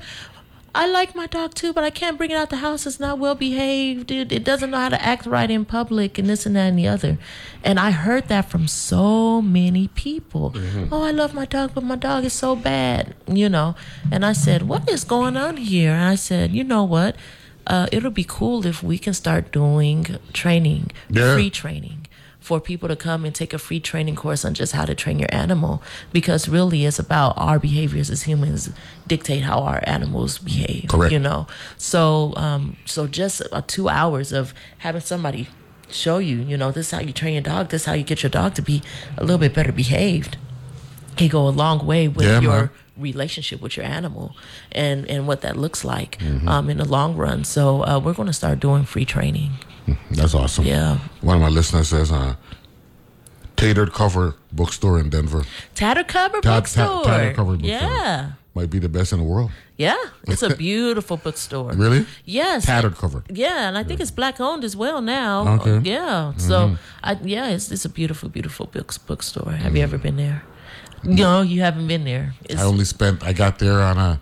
I 0.75 0.87
like 0.87 1.15
my 1.15 1.25
dog 1.27 1.55
too, 1.55 1.73
but 1.73 1.83
I 1.83 1.89
can't 1.89 2.17
bring 2.17 2.31
it 2.31 2.35
out 2.35 2.49
the 2.49 2.57
house. 2.57 2.85
It's 2.85 2.99
not 2.99 3.17
well 3.19 3.35
behaved. 3.35 4.11
It, 4.11 4.31
it 4.31 4.43
doesn't 4.43 4.69
know 4.71 4.77
how 4.77 4.89
to 4.89 5.01
act 5.01 5.25
right 5.25 5.49
in 5.49 5.65
public, 5.65 6.17
and 6.17 6.29
this 6.29 6.45
and 6.45 6.55
that 6.55 6.67
and 6.67 6.77
the 6.79 6.87
other. 6.87 7.17
And 7.63 7.79
I 7.79 7.91
heard 7.91 8.27
that 8.27 8.49
from 8.49 8.67
so 8.67 9.41
many 9.41 9.87
people. 9.89 10.53
Oh, 10.91 11.03
I 11.03 11.11
love 11.11 11.33
my 11.33 11.45
dog, 11.45 11.71
but 11.73 11.83
my 11.83 11.95
dog 11.95 12.23
is 12.25 12.33
so 12.33 12.55
bad, 12.55 13.15
you 13.27 13.49
know. 13.49 13.75
And 14.11 14.25
I 14.25 14.33
said, 14.33 14.63
What 14.63 14.89
is 14.89 15.03
going 15.03 15.37
on 15.37 15.57
here? 15.57 15.91
And 15.91 16.03
I 16.03 16.15
said, 16.15 16.51
You 16.51 16.63
know 16.63 16.83
what? 16.83 17.15
Uh, 17.67 17.87
it'll 17.91 18.09
be 18.11 18.25
cool 18.27 18.65
if 18.65 18.81
we 18.81 18.97
can 18.97 19.13
start 19.13 19.51
doing 19.51 20.17
training, 20.33 20.91
Yeah. 21.09 21.33
free 21.35 21.49
training 21.49 21.98
for 22.49 22.59
people 22.59 22.87
to 22.89 22.95
come 22.95 23.25
and 23.25 23.33
take 23.35 23.53
a 23.53 23.59
free 23.59 23.79
training 23.79 24.15
course 24.15 24.43
on 24.47 24.55
just 24.55 24.71
how 24.73 24.83
to 24.91 24.95
train 25.03 25.19
your 25.19 25.29
animal 25.45 25.73
because 26.11 26.49
really 26.49 26.79
it's 26.87 26.97
about 26.97 27.31
our 27.37 27.59
behaviors 27.59 28.09
as 28.09 28.23
humans 28.23 28.71
dictate 29.05 29.43
how 29.43 29.59
our 29.71 29.81
animals 29.97 30.39
behave 30.39 30.85
Correct. 30.89 31.11
you 31.13 31.19
know 31.19 31.45
so 31.77 32.33
um 32.45 32.75
so 32.85 33.05
just 33.05 33.35
uh, 33.51 33.61
two 33.67 33.87
hours 33.87 34.31
of 34.39 34.45
having 34.79 35.01
somebody 35.01 35.47
show 35.91 36.17
you 36.17 36.37
you 36.51 36.57
know 36.57 36.71
this 36.71 36.87
is 36.87 36.91
how 36.95 37.01
you 37.07 37.13
train 37.13 37.33
your 37.35 37.43
dog 37.53 37.69
this 37.69 37.81
is 37.83 37.85
how 37.85 37.93
you 37.93 38.03
get 38.03 38.23
your 38.23 38.31
dog 38.31 38.55
to 38.55 38.63
be 38.63 38.81
a 39.15 39.21
little 39.21 39.37
bit 39.45 39.53
better 39.53 39.71
behaved 39.71 40.33
can 41.17 41.27
go 41.27 41.47
a 41.47 41.53
long 41.63 41.85
way 41.85 42.07
with 42.07 42.25
Yeah, 42.25 42.39
your 42.41 42.59
man. 42.61 42.69
relationship 42.97 43.61
with 43.61 43.73
your 43.77 43.85
animal 43.85 44.35
and 44.71 45.05
and 45.13 45.27
what 45.27 45.39
that 45.45 45.55
looks 45.55 45.81
like 45.85 46.17
Mm-hmm. 46.17 46.47
um 46.53 46.69
in 46.71 46.77
the 46.77 46.89
long 46.97 47.11
run 47.15 47.43
so 47.43 47.61
uh, 47.89 47.99
we're 48.03 48.17
going 48.19 48.31
to 48.33 48.39
start 48.43 48.59
doing 48.59 48.83
free 48.93 49.05
training 49.05 49.51
That's 50.11 50.33
awesome. 50.35 50.65
yeah 50.65 50.97
One 51.21 51.35
of 51.35 51.41
my 51.41 51.49
listeners 51.49 51.89
says, 51.89 52.11
uh, 52.11 52.35
Tattered 53.55 53.91
Cover 53.93 54.35
Bookstore 54.51 54.99
in 54.99 55.09
Denver 55.09 55.43
Tatter 55.75 56.03
cover 56.03 56.39
Ta- 56.41 56.49
ta- 56.49 56.59
bookstore. 56.59 57.03
Tatter 57.03 57.33
Cover 57.33 57.57
bookstore. 57.57 57.69
Yeah. 57.89 58.31
might 58.55 58.69
be 58.69 58.79
the 58.79 58.89
best 58.89 59.11
in 59.13 59.19
the 59.19 59.25
world. 59.25 59.51
Yeah. 59.77 59.97
It's 60.27 60.41
a 60.43 60.55
beautiful 60.67 61.17
bookstore. 61.17 61.71
Really? 61.73 62.05
Yes. 62.25 62.65
Tattered 62.65 62.95
Cover. 62.95 63.23
Yeah, 63.29 63.67
and 63.67 63.77
I 63.77 63.83
think 63.83 63.99
it's 63.99 64.11
black 64.11 64.39
owned 64.39 64.63
as 64.63 64.75
well 64.75 65.01
now. 65.01 65.55
Okay. 65.59 65.69
Mm-hmm. 65.71 65.85
Yeah. 65.85 66.33
So 66.37 66.75
I 67.03 67.17
yeah, 67.23 67.49
it's 67.49 67.71
it's 67.71 67.85
a 67.85 67.89
beautiful, 67.89 68.29
beautiful 68.29 68.65
books 68.67 68.97
bookstore. 68.97 69.51
Have 69.51 69.75
you 69.77 69.83
ever 69.83 69.97
been 69.97 70.17
there? 70.17 70.43
No, 71.03 71.41
you 71.41 71.61
haven't 71.61 71.87
been 71.87 72.03
there. 72.03 72.33
It's, 72.43 72.61
I 72.61 72.65
only 72.65 72.83
spent. 72.85 73.23
I 73.23 73.31
got 73.33 73.59
there 73.59 73.79
on 73.81 73.97
a. 73.97 74.19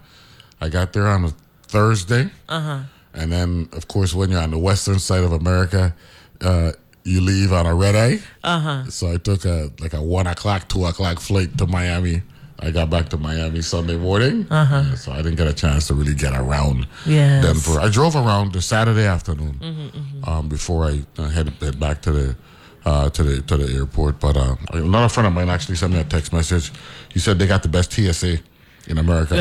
I 0.62 0.70
got 0.70 0.94
there 0.94 1.08
on 1.08 1.26
a 1.26 1.32
Thursday. 1.68 2.30
Uh 2.50 2.60
huh. 2.62 2.80
And 3.18 3.32
then, 3.32 3.68
of 3.74 3.88
course, 3.88 4.14
when 4.14 4.30
you're 4.32 4.42
on 4.42 4.52
the 4.52 4.60
western 4.60 5.00
side 5.00 5.24
of 5.24 5.32
America, 5.34 5.96
uh, 6.42 6.72
you 7.04 7.20
leave 7.22 7.52
on 7.54 7.66
a 7.66 7.74
red 7.74 7.96
eye. 7.96 8.20
Uh 8.44 8.60
huh. 8.60 8.84
So 8.90 9.12
I 9.12 9.18
took 9.18 9.46
a 9.46 9.72
like 9.80 9.94
a 9.94 10.02
one 10.02 10.28
o'clock, 10.28 10.68
two 10.70 10.86
o'clock 10.86 11.20
flight 11.20 11.58
to 11.58 11.66
Miami 11.68 12.22
I 12.60 12.72
got 12.72 12.90
back 12.90 13.10
to 13.10 13.18
Miami 13.18 13.62
Sunday 13.62 13.98
morning, 13.98 14.48
Uh-huh. 14.50 14.96
so 14.96 15.12
I 15.12 15.18
didn't 15.18 15.36
get 15.36 15.46
a 15.48 15.54
chance 15.54 15.88
to 15.90 15.94
really 15.94 16.16
get 16.16 16.34
around 16.34 16.88
Yes. 17.06 17.44
Denver. 17.46 17.80
I 17.80 17.88
drove 17.90 18.16
around 18.16 18.52
the 18.54 18.62
Saturday 18.64 19.06
afternoon 19.06 19.60
Mm-hmm, 19.62 20.28
um, 20.30 20.50
before 20.50 20.86
I 20.86 21.02
uh, 21.20 21.30
head 21.30 21.50
head 21.62 21.80
back 21.80 22.02
to 22.02 22.12
the 22.12 22.36
uh, 22.84 23.10
to 23.12 23.22
the 23.24 23.42
to 23.44 23.58
the 23.58 23.68
airport. 23.78 24.20
But 24.20 24.38
uh, 24.38 24.56
another 24.74 25.08
friend 25.10 25.28
of 25.28 25.34
mine 25.34 25.50
actually 25.50 25.76
sent 25.78 25.94
me 25.94 26.00
a 26.00 26.04
text 26.04 26.34
message. 26.34 26.72
He 27.14 27.20
said 27.20 27.38
they 27.38 27.46
got 27.48 27.62
the 27.62 27.70
best 27.70 27.92
TSA 27.94 28.40
in 28.88 28.98
America. 28.98 29.36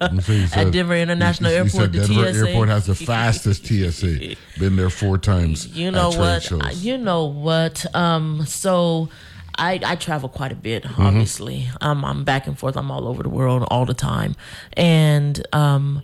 Let 0.00 0.12
me 0.12 0.20
see, 0.20 0.46
he 0.46 0.54
At 0.60 0.72
Denver 0.72 0.94
International 0.96 1.50
he, 1.50 1.56
he 1.56 1.58
Airport, 1.58 1.72
said 1.72 1.92
the 1.92 2.06
Denver 2.06 2.32
TSA. 2.32 2.48
Airport 2.48 2.68
has 2.68 2.86
the 2.86 2.94
fastest 2.94 3.66
TSA. 3.66 4.36
Been 4.58 4.76
there 4.76 4.90
four 4.90 5.18
times. 5.18 5.66
You 5.68 5.90
know 5.90 6.12
at 6.12 6.18
what? 6.18 6.42
shows. 6.42 6.84
You 6.84 6.98
know 6.98 7.24
what? 7.26 7.84
Um, 7.94 8.44
so 8.46 9.08
I 9.56 9.80
I 9.84 9.96
travel 9.96 10.28
quite 10.28 10.52
a 10.52 10.56
bit. 10.56 10.84
Mm-hmm. 10.84 11.02
Obviously, 11.02 11.68
um, 11.80 12.04
I'm 12.04 12.24
back 12.24 12.46
and 12.46 12.58
forth. 12.58 12.76
I'm 12.76 12.90
all 12.90 13.08
over 13.08 13.22
the 13.22 13.28
world 13.28 13.66
all 13.70 13.84
the 13.86 13.94
time, 13.94 14.34
and 14.74 15.44
um. 15.52 16.02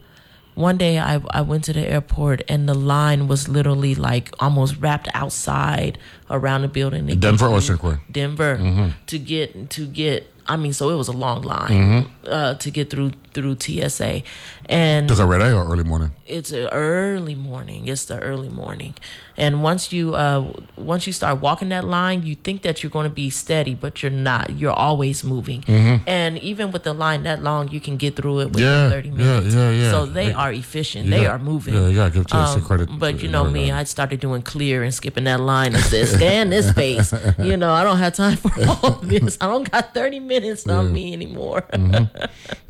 One 0.56 0.76
day 0.76 0.98
I, 0.98 1.22
I 1.30 1.40
went 1.40 1.64
to 1.64 1.72
the 1.72 1.88
airport 1.88 2.42
and 2.46 2.68
the 2.68 2.74
line 2.74 3.28
was 3.28 3.48
literally 3.48 3.94
like 3.94 4.34
almost 4.40 4.76
wrapped 4.78 5.08
outside 5.14 5.96
around 6.28 6.62
the 6.62 6.68
building. 6.68 7.06
Denver 7.18 7.46
or 7.46 7.62
St. 7.62 7.80
Denver 8.12 8.58
Mm-hmm. 8.58 8.88
to 9.06 9.18
get 9.18 9.70
to 9.70 9.86
get 9.86 10.30
I 10.46 10.56
mean 10.56 10.72
so 10.72 10.90
it 10.90 10.96
was 10.96 11.08
a 11.08 11.12
long 11.12 11.42
line 11.42 11.70
Mm-hmm. 11.70 12.28
uh, 12.32 12.54
to 12.54 12.70
get 12.70 12.90
through 12.90 13.12
through 13.34 13.56
TSA 13.60 14.22
and 14.70 15.08
Does 15.08 15.18
it 15.20 15.24
red 15.24 15.42
eye 15.42 15.52
or 15.52 15.64
early 15.66 15.84
morning? 15.84 16.12
it's 16.30 16.52
early 16.52 17.34
morning. 17.34 17.88
It's 17.88 18.04
the 18.04 18.18
early 18.20 18.48
morning, 18.48 18.94
and 19.36 19.64
once 19.64 19.92
you 19.92 20.14
uh 20.14 20.44
once 20.76 21.04
you 21.08 21.12
start 21.12 21.40
walking 21.40 21.70
that 21.70 21.84
line, 21.84 22.22
you 22.22 22.36
think 22.36 22.62
that 22.62 22.82
you're 22.82 22.90
going 22.90 23.08
to 23.08 23.14
be 23.14 23.30
steady, 23.30 23.74
but 23.74 24.00
you're 24.00 24.12
not. 24.14 24.44
You're 24.56 24.72
always 24.88 25.24
moving, 25.24 25.64
and 26.06 26.38
even 26.38 26.70
with 26.70 26.84
the 26.84 26.94
line 26.94 27.24
that 27.24 27.42
long, 27.42 27.68
you 27.74 27.80
can 27.80 27.96
get 27.96 28.14
through 28.16 28.40
it 28.40 28.52
within 28.52 28.60
Mm-hmm. 28.70 28.84
Yeah, 28.84 28.90
thirty 28.90 29.08
yeah, 29.08 29.14
minutes. 29.14 29.54
yeah, 29.56 29.70
yeah. 29.70 29.90
So 29.90 30.06
they 30.06 30.32
are 30.32 30.52
efficient. 30.52 31.10
They 31.10 31.22
got- 31.24 31.32
are 31.34 31.38
moving. 31.40 31.74
Um, 31.74 31.82
yeah, 31.82 31.88
you 31.88 31.96
gotta 31.96 32.14
give 32.14 32.26
TSA 32.30 32.60
credit 32.62 32.88
But 32.96 33.22
you 33.22 33.28
know 33.28 33.44
me. 33.50 33.72
I 33.72 33.82
started 33.84 34.20
doing 34.20 34.42
clear 34.42 34.84
and 34.84 34.94
skipping 34.94 35.24
that 35.24 35.40
line 35.40 35.74
and 35.74 35.82
said, 35.82 36.06
"Scan 36.06 36.50
this 36.50 36.70
space." 36.74 37.12
You 37.40 37.56
know, 37.56 37.72
I 37.72 37.82
don't 37.82 37.98
have 37.98 38.14
time 38.14 38.36
for 38.36 38.52
all 38.70 39.00
this. 39.02 39.36
I 39.40 39.46
don't 39.48 39.68
got 39.68 39.94
thirty 39.94 40.20
minutes 40.20 40.64
on 40.68 40.92
me 40.92 41.12
anymore. 41.12 41.64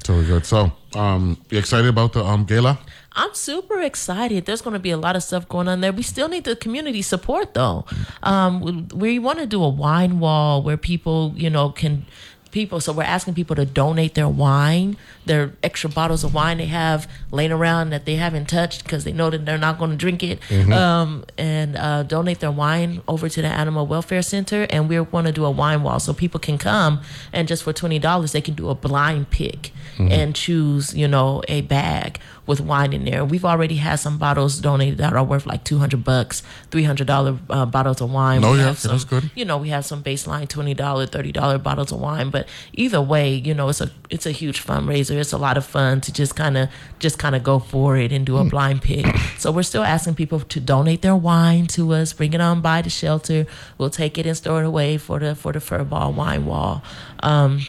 So 0.02 0.14
we're 0.14 0.24
good. 0.24 0.46
So, 0.46 0.72
um, 0.94 1.38
you 1.50 1.58
excited 1.58 1.88
about 1.88 2.12
the 2.12 2.24
um 2.24 2.44
gala? 2.44 2.78
I'm 3.12 3.34
super 3.34 3.80
excited. 3.80 4.46
There's 4.46 4.62
going 4.62 4.74
to 4.74 4.80
be 4.80 4.90
a 4.90 4.96
lot 4.96 5.16
of 5.16 5.22
stuff 5.22 5.48
going 5.48 5.68
on 5.68 5.80
there. 5.80 5.92
We 5.92 6.02
still 6.02 6.28
need 6.28 6.44
the 6.44 6.54
community 6.54 7.02
support, 7.02 7.54
though. 7.54 7.84
Um, 8.22 8.60
we, 8.60 8.72
we 8.96 9.18
want 9.18 9.40
to 9.40 9.46
do 9.46 9.62
a 9.62 9.68
wine 9.68 10.20
wall 10.20 10.62
where 10.62 10.76
people, 10.76 11.32
you 11.36 11.50
know, 11.50 11.70
can 11.70 12.06
people. 12.50 12.80
So 12.80 12.92
we're 12.92 13.02
asking 13.02 13.34
people 13.34 13.56
to 13.56 13.64
donate 13.64 14.14
their 14.14 14.28
wine, 14.28 14.96
their 15.26 15.52
extra 15.62 15.88
bottles 15.90 16.24
of 16.24 16.34
wine 16.34 16.58
they 16.58 16.66
have 16.66 17.08
laying 17.30 17.52
around 17.52 17.90
that 17.90 18.04
they 18.06 18.16
haven't 18.16 18.48
touched 18.48 18.82
because 18.84 19.04
they 19.04 19.12
know 19.12 19.30
that 19.30 19.46
they're 19.46 19.58
not 19.58 19.78
going 19.78 19.90
to 19.90 19.96
drink 19.96 20.22
it, 20.22 20.38
um, 20.72 21.24
and 21.38 21.76
uh, 21.76 22.02
donate 22.02 22.40
their 22.40 22.50
wine 22.50 23.02
over 23.06 23.28
to 23.28 23.42
the 23.42 23.48
Animal 23.48 23.86
Welfare 23.86 24.22
Center. 24.22 24.66
And 24.70 24.88
we're 24.88 25.04
going 25.04 25.24
to 25.26 25.32
do 25.32 25.44
a 25.44 25.50
wine 25.50 25.82
wall 25.82 26.00
so 26.00 26.12
people 26.12 26.40
can 26.40 26.58
come 26.58 27.00
and 27.32 27.46
just 27.48 27.62
for 27.62 27.72
twenty 27.72 27.98
dollars 27.98 28.32
they 28.32 28.40
can 28.40 28.54
do 28.54 28.68
a 28.70 28.74
blind 28.74 29.30
pick 29.30 29.72
and 29.98 30.34
choose, 30.34 30.94
you 30.94 31.06
know, 31.06 31.42
a 31.46 31.60
bag 31.60 32.18
with 32.50 32.60
wine 32.60 32.92
in 32.92 33.04
there. 33.04 33.24
We've 33.24 33.44
already 33.44 33.76
had 33.76 33.96
some 33.96 34.18
bottles 34.18 34.58
donated 34.60 34.98
that 34.98 35.14
are 35.14 35.24
worth 35.24 35.46
like 35.46 35.62
two 35.64 35.78
hundred 35.78 36.04
bucks, 36.04 36.42
three 36.70 36.84
hundred 36.84 37.06
dollar 37.06 37.38
uh, 37.48 37.64
bottles 37.64 38.00
of 38.02 38.10
wine. 38.12 38.44
Oh, 38.44 38.52
We 38.52 38.58
yeah, 38.58 38.72
that's 38.72 39.04
good. 39.04 39.30
You 39.34 39.44
know, 39.46 39.56
we 39.56 39.68
have 39.70 39.84
some 39.84 40.02
baseline 40.02 40.48
twenty 40.48 40.74
dollar, 40.74 41.06
thirty 41.06 41.32
dollar 41.32 41.56
bottles 41.58 41.92
of 41.92 42.00
wine. 42.00 42.28
But 42.30 42.48
either 42.74 43.00
way, 43.00 43.34
you 43.34 43.54
know, 43.54 43.68
it's 43.70 43.80
a 43.80 43.90
it's 44.10 44.26
a 44.26 44.32
huge 44.32 44.58
fundraiser. 44.66 45.16
It's 45.18 45.32
a 45.32 45.38
lot 45.38 45.56
of 45.56 45.64
fun 45.64 46.00
to 46.02 46.12
just 46.12 46.36
kind 46.36 46.58
of 46.58 46.68
just 46.98 47.18
kind 47.18 47.34
of 47.34 47.42
go 47.42 47.58
for 47.58 47.96
it 47.96 48.12
and 48.12 48.26
do 48.26 48.36
a 48.38 48.44
blind 48.44 48.82
pick. 48.82 49.06
So 49.38 49.50
we're 49.52 49.62
still 49.62 49.84
asking 49.84 50.16
people 50.16 50.40
to 50.40 50.60
donate 50.60 51.02
their 51.02 51.16
wine 51.16 51.66
to 51.68 51.92
us, 51.94 52.12
bring 52.12 52.32
it 52.34 52.40
on 52.40 52.60
by 52.60 52.82
the 52.82 52.90
shelter. 52.90 53.46
We'll 53.78 53.90
take 53.90 54.18
it 54.18 54.26
and 54.26 54.36
store 54.36 54.62
it 54.62 54.66
away 54.66 54.98
for 54.98 55.18
the 55.20 55.34
for 55.34 55.52
the 55.52 55.60
Furball 55.60 56.12
Wine 56.14 56.44
Wall. 56.46 56.82
Um, 57.22 57.60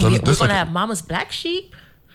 So 0.00 0.08
we, 0.08 0.18
we're 0.18 0.34
gonna 0.34 0.54
a- 0.54 0.56
have 0.56 0.72
Mama's 0.72 1.02
Black 1.02 1.30
Sheep. 1.32 1.74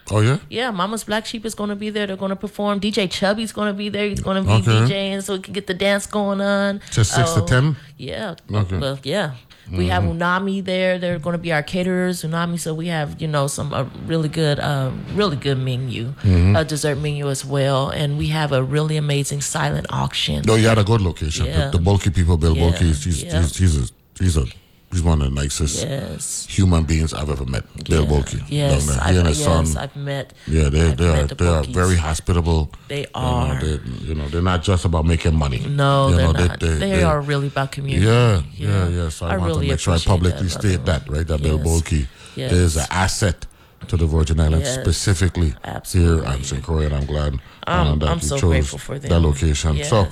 Oh 0.10 0.22
yeah. 0.22 0.38
Yeah, 0.50 0.72
Mama's 0.72 1.04
Black 1.04 1.26
Sheep 1.26 1.46
is 1.46 1.54
going 1.56 1.70
to 1.70 1.76
be 1.76 1.90
there. 1.90 2.08
They're 2.08 2.16
going 2.16 2.30
to 2.30 2.36
perform. 2.36 2.80
DJ 2.80 3.10
Chubby's 3.10 3.52
going 3.52 3.68
to 3.68 3.74
be 3.78 3.90
there. 3.90 4.08
He's 4.08 4.22
going 4.22 4.42
to 4.42 4.48
be 4.48 4.56
Okay. 4.70 4.94
DJing 4.94 5.22
so 5.24 5.34
we 5.36 5.40
can 5.42 5.54
get 5.54 5.68
the 5.68 5.74
dance 5.74 6.06
going 6.06 6.40
on. 6.42 6.80
To 6.92 7.04
six 7.04 7.34
to 7.34 7.42
Oh, 7.42 7.46
10? 7.46 7.76
Yeah. 7.98 8.36
Okay. 8.52 8.78
Well, 8.78 9.00
yeah. 9.04 9.32
We 9.70 9.88
have 9.88 10.04
Unami 10.04 10.64
there. 10.64 10.98
They're 10.98 11.20
going 11.20 11.34
to 11.34 11.38
be 11.38 11.52
our 11.52 11.62
caterers, 11.62 12.24
Unami. 12.24 12.58
So 12.58 12.74
we 12.74 12.88
have, 12.88 13.22
you 13.22 13.28
know, 13.28 13.48
some 13.48 13.74
a 13.74 13.84
really 14.06 14.30
good, 14.30 14.62
uh, 14.62 14.92
really 15.14 15.36
good 15.36 15.58
menu, 15.58 16.14
a 16.24 16.64
dessert 16.64 17.00
menu 17.00 17.28
as 17.30 17.44
well, 17.44 17.90
and 17.90 18.18
we 18.18 18.28
have 18.28 18.54
a 18.54 18.64
really 18.64 18.96
amazing 18.96 19.42
silent 19.42 19.86
auction. 19.90 20.44
No, 20.48 20.56
you 20.56 20.70
had 20.70 20.78
a 20.78 20.86
good 20.86 21.02
location. 21.02 21.48
Yeah. 21.48 21.70
The, 21.70 21.80
the 21.80 21.84
Bohlke 21.84 22.16
people, 22.16 22.38
Bill 22.38 22.56
Yeah, 22.56 22.70
Bohlke, 22.72 22.78
he's, 22.80 23.04
he's, 23.04 23.24
yeah. 23.26 23.42
he's, 23.42 23.58
he's 23.58 23.78
a 23.78 23.94
he's 24.24 24.38
a 24.38 24.46
he's 24.92 25.02
one 25.04 25.22
of 25.22 25.30
the 25.34 25.36
nicest 25.42 25.84
Yes. 25.84 26.46
human 26.50 26.84
beings 26.86 27.14
I've 27.14 27.30
ever 27.30 27.46
met. 27.46 27.64
Bill 27.90 28.04
Yeah. 28.04 28.10
Bohlke. 28.10 28.44
Yes. 28.50 28.90
I've, 28.90 29.12
He 29.14 29.18
and 29.20 29.28
his 29.28 29.40
yes, 29.40 29.48
son. 29.74 29.78
I've 29.84 29.96
met. 29.96 30.34
Yeah, 30.48 30.70
they 30.70 30.88
I've 30.90 30.98
they 30.98 31.08
are 31.10 31.24
the 31.28 31.36
they 31.36 31.48
are 31.48 31.64
very 31.64 31.96
hospitable. 31.98 32.72
They 32.88 33.00
You 33.02 33.06
know, 33.16 33.20
are. 33.22 33.60
they, 33.62 33.80
you 34.08 34.16
know, 34.16 34.28
they're 34.30 34.42
not 34.54 34.64
just 34.64 34.86
about 34.86 35.06
making 35.06 35.36
money. 35.36 35.60
No, 35.68 36.10
you 36.10 36.16
they're 36.16 36.34
know, 36.34 36.46
not. 36.48 36.60
They, 36.60 37.04
are 37.04 37.22
really 37.22 37.48
about 37.48 37.72
community. 37.72 38.06
Yeah, 38.06 38.42
yeah, 38.56 38.88
yeah. 38.88 39.10
So 39.10 39.26
I, 39.26 39.34
I 39.34 39.38
want 39.38 39.50
really 39.52 39.66
to 39.68 39.72
make 39.74 39.80
sure 39.80 39.94
I 39.94 40.00
publicly 40.00 40.50
state 40.50 40.86
that, 40.86 41.08
right? 41.10 41.28
That 41.28 41.42
Bill 41.42 41.58
Yes. 41.58 41.68
Bohlke 41.68 42.08
Yes. 42.36 42.52
is 42.52 42.78
an 42.78 42.86
asset 42.92 43.46
to 43.88 43.98
the 43.98 44.06
Virgin 44.06 44.40
Islands, 44.40 44.66
Yes. 44.68 44.80
specifically 44.82 45.54
Absolutely. 45.64 46.26
here 46.26 46.34
on 46.34 46.44
St. 46.44 46.64
Croix, 46.64 46.86
and 46.86 46.94
I'm 46.96 47.06
glad 47.06 47.40
uh, 47.68 47.96
that 47.96 48.10
I'm 48.10 48.18
you 48.20 48.28
so 48.28 48.36
chose 48.38 48.50
grateful 48.50 48.80
for 48.80 49.00
them. 49.00 49.10
that 49.10 49.20
location. 49.20 49.76
Yes. 49.78 49.90
So 49.90 50.08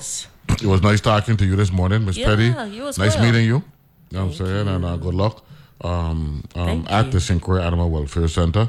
it 0.62 0.66
was 0.66 0.82
nice 0.82 1.00
talking 1.00 1.36
to 1.36 1.44
you 1.44 1.56
this 1.56 1.72
morning, 1.72 2.04
Miss 2.04 2.16
Yeah, 2.16 2.26
Petty. 2.28 2.50
nice 2.50 2.98
well. 2.98 3.22
meeting 3.24 3.44
you. 3.46 3.62
You 4.10 4.18
know 4.18 4.26
what 4.26 4.40
I'm 4.40 4.46
saying? 4.46 4.68
And 4.68 4.84
uh, 4.84 4.96
good 4.96 5.14
luck 5.14 5.44
um, 5.82 6.44
um, 6.54 6.86
at 6.88 7.06
you. 7.06 7.12
the 7.12 7.20
St. 7.20 7.42
Croix 7.42 7.60
Animal 7.60 7.90
Welfare 7.90 8.28
Center. 8.28 8.68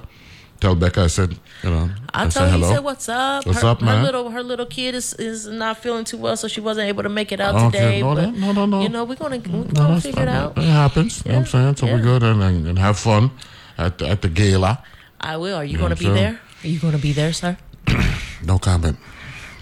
Tell 0.59 0.73
Becca 0.73 1.01
I 1.03 1.07
said, 1.07 1.37
you 1.63 1.69
know, 1.69 1.91
I 2.15 2.21
I 2.21 2.23
told 2.23 2.33
said 2.33 2.41
her, 2.45 2.49
hello. 2.49 2.67
he 2.69 2.73
said, 2.73 2.83
"What's 2.83 3.07
up?" 3.09 3.45
What's 3.45 3.61
her, 3.61 3.67
up, 3.67 3.79
man? 3.79 3.97
Her 3.99 4.03
little, 4.03 4.29
her 4.31 4.41
little 4.41 4.65
kid 4.65 4.95
is, 4.95 5.13
is 5.13 5.45
not 5.45 5.77
feeling 5.77 6.03
too 6.03 6.17
well, 6.17 6.35
so 6.35 6.47
she 6.47 6.61
wasn't 6.61 6.87
able 6.89 7.03
to 7.03 7.09
make 7.09 7.31
it 7.31 7.39
out 7.39 7.53
Okay, 7.53 7.77
today. 7.77 8.01
no, 8.01 8.15
but 8.15 8.31
no, 8.33 8.51
no, 8.53 8.65
no. 8.65 8.81
you 8.81 8.89
know, 8.89 9.03
we're 9.03 9.13
gonna 9.15 9.37
we're 9.37 9.65
No, 9.65 9.65
gonna 9.65 10.01
figure 10.01 10.23
it 10.23 10.27
out. 10.27 10.57
It 10.57 10.63
happens. 10.63 11.21
You 11.23 11.31
know 11.33 11.37
what 11.37 11.53
I'm 11.53 11.75
saying? 11.75 11.75
So 11.75 11.85
we're 11.85 12.01
good 12.01 12.23
and, 12.23 12.41
and, 12.41 12.67
and 12.67 12.79
have 12.79 12.97
fun 12.97 13.29
at 13.77 13.99
the, 13.99 14.07
at 14.09 14.23
the 14.23 14.29
gala. 14.29 14.81
I 15.21 15.37
will. 15.37 15.57
Are 15.57 15.63
you 15.63 15.73
Yeah, 15.77 15.83
gonna 15.83 15.95
be 15.95 16.05
sure. 16.05 16.15
there? 16.15 16.39
Are 16.63 16.67
you 16.67 16.79
gonna 16.79 16.97
be 16.97 17.11
there, 17.13 17.33
sir? 17.33 17.55
No 18.43 18.57
comment. 18.57 18.97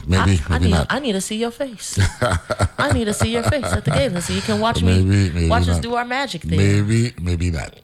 Maybe, 0.08 0.40
I, 0.50 0.56
I 0.56 0.60
need, 0.60 0.70
not. 0.72 0.88
I 0.90 1.00
need 1.00 1.14
to 1.14 1.22
see 1.22 1.38
your 1.38 1.52
face. 1.52 1.98
I 2.78 2.92
need 2.94 3.06
to 3.06 3.14
see 3.14 3.32
your 3.32 3.44
face 3.44 3.66
at 3.66 3.86
the 3.86 3.92
game 3.92 4.20
so 4.22 4.34
you 4.34 4.42
can 4.42 4.60
watch 4.60 4.82
me, 4.84 5.02
Maybe- 5.04 5.34
maybe 5.34 5.50
watch 5.50 5.68
us 5.68 5.80
do 5.80 5.96
our 5.96 6.06
magic 6.06 6.42
thing. 6.44 6.58
Maybe, 6.58 7.14
maybe 7.22 7.52
not. 7.52 7.76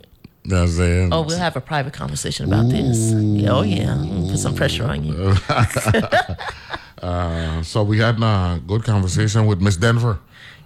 You 0.44 0.52
know 0.52 0.56
what 0.58 0.62
I'm 0.64 0.70
saying? 0.70 1.14
Oh, 1.14 1.22
we'll 1.22 1.38
have 1.38 1.56
a 1.56 1.62
private 1.62 1.94
conversation 1.94 2.48
about 2.48 2.70
this. 2.70 3.12
Yeah, 3.12 3.52
Oh 3.52 3.62
yeah, 3.62 3.96
put 4.30 4.38
some 4.40 4.56
pressure 4.56 4.86
on 4.86 5.04
you. 5.04 5.36
Uh, 7.02 7.64
so 7.64 7.82
we 7.82 7.98
had 7.98 8.22
a 8.22 8.62
good 8.68 8.84
conversation 8.84 9.48
with 9.48 9.60
Miss 9.60 9.76
Denver. 9.76 10.20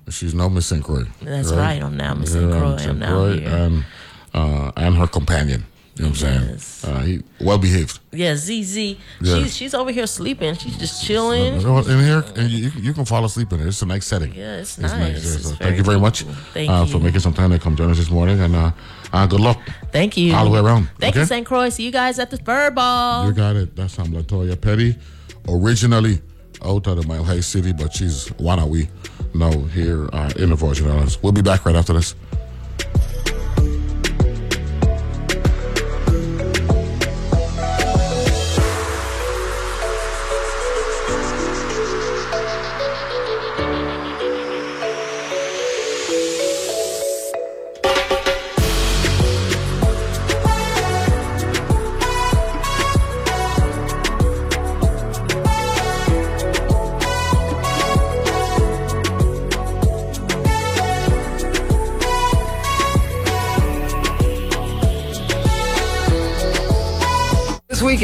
She's 0.10 0.34
no 0.34 0.50
Miss 0.50 0.66
St. 0.68 0.84
Croix. 0.84 1.06
That's 1.22 1.54
right. 1.54 1.82
I'm 1.82 1.96
now 1.96 2.14
Miss 2.14 2.34
St. 2.34 2.52
Croix. 2.52 2.76
I'm 2.78 3.00
now 3.00 3.26
here. 3.32 3.48
And, 3.48 3.86
uh, 4.34 4.70
and 4.76 4.98
her 4.98 5.08
companion. 5.08 5.66
You 5.96 6.04
know 6.04 6.10
what 6.10 6.24
I'm 6.24 6.60
saying? 6.60 6.94
Uh, 6.94 7.00
he, 7.04 7.24
well 7.40 7.58
behaved. 7.58 8.00
Yeah, 8.12 8.36
Zizi. 8.36 9.00
Yeah. 9.22 9.40
She's 9.40 9.56
she's 9.56 9.74
over 9.74 9.92
here 9.92 10.06
sleeping. 10.08 10.56
She's 10.56 10.78
just 10.78 11.06
chilling. 11.06 11.56
You 11.56 11.66
know 11.66 11.74
what, 11.74 11.88
In 11.88 12.00
here, 12.00 12.22
and 12.36 12.50
you, 12.50 12.70
you 12.76 12.94
can 12.94 13.06
fall 13.06 13.24
asleep 13.24 13.54
in 13.54 13.62
it. 13.62 13.68
It's 13.68 13.82
a 13.82 13.86
nice 13.86 14.06
setting. 14.06 14.34
Yeah, 14.34 14.58
it's 14.58 14.78
It's 14.78 14.92
nice. 14.92 15.24
yeah. 15.24 15.34
It's 15.36 15.50
So 15.50 15.56
thank 15.56 15.78
you 15.78 15.84
very 15.84 16.00
much. 16.00 16.24
Thank 16.54 16.70
uh, 16.70 16.84
you. 16.86 16.92
for 16.92 17.00
making 17.00 17.22
some 17.22 17.34
time 17.34 17.52
to 17.52 17.60
come 17.60 17.78
join 17.78 17.92
us 17.92 17.98
this 17.98 18.10
morning. 18.10 18.42
And 18.42 18.56
uh, 18.56 18.72
uh, 19.14 19.26
good 19.26 19.40
luck. 19.40 19.58
Thank 19.94 20.18
you. 20.18 20.34
All 20.34 20.44
the 20.44 20.52
way 20.52 20.60
around. 20.60 20.90
Thank 21.00 21.14
okay? 21.14 21.22
you, 21.22 21.26
St. 21.28 21.46
Croix. 21.46 21.70
See 21.70 21.84
you 21.84 21.92
guys 21.92 22.20
at 22.20 22.30
the 22.30 22.40
Fur 22.40 22.72
Ball. 22.72 23.28
You 23.28 23.34
got 23.34 23.56
it. 23.56 23.74
That's 23.78 23.98
um, 23.98 24.08
LaToya 24.08 24.60
Petty, 24.60 24.98
originally 25.48 26.22
out 26.62 26.88
of 26.88 26.98
the 27.02 27.08
Mile 27.08 27.24
High 27.24 27.40
City, 27.40 27.72
but 27.72 27.94
she's 27.94 28.28
Wanawi 28.32 28.90
now 29.34 29.52
here 29.68 30.10
uh, 30.14 30.32
in 30.38 30.50
the 30.50 30.56
Virgin 30.56 30.90
Islands. 30.90 31.22
We'll 31.22 31.32
be 31.32 31.42
back 31.42 31.66
right 31.66 31.76
after 31.76 31.94
this. 31.94 32.16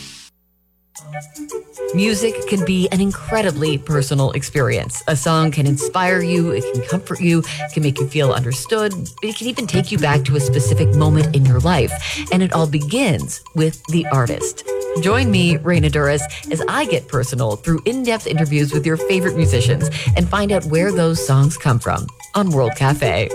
Music 1.94 2.46
can 2.46 2.64
be 2.64 2.88
an 2.90 3.00
incredibly 3.00 3.76
personal 3.76 4.30
experience. 4.32 5.02
A 5.08 5.16
song 5.16 5.50
can 5.50 5.66
inspire 5.66 6.22
you, 6.22 6.50
it 6.50 6.64
can 6.72 6.82
comfort 6.84 7.20
you, 7.20 7.40
it 7.40 7.72
can 7.72 7.82
make 7.82 7.98
you 7.98 8.06
feel 8.06 8.32
understood, 8.32 8.92
it 9.22 9.34
can 9.36 9.48
even 9.48 9.66
take 9.66 9.90
you 9.90 9.98
back 9.98 10.24
to 10.24 10.36
a 10.36 10.40
specific 10.40 10.94
moment 10.94 11.34
in 11.34 11.44
your 11.44 11.58
life. 11.60 11.92
And 12.32 12.42
it 12.42 12.52
all 12.52 12.68
begins 12.68 13.42
with 13.56 13.82
the 13.86 14.06
artist. 14.08 14.64
Join 15.02 15.30
me, 15.30 15.56
Raina 15.56 15.90
Douris, 15.90 16.22
as 16.52 16.62
I 16.68 16.84
get 16.84 17.08
personal 17.08 17.56
through 17.56 17.80
in 17.86 18.04
depth 18.04 18.26
interviews 18.26 18.72
with 18.72 18.86
your 18.86 18.96
favorite 18.96 19.36
musicians 19.36 19.90
and 20.16 20.28
find 20.28 20.52
out 20.52 20.64
where 20.66 20.92
those 20.92 21.24
songs 21.24 21.56
come 21.56 21.80
from 21.80 22.06
on 22.34 22.50
World 22.50 22.76
Cafe. 22.76 23.28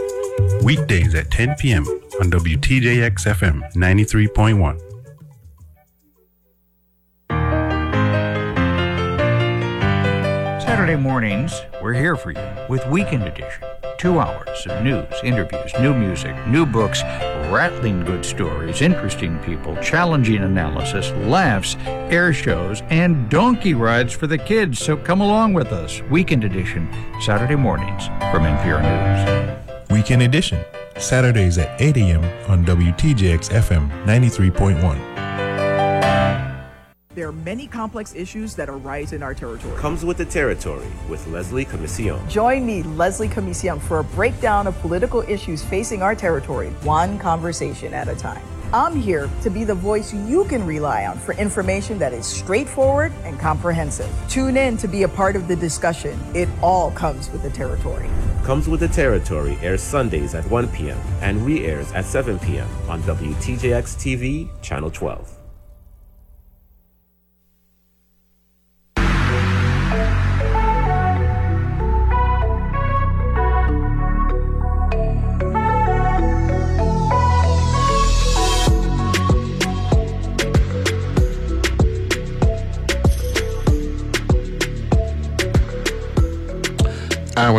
Weekdays 0.63 1.13
at 1.13 1.29
10 1.31 1.55
p.m. 1.55 1.85
on 2.21 2.31
WTJX 2.31 3.25
FM 3.25 3.73
93.1. 3.73 4.84
Saturday 10.95 11.09
mornings, 11.09 11.61
we're 11.81 11.93
here 11.93 12.15
for 12.15 12.31
you 12.31 12.39
with 12.69 12.87
Weekend 12.87 13.23
Edition. 13.23 13.63
Two 13.97 14.17
hours 14.17 14.65
of 14.65 14.81
news, 14.81 15.13
interviews, 15.25 15.73
new 15.81 15.93
music, 15.93 16.33
new 16.47 16.65
books, 16.65 17.01
rattling 17.51 18.05
good 18.05 18.23
stories, 18.23 18.81
interesting 18.81 19.37
people, 19.39 19.75
challenging 19.81 20.41
analysis, 20.41 21.11
laughs, 21.27 21.75
air 21.85 22.31
shows, 22.31 22.81
and 22.83 23.29
donkey 23.29 23.73
rides 23.73 24.13
for 24.13 24.27
the 24.27 24.37
kids. 24.37 24.79
So 24.79 24.95
come 24.95 25.19
along 25.19 25.53
with 25.53 25.73
us. 25.73 26.01
Weekend 26.03 26.45
Edition, 26.45 26.87
Saturday 27.19 27.57
mornings 27.57 28.05
from 28.31 28.43
NPR 28.43 28.81
News. 28.81 29.89
Weekend 29.89 30.21
Edition, 30.21 30.63
Saturdays 30.97 31.57
at 31.57 31.81
8 31.81 31.97
a.m. 31.97 32.23
on 32.49 32.63
WTJX 32.63 33.49
FM 33.49 33.89
93.1. 34.05 35.14
There 37.15 37.29
are 37.29 37.31
many 37.31 37.65
complex 37.65 38.13
issues 38.13 38.55
that 38.55 38.67
arise 38.67 39.13
in 39.13 39.23
our 39.23 39.33
territory. 39.33 39.73
Comes 39.79 40.03
with 40.03 40.17
the 40.17 40.25
territory 40.25 40.85
with 41.07 41.25
Leslie 41.27 41.63
Commission. 41.63 42.19
Join 42.27 42.65
me, 42.65 42.83
Leslie 42.83 43.29
Commission, 43.29 43.79
for 43.79 43.99
a 43.99 44.03
breakdown 44.03 44.67
of 44.67 44.77
political 44.81 45.21
issues 45.21 45.63
facing 45.63 46.01
our 46.01 46.13
territory, 46.13 46.71
one 46.83 47.17
conversation 47.17 47.93
at 47.93 48.09
a 48.09 48.15
time. 48.15 48.43
I'm 48.73 48.97
here 48.97 49.29
to 49.43 49.49
be 49.49 49.63
the 49.63 49.75
voice 49.75 50.13
you 50.13 50.43
can 50.43 50.65
rely 50.65 51.05
on 51.05 51.17
for 51.17 51.33
information 51.35 51.97
that 51.99 52.11
is 52.11 52.25
straightforward 52.25 53.13
and 53.23 53.39
comprehensive. 53.39 54.13
Tune 54.27 54.57
in 54.57 54.75
to 54.75 54.87
be 54.89 55.03
a 55.03 55.07
part 55.07 55.37
of 55.37 55.47
the 55.47 55.55
discussion. 55.55 56.19
It 56.33 56.49
all 56.61 56.91
comes 56.91 57.31
with 57.31 57.43
the 57.43 57.49
territory. 57.49 58.09
Comes 58.43 58.67
with 58.67 58.81
the 58.81 58.89
Territory 58.89 59.57
airs 59.61 59.81
Sundays 59.81 60.35
at 60.35 60.45
1 60.51 60.67
p.m. 60.67 60.99
and 61.21 61.45
re 61.45 61.65
airs 61.65 61.93
at 61.93 62.03
7 62.03 62.39
p.m. 62.39 62.67
on 62.89 63.01
WTJX 63.03 63.95
TV, 63.95 64.49
Channel 64.61 64.91
12. 64.91 65.44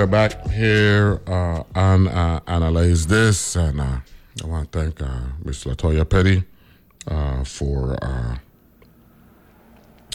And 0.07 0.13
we're 0.13 0.29
back 0.29 0.47
here 0.53 1.21
uh, 1.27 1.65
on 1.75 2.07
uh, 2.07 2.39
Analyze 2.47 3.09
This. 3.09 3.57
And 3.57 3.81
uh, 3.81 3.99
I 4.41 4.47
want 4.47 4.71
to 4.71 4.79
thank 4.79 5.03
uh, 5.03 5.35
Ms. 5.45 5.65
LaToya 5.65 6.09
Petty 6.09 6.45
uh, 7.09 7.43
for 7.43 7.99
uh, 8.01 8.37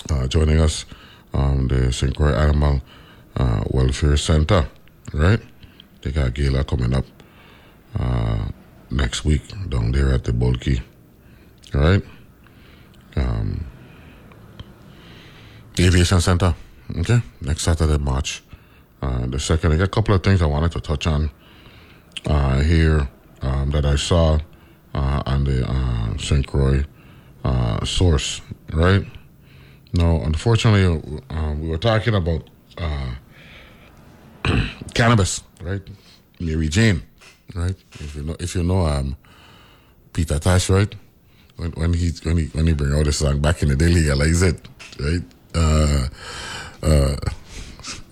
uh, 0.10 0.28
joining 0.28 0.62
us 0.62 0.86
on 1.34 1.68
the 1.68 1.92
St. 1.92 2.16
Croix 2.16 2.34
Animal 2.34 2.80
Welfare 3.70 4.16
Center. 4.16 4.70
Right? 5.14 5.42
They 6.04 6.12
got 6.12 6.36
gala 6.36 6.64
coming 6.64 6.96
up 6.96 7.06
next 8.90 9.26
week 9.26 9.42
down 9.68 9.92
there 9.92 10.14
at 10.14 10.24
the 10.24 10.32
Bohlke. 10.32 10.82
Right? 11.74 12.04
Um, 13.18 13.66
the 15.76 15.86
Aviation 15.86 16.22
Center. 16.22 16.56
Okay? 16.98 17.22
Next 17.42 17.64
Saturday, 17.64 17.98
March. 17.98 18.42
Uh, 19.02 19.26
the 19.28 19.40
second, 19.40 19.74
I 19.74 19.78
got 19.78 19.86
a 19.86 19.88
couple 19.88 20.14
of 20.14 20.24
things 20.24 20.42
I 20.42 20.46
wanted 20.46 20.72
to 20.74 20.80
touch 20.80 21.08
on 21.08 21.32
uh, 22.28 22.60
here 22.62 23.10
um, 23.42 23.72
that 23.72 23.86
I 23.86 23.96
saw 23.96 24.40
uh, 24.94 25.24
on 25.26 25.44
the 25.44 25.68
uh, 25.68 26.18
St. 26.18 26.46
Croix 26.46 26.84
uh, 27.44 27.84
source, 27.86 28.42
right? 28.74 29.06
No, 29.94 30.22
unfortunately, 30.22 31.20
uh, 31.30 31.54
we 31.60 31.68
were 31.68 31.78
talking 31.78 32.14
about 32.16 32.50
uh, 32.78 33.16
cannabis, 34.94 35.44
right? 35.62 35.82
Mary 36.40 36.70
Jane, 36.70 37.04
right? 37.56 37.76
If 37.94 38.16
you 38.16 38.24
know, 38.24 38.36
if 38.40 38.56
you 38.56 38.64
know, 38.64 38.86
um, 38.86 39.18
Peter 40.14 40.40
Tosh, 40.40 40.70
right? 40.70 40.94
When, 41.58 41.72
when 41.72 41.94
he 41.94 42.12
when 42.24 42.38
he 42.38 42.46
when 42.48 42.68
he 42.68 42.74
bring 42.74 42.94
out 42.94 43.06
the 43.06 43.12
song 43.12 43.40
back 43.42 43.62
in 43.64 43.70
the 43.70 43.76
day, 43.76 43.90
he 43.90 43.96
legalize 43.96 44.42
it, 44.44 44.68
right? 45.00 45.24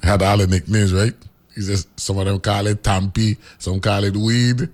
Had 0.03 0.21
all 0.21 0.37
the 0.37 0.47
nicknames, 0.47 0.93
right? 0.93 1.13
He 1.55 1.61
says 1.61 1.87
some 1.97 2.17
of 2.17 2.25
them 2.25 2.39
call 2.39 2.67
it 2.67 2.83
tampi, 2.83 3.37
some 3.57 3.79
call 3.79 4.03
it 4.03 4.15
weed, 4.15 4.69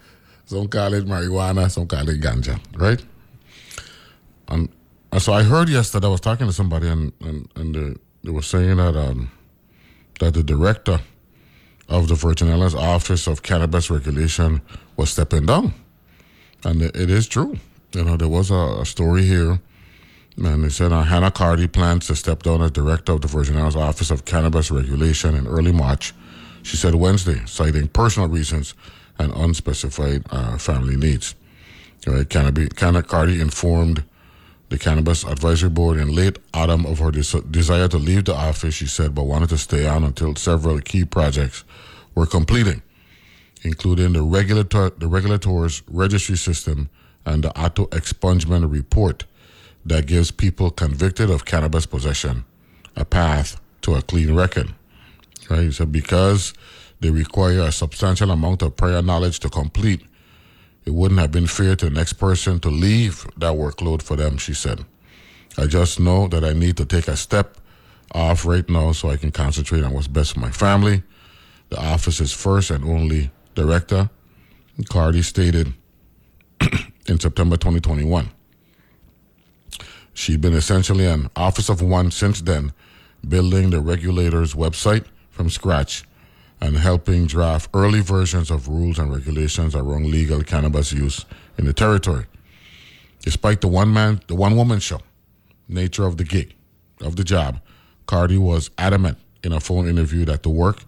some 0.46 0.68
call 0.68 0.94
it 0.94 1.06
marijuana, 1.06 1.70
some 1.72 1.88
call 1.88 2.08
it 2.08 2.22
ganja, 2.22 2.60
right? 2.78 3.04
And, 4.48 4.70
and 5.12 5.22
so 5.22 5.34
I 5.34 5.44
heard 5.44 5.70
yesterday, 5.70 6.08
I 6.08 6.12
was 6.12 6.22
talking 6.22 6.46
to 6.46 6.54
somebody 6.54 6.88
and, 6.88 7.12
and, 7.22 7.50
and 7.56 7.76
they, 7.76 8.00
they 8.24 8.32
were 8.32 8.44
saying 8.44 8.78
that 8.78 8.96
um, 8.96 9.32
that 10.20 10.34
the 10.34 10.44
director 10.44 11.00
of 11.90 12.08
the 12.08 12.16
Virgin 12.16 12.50
Islands 12.50 12.76
Office 12.76 13.28
of 13.28 13.44
Cannabis 13.44 13.90
Regulation 13.90 14.62
was 14.96 15.12
stepping 15.12 15.46
down. 15.46 15.74
And 16.64 16.82
it, 16.82 16.96
it 16.96 17.10
is 17.10 17.28
true. 17.28 17.58
You 17.94 18.04
know, 18.04 18.18
there 18.18 18.28
was 18.28 18.52
a, 18.52 18.78
a 18.82 18.86
story 18.86 19.24
here 19.24 19.60
and 20.38 20.64
they 20.64 20.70
said 20.70 20.92
uh, 20.92 21.04
Hannah 21.04 21.32
Carty 21.32 21.68
plans 21.68 22.08
to 22.08 22.16
step 22.16 22.44
down 22.44 22.62
as 22.62 22.72
director 22.72 23.14
of 23.14 23.22
the 23.22 23.28
Virgin 23.28 23.58
Islands 23.58 23.76
Office 23.76 24.12
of 24.12 24.26
Cannabis 24.26 24.70
Regulation 24.70 25.34
in 25.36 25.48
early 25.48 25.72
March. 25.72 26.14
She 26.64 26.78
said 26.78 26.96
Wednesday, 26.96 27.42
citing 27.46 27.88
personal 27.88 28.28
reasons 28.28 28.74
and 29.18 29.32
unspecified 29.34 30.26
uh, 30.32 30.58
family 30.58 30.98
needs. 30.98 31.36
Right, 32.06 32.32
Hannah 32.32 33.02
Carty 33.02 33.40
informed 33.40 34.04
the 34.70 34.78
Cannabis 34.78 35.24
Advisory 35.24 35.70
Board 35.70 35.98
in 35.98 36.14
late 36.14 36.38
autumn 36.54 36.86
of 36.86 37.00
her 37.00 37.12
des- 37.12 37.42
desire 37.50 37.88
to 37.88 37.98
leave 37.98 38.26
the 38.26 38.36
office, 38.36 38.76
she 38.76 38.88
said, 38.88 39.16
but 39.16 39.24
wanted 39.24 39.50
to 39.50 39.58
stay 39.58 39.88
on 39.88 40.04
until 40.04 40.36
several 40.36 40.80
key 40.80 41.06
projects 41.06 41.64
were 42.14 42.26
completing, 42.26 42.82
including 43.64 44.14
the, 44.14 44.22
regulator, 44.22 44.90
the 44.98 45.08
regulator's 45.08 45.82
registry 45.88 46.36
system 46.36 46.90
and 47.26 47.44
the 47.44 47.60
auto 47.60 47.86
expungement 47.88 48.70
report 48.72 49.26
that 49.86 50.08
gives 50.08 50.32
people 50.32 50.72
convicted 50.72 51.30
of 51.30 51.46
cannabis 51.46 51.86
possession 51.86 52.46
a 52.96 53.06
path 53.06 53.60
to 53.82 53.96
a 53.96 54.02
clean 54.02 54.34
record. 54.34 54.74
Right? 55.50 55.72
So 55.74 55.86
because 55.86 56.54
they 57.00 57.12
require 57.12 57.62
a 57.62 57.72
substantial 57.72 58.32
amount 58.32 58.62
of 58.62 58.76
prior 58.76 59.02
knowledge 59.02 59.40
to 59.42 59.50
complete, 59.50 60.02
it 60.86 60.94
wouldn't 60.94 61.20
have 61.20 61.32
been 61.32 61.48
fair 61.48 61.76
to 61.76 61.86
the 61.86 61.92
next 61.92 62.14
person 62.14 62.60
to 62.62 62.70
leave 62.70 63.26
that 63.38 63.54
workload 63.54 64.02
for 64.02 64.16
them, 64.16 64.38
she 64.38 64.54
said. 64.54 64.86
I 65.58 65.68
just 65.68 66.00
know 66.00 66.28
that 66.28 66.44
I 66.44 66.54
need 66.54 66.78
to 66.78 66.86
take 66.86 67.08
a 67.08 67.16
step 67.16 67.58
off 68.12 68.46
right 68.46 68.68
now 68.70 68.92
so 68.92 69.10
I 69.10 69.18
can 69.18 69.32
concentrate 69.32 69.84
on 69.84 69.94
what's 69.94 70.08
best 70.08 70.34
for 70.34 70.40
my 70.40 70.52
family. 70.52 71.04
The 71.70 71.80
office's 71.80 72.32
first 72.32 72.70
and 72.72 72.84
only 72.84 73.32
director, 73.56 74.10
Carty 74.90 75.22
stated 75.22 75.74
in 77.08 77.20
September 77.20 77.58
2021. 77.58 78.30
She'd 80.16 80.40
been 80.40 80.54
essentially 80.54 81.06
an 81.06 81.30
office 81.36 81.68
of 81.68 81.82
one 81.82 82.10
since 82.10 82.42
then, 82.42 82.72
building 83.28 83.70
the 83.70 83.82
regulator's 83.82 84.54
website 84.54 85.06
from 85.30 85.50
scratch 85.50 86.06
and 86.62 86.78
helping 86.78 87.28
draft 87.28 87.70
early 87.74 88.00
versions 88.00 88.50
of 88.50 88.70
rules 88.70 88.98
and 88.98 89.14
regulations 89.14 89.76
around 89.76 90.08
legal 90.08 90.42
cannabis 90.42 90.94
use 90.94 91.26
in 91.58 91.66
the 91.66 91.74
territory. 91.74 92.26
Despite 93.20 93.60
the 93.60 93.68
one 93.68 93.94
man, 93.94 94.22
the 94.28 94.36
one 94.36 94.56
woman 94.56 94.80
show 94.80 95.02
nature 95.68 96.06
of 96.06 96.16
the 96.16 96.24
gig, 96.24 96.56
of 97.02 97.18
the 97.18 97.24
job, 97.24 97.60
Carty 98.06 98.38
was 98.38 98.70
adamant 98.78 99.18
in 99.44 99.52
a 99.52 99.60
phone 99.60 99.86
interview 99.86 100.24
that 100.26 100.44
the 100.44 100.50
work, 100.50 100.84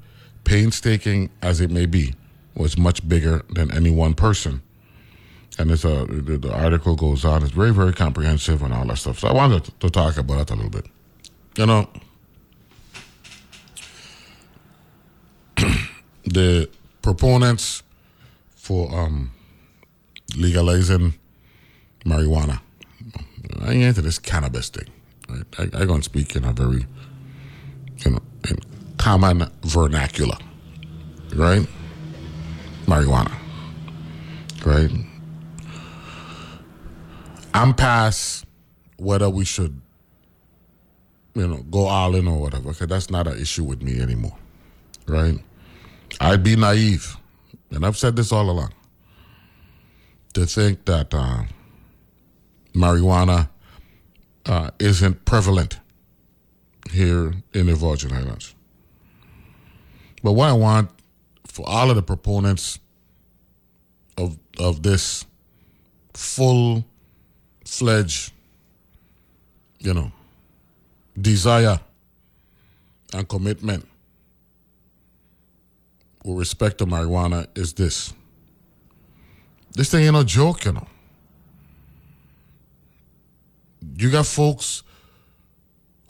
painstaking 0.46 1.30
as 1.42 1.60
it 1.60 1.70
may 1.70 1.86
be, 1.86 2.16
was 2.56 2.78
much 2.78 3.08
bigger 3.08 3.44
than 3.50 3.72
any 3.74 3.92
one 3.92 4.14
person. 4.14 4.62
And 5.60 5.72
it's 5.72 5.84
a, 5.86 6.06
the, 6.06 6.38
the 6.38 6.54
article 6.54 6.96
goes 6.96 7.26
on. 7.26 7.42
It's 7.42 7.52
very, 7.52 7.74
very 7.74 7.94
comprehensive 7.94 8.62
and 8.62 8.74
all 8.74 8.86
that 8.86 8.98
stuff. 8.98 9.20
So 9.20 9.28
I 9.28 9.34
wanted 9.34 9.64
to, 9.66 9.72
to 9.72 9.90
talk 9.90 10.18
about 10.18 10.48
that 10.48 10.54
a 10.54 10.56
little 10.56 10.70
bit. 10.70 10.86
You 11.58 11.66
know, 11.66 11.90
the 16.26 16.70
proponents 17.02 17.82
for 18.56 18.94
um, 18.94 19.32
legalizing 20.36 21.16
marijuana. 22.06 22.60
I 23.62 23.72
ain't 23.72 23.84
into 23.84 24.02
this 24.02 24.20
cannabis 24.20 24.70
thing. 24.70 24.88
Right? 25.30 25.44
I, 25.58 25.82
I 25.82 25.86
gonna 25.86 26.04
speak 26.04 26.36
in 26.36 26.44
a 26.44 26.54
very, 26.54 26.86
you 28.06 28.12
know, 28.12 28.20
in 28.50 28.58
common 28.98 29.50
vernacular, 29.64 30.38
right? 31.36 31.68
Marijuana, 32.86 33.34
right? 34.66 34.92
I'm 37.58 37.74
past 37.74 38.46
whether 38.98 39.30
we 39.32 39.44
should, 39.44 39.82
you 41.34 41.48
know, 41.48 41.58
go 41.72 41.88
all 41.88 42.14
in 42.16 42.28
or 42.28 42.40
whatever. 42.40 42.70
Okay, 42.70 42.86
that's 42.86 43.10
not 43.10 43.26
an 43.26 43.40
issue 43.40 43.64
with 43.64 43.82
me 43.82 44.00
anymore, 44.00 44.38
right? 45.08 45.40
I'd 46.22 46.44
be 46.44 46.56
naive, 46.56 47.18
and 47.72 47.84
I've 47.84 47.98
said 47.98 48.16
this 48.16 48.32
all 48.32 48.50
along, 48.52 48.74
to 50.34 50.46
think 50.46 50.86
that 50.86 51.16
uh, 51.16 51.44
marijuana 52.76 53.50
uh, 54.46 54.70
isn't 54.78 55.26
prevalent 55.26 55.80
here 56.92 57.34
in 57.54 57.66
the 57.66 57.76
Virgin 57.76 58.14
Islands. 58.14 58.54
But 60.22 60.34
what 60.34 60.50
I 60.50 60.54
want 60.54 60.92
for 61.46 61.68
all 61.68 61.90
of 61.90 61.96
the 61.96 62.04
proponents 62.04 62.80
of 64.16 64.38
of 64.60 64.84
this 64.84 65.26
full 66.14 66.86
fledged, 67.68 68.32
you 69.80 69.94
know, 69.94 70.12
desire 71.20 71.80
and 73.14 73.28
commitment 73.28 73.88
with 76.24 76.38
respect 76.38 76.78
to 76.80 76.86
marijuana 76.86 77.48
is 77.56 77.74
this. 77.74 78.14
This 79.74 79.92
thing 79.92 80.06
ain't 80.06 80.14
no 80.14 80.24
joke, 80.24 80.66
you 80.66 80.72
know. 80.72 80.88
You 83.98 84.12
got 84.12 84.26
folks 84.26 84.84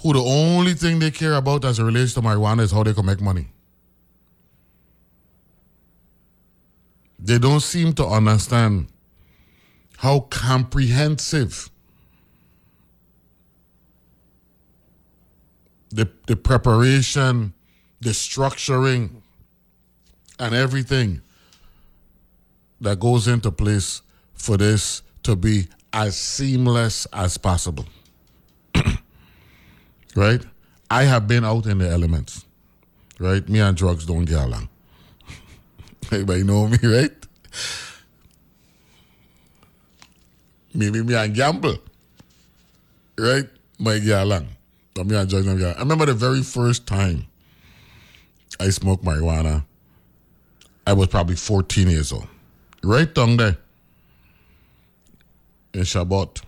who 0.02 0.14
the 0.14 0.20
only 0.20 0.74
thing 0.74 1.00
they 1.00 1.12
care 1.12 1.34
about 1.34 1.66
as 1.66 1.80
it 1.80 1.84
relates 1.84 2.14
to 2.14 2.22
marijuana 2.22 2.62
is 2.62 2.72
how 2.72 2.84
they 2.84 2.94
can 2.94 3.06
make 3.06 3.20
money. 3.20 3.48
They 7.20 7.40
don't 7.40 7.62
seem 7.62 7.94
to 7.94 8.06
understand 8.06 8.88
how 9.98 10.22
comprehensive 10.22 11.70
the, 15.90 16.10
the 16.28 16.36
preparation, 16.36 17.54
the 18.02 18.12
structuring, 18.12 19.22
and 20.40 20.54
everything 20.54 21.22
that 22.82 23.00
goes 23.00 23.28
into 23.28 23.52
place 23.52 24.02
for 24.34 24.56
this 24.58 25.02
to 25.24 25.36
be 25.36 25.68
as 25.92 26.16
seamless 26.16 27.08
as 27.12 27.38
possible. 27.38 27.86
right? 30.16 30.46
I 30.92 31.04
have 31.04 31.28
been 31.28 31.44
out 31.44 31.66
in 31.66 31.80
the 31.80 31.90
elements. 31.90 32.46
Right? 33.20 33.48
Me 33.50 33.60
and 33.60 33.76
drugs 33.76 34.06
don't 34.06 34.26
get 34.26 34.44
along. 34.44 34.70
Everybody 36.12 36.44
know 36.44 36.68
me, 36.68 36.78
right? 36.84 37.12
Maybe 40.78 41.02
me 41.02 41.16
and 41.16 41.34
gamble. 41.34 41.76
Right? 43.18 43.50
Might 43.80 44.04
get 44.04 44.22
along. 44.22 44.50
But 44.94 45.08
me 45.08 45.16
and 45.16 45.28
drugs 45.28 45.48
don't. 45.48 45.62
I 45.64 45.80
remember 45.80 46.06
the 46.06 46.14
very 46.14 46.44
first 46.44 46.86
time 46.86 47.26
I 48.60 48.70
smoked 48.70 49.04
marijuana. 49.04 49.66
I 50.86 50.94
was 50.94 51.08
probably 51.08 51.36
14 51.36 51.90
years 51.90 52.12
old. 52.14 52.28
Right 52.84 53.12
down 53.12 53.38
there 53.38 53.58
in 55.74 55.84
Chabot. 55.84 56.42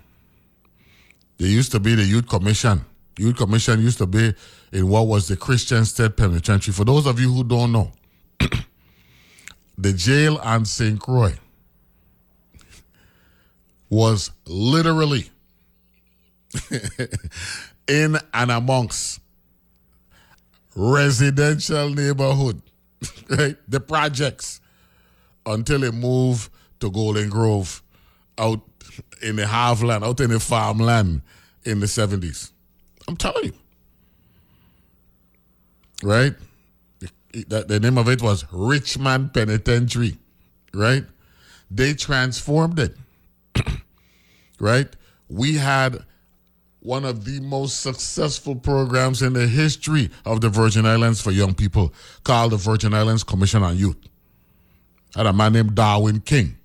There 1.38 1.48
used 1.48 1.72
to 1.72 1.80
be 1.80 1.96
the 1.96 2.04
Youth 2.04 2.28
Commission. 2.28 2.84
Youth 3.18 3.36
Commission 3.36 3.80
used 3.80 3.98
to 3.98 4.06
be 4.06 4.32
in 4.72 4.88
what 4.88 5.08
was 5.08 5.26
the 5.26 5.36
Christiansted 5.36 6.16
Penitentiary. 6.16 6.72
For 6.72 6.84
those 6.84 7.06
of 7.06 7.18
you 7.18 7.32
who 7.32 7.42
don't 7.42 7.72
know, 7.72 7.90
the 9.76 9.92
jail 9.92 10.38
on 10.44 10.64
St. 10.64 11.00
Croix 11.00 11.34
was 13.90 14.30
literally 14.46 15.28
in 17.88 18.16
and 18.32 18.50
amongst 18.50 19.20
residential 20.74 21.90
neighborhood, 21.90 22.62
right? 23.28 23.56
The 23.68 23.80
projects 23.80 24.60
until 25.44 25.82
it 25.82 25.92
moved 25.92 26.50
to 26.78 26.90
Golden 26.90 27.28
Grove 27.28 27.82
out 28.38 28.60
in 29.22 29.36
the 29.36 29.46
halfland, 29.46 30.04
out 30.04 30.20
in 30.20 30.30
the 30.30 30.40
farmland 30.40 31.22
in 31.64 31.80
the 31.80 31.86
70s. 31.86 32.52
I'm 33.08 33.16
telling 33.16 33.46
you. 33.46 33.52
Right? 36.02 36.34
The, 37.32 37.64
the 37.66 37.80
name 37.80 37.98
of 37.98 38.08
it 38.08 38.22
was 38.22 38.44
Richmond 38.50 39.34
Penitentiary. 39.34 40.16
Right? 40.72 41.04
They 41.70 41.94
transformed 41.94 42.78
it. 42.78 42.96
right? 44.60 44.88
We 45.28 45.54
had 45.54 46.04
one 46.80 47.04
of 47.04 47.24
the 47.24 47.40
most 47.40 47.80
successful 47.80 48.56
programs 48.56 49.22
in 49.22 49.34
the 49.34 49.46
history 49.46 50.10
of 50.24 50.40
the 50.40 50.48
Virgin 50.48 50.86
Islands 50.86 51.20
for 51.20 51.30
young 51.30 51.54
people 51.54 51.92
called 52.24 52.52
the 52.52 52.56
Virgin 52.56 52.94
Islands 52.94 53.22
Commission 53.22 53.62
on 53.62 53.76
Youth. 53.76 53.98
Had 55.14 55.26
a 55.26 55.32
man 55.32 55.52
named 55.52 55.74
Darwin 55.74 56.20
King 56.20 56.56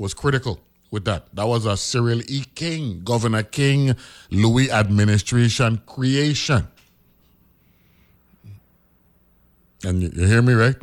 was 0.00 0.14
critical 0.14 0.58
with 0.90 1.04
that. 1.04 1.26
That 1.34 1.46
was 1.46 1.66
a 1.66 1.76
Cyril 1.76 2.22
E. 2.26 2.44
King, 2.54 3.02
Governor 3.04 3.42
King, 3.42 3.94
Luis 4.30 4.70
administration 4.72 5.80
creation. 5.86 6.66
And 9.84 10.02
you, 10.02 10.10
you 10.14 10.26
hear 10.26 10.42
me, 10.42 10.54
right? 10.54 10.76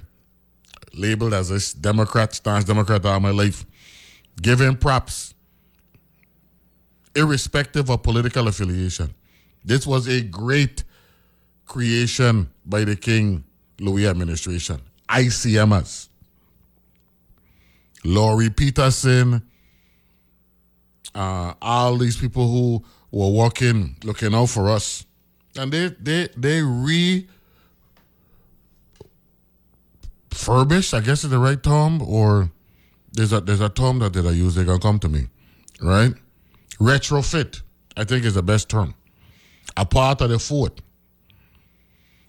Labeled 0.93 1.33
as 1.33 1.51
a 1.51 1.79
Democrat, 1.79 2.33
stance 2.33 2.63
Democrat 2.63 3.05
all 3.05 3.19
my 3.19 3.31
life. 3.31 3.65
Give 4.41 4.61
him 4.61 4.77
props. 4.77 5.33
Irrespective 7.15 7.89
of 7.89 8.03
political 8.03 8.47
affiliation. 8.47 9.13
This 9.65 9.87
was 9.87 10.07
a 10.07 10.21
great 10.21 10.83
creation 11.65 12.49
by 12.65 12.83
the 12.83 12.95
King 12.95 13.43
Luis 13.79 14.05
administration. 14.05 14.81
ICMS. 15.09 16.09
Laurie 18.03 18.49
Peterson, 18.49 19.41
uh, 21.15 21.53
all 21.61 21.97
these 21.97 22.15
people 22.15 22.47
who 22.49 22.83
were 23.11 23.31
working, 23.31 23.95
looking 24.03 24.33
out 24.33 24.49
for 24.49 24.69
us, 24.69 25.05
and 25.55 25.71
they 25.71 25.89
they 25.99 26.29
they 26.37 26.61
re 26.61 27.27
I 30.93 31.01
guess 31.01 31.23
is 31.23 31.29
the 31.29 31.39
right 31.39 31.61
term, 31.61 32.01
or 32.01 32.51
there's 33.17 33.33
a 33.33 33.41
there's 33.41 33.61
a 33.61 33.69
term 33.69 33.99
that, 33.99 34.15
I 34.15 34.29
use. 34.29 34.53
They 34.55 34.63
can 34.63 34.79
come 34.79 34.99
to 34.99 35.09
me, 35.09 35.27
right? 35.81 36.13
Retrofit, 36.79 37.61
I 37.97 38.03
think 38.03 38.23
is 38.23 38.35
the 38.35 38.43
best 38.43 38.69
term. 38.69 38.93
A 39.75 39.85
part 39.85 40.21
of 40.21 40.29
the 40.29 40.37
fort, 40.37 40.79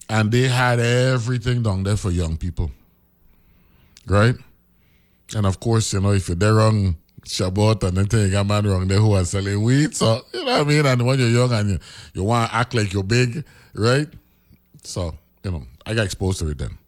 and 0.09 0.32
they 0.32 0.49
had 0.49 0.80
everything 0.80 1.62
down 1.62 1.82
there 1.82 1.97
for 1.97 2.11
young 2.11 2.39
people, 2.39 2.70
right? 4.07 4.34
And 5.36 5.45
of 5.45 5.61
course, 5.61 5.93
you 5.93 6.01
know, 6.01 6.12
if 6.12 6.28
you're 6.28 6.36
there 6.36 6.59
on 6.61 6.97
Chabot 7.26 7.82
and 7.82 7.99
then 7.99 8.26
you 8.26 8.30
got 8.30 8.47
man 8.47 8.66
wrong 8.66 8.89
there 8.89 8.99
who 8.99 9.12
are 9.12 9.24
selling 9.26 9.62
weed, 9.62 9.95
so 9.95 10.22
you 10.32 10.43
know 10.43 10.53
what 10.53 10.61
I 10.62 10.64
mean. 10.64 10.86
And 10.86 11.07
when 11.07 11.18
you're 11.18 11.28
young 11.28 11.53
and 11.53 11.70
you, 11.70 11.78
you 12.14 12.24
want 12.24 12.51
to 12.51 12.57
act 12.57 12.74
like 12.74 12.95
you're 12.95 13.03
big, 13.03 13.45
right? 13.74 14.09
So 14.84 15.14
you 15.45 15.51
know, 15.51 15.64
I 15.84 15.93
got 15.93 16.07
exposed 16.07 16.39
to 16.39 16.49
it 16.49 16.57
then. 16.57 16.78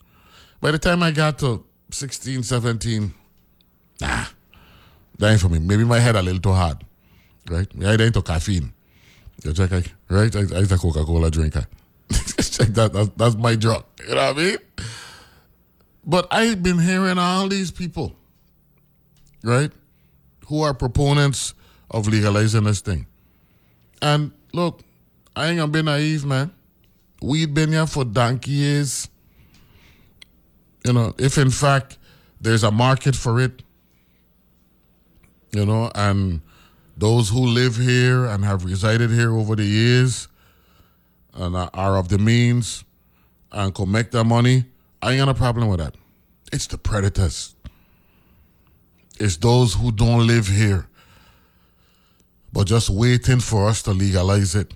By 0.62 0.70
the 0.70 0.78
time 0.78 1.02
I 1.02 1.10
got 1.10 1.38
to 1.40 1.64
16, 1.90 2.42
17, 2.42 3.14
nah, 4.00 4.24
that 5.18 5.32
ain't 5.32 5.40
for 5.40 5.48
me. 5.48 5.58
Maybe 5.58 5.84
my 5.84 5.98
head 5.98 6.16
a 6.16 6.22
little 6.22 6.40
too 6.40 6.52
hard, 6.52 6.84
right? 7.50 7.68
Yeah, 7.74 7.88
I 7.88 7.92
ain't 7.92 8.00
into 8.00 8.22
caffeine. 8.22 8.72
You 9.44 9.52
check, 9.52 9.70
right? 10.08 10.34
I, 10.36 10.40
I 10.40 10.60
a 10.62 10.66
Coca 10.66 11.04
Cola 11.04 11.30
drinker. 11.30 11.66
check 12.10 12.68
that. 12.68 12.92
That's, 12.92 13.10
that's 13.16 13.36
my 13.36 13.54
drug. 13.54 13.84
You 14.06 14.14
know 14.14 14.32
what 14.32 14.38
I 14.38 14.42
mean? 14.42 14.58
But 16.04 16.26
I've 16.30 16.62
been 16.62 16.78
hearing 16.78 17.18
all 17.18 17.48
these 17.48 17.70
people, 17.70 18.14
right, 19.42 19.70
who 20.46 20.62
are 20.62 20.74
proponents 20.74 21.54
of 21.90 22.08
legalizing 22.08 22.64
this 22.64 22.80
thing. 22.80 23.06
And 24.02 24.32
look, 24.52 24.80
I 25.36 25.48
ain't 25.48 25.58
gonna 25.58 25.72
be 25.72 25.82
naive, 25.82 26.24
man. 26.24 26.52
We've 27.22 27.52
been 27.52 27.72
here 27.72 27.86
for 27.86 28.04
donkey 28.04 28.52
years. 28.52 29.08
You 30.84 30.94
know, 30.94 31.14
if 31.18 31.36
in 31.36 31.50
fact 31.50 31.98
there's 32.40 32.64
a 32.64 32.70
market 32.70 33.14
for 33.14 33.40
it, 33.40 33.62
you 35.52 35.66
know, 35.66 35.90
and 35.94 36.40
those 36.96 37.30
who 37.30 37.40
live 37.46 37.76
here 37.76 38.26
and 38.26 38.44
have 38.44 38.64
resided 38.64 39.10
here 39.10 39.34
over 39.34 39.56
the 39.56 39.64
years 39.64 40.28
and 41.34 41.56
are- 41.56 41.96
of 41.96 42.08
the 42.08 42.18
means 42.18 42.84
and 43.52 43.74
can 43.74 43.90
make 43.90 44.10
their 44.10 44.24
money, 44.24 44.64
I 45.02 45.12
ain't 45.12 45.20
got 45.20 45.28
a 45.28 45.34
problem 45.34 45.68
with 45.68 45.80
that. 45.80 45.94
It's 46.52 46.66
the 46.66 46.78
predators. 46.78 47.54
It's 49.18 49.36
those 49.36 49.74
who 49.74 49.92
don't 49.92 50.26
live 50.26 50.48
here, 50.48 50.88
but 52.52 52.66
just 52.66 52.90
waiting 52.90 53.40
for 53.40 53.68
us 53.68 53.82
to 53.82 53.92
legalize 53.92 54.54
it 54.54 54.74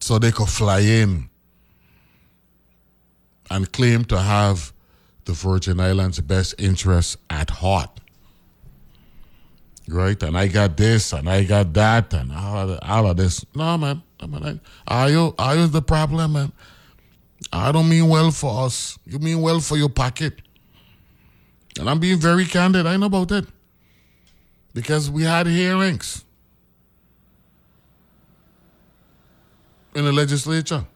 so 0.00 0.18
they 0.18 0.32
could 0.32 0.48
fly 0.48 0.80
in 0.80 1.28
and 3.50 3.70
claim 3.72 4.04
to 4.06 4.20
have 4.20 4.72
the 5.24 5.32
Virgin 5.32 5.80
Islands' 5.80 6.20
best 6.20 6.54
interests 6.58 7.16
at 7.28 7.50
heart. 7.50 8.00
Right? 9.88 10.20
And 10.22 10.36
I 10.36 10.48
got 10.48 10.76
this 10.76 11.12
and 11.12 11.28
I 11.28 11.44
got 11.44 11.72
that 11.74 12.12
and 12.12 12.32
all 12.32 12.70
of, 12.70 12.78
all 12.82 13.06
of 13.06 13.16
this. 13.16 13.44
No, 13.54 13.78
man. 13.78 14.02
I 14.18 14.26
mean, 14.26 14.60
I, 14.88 15.08
you, 15.08 15.34
are 15.38 15.56
you 15.56 15.66
the 15.66 15.82
problem, 15.82 16.32
man? 16.32 16.52
I 17.52 17.70
don't 17.70 17.88
mean 17.88 18.08
well 18.08 18.30
for 18.30 18.64
us. 18.64 18.98
You 19.06 19.18
mean 19.18 19.40
well 19.40 19.60
for 19.60 19.76
your 19.76 19.88
pocket. 19.88 20.40
And 21.78 21.88
I'm 21.88 22.00
being 22.00 22.18
very 22.18 22.46
candid. 22.46 22.86
I 22.86 22.96
know 22.96 23.06
about 23.06 23.30
it. 23.30 23.46
Because 24.74 25.10
we 25.10 25.22
had 25.22 25.46
hearings 25.46 26.24
in 29.94 30.04
the 30.04 30.12
legislature. 30.12 30.86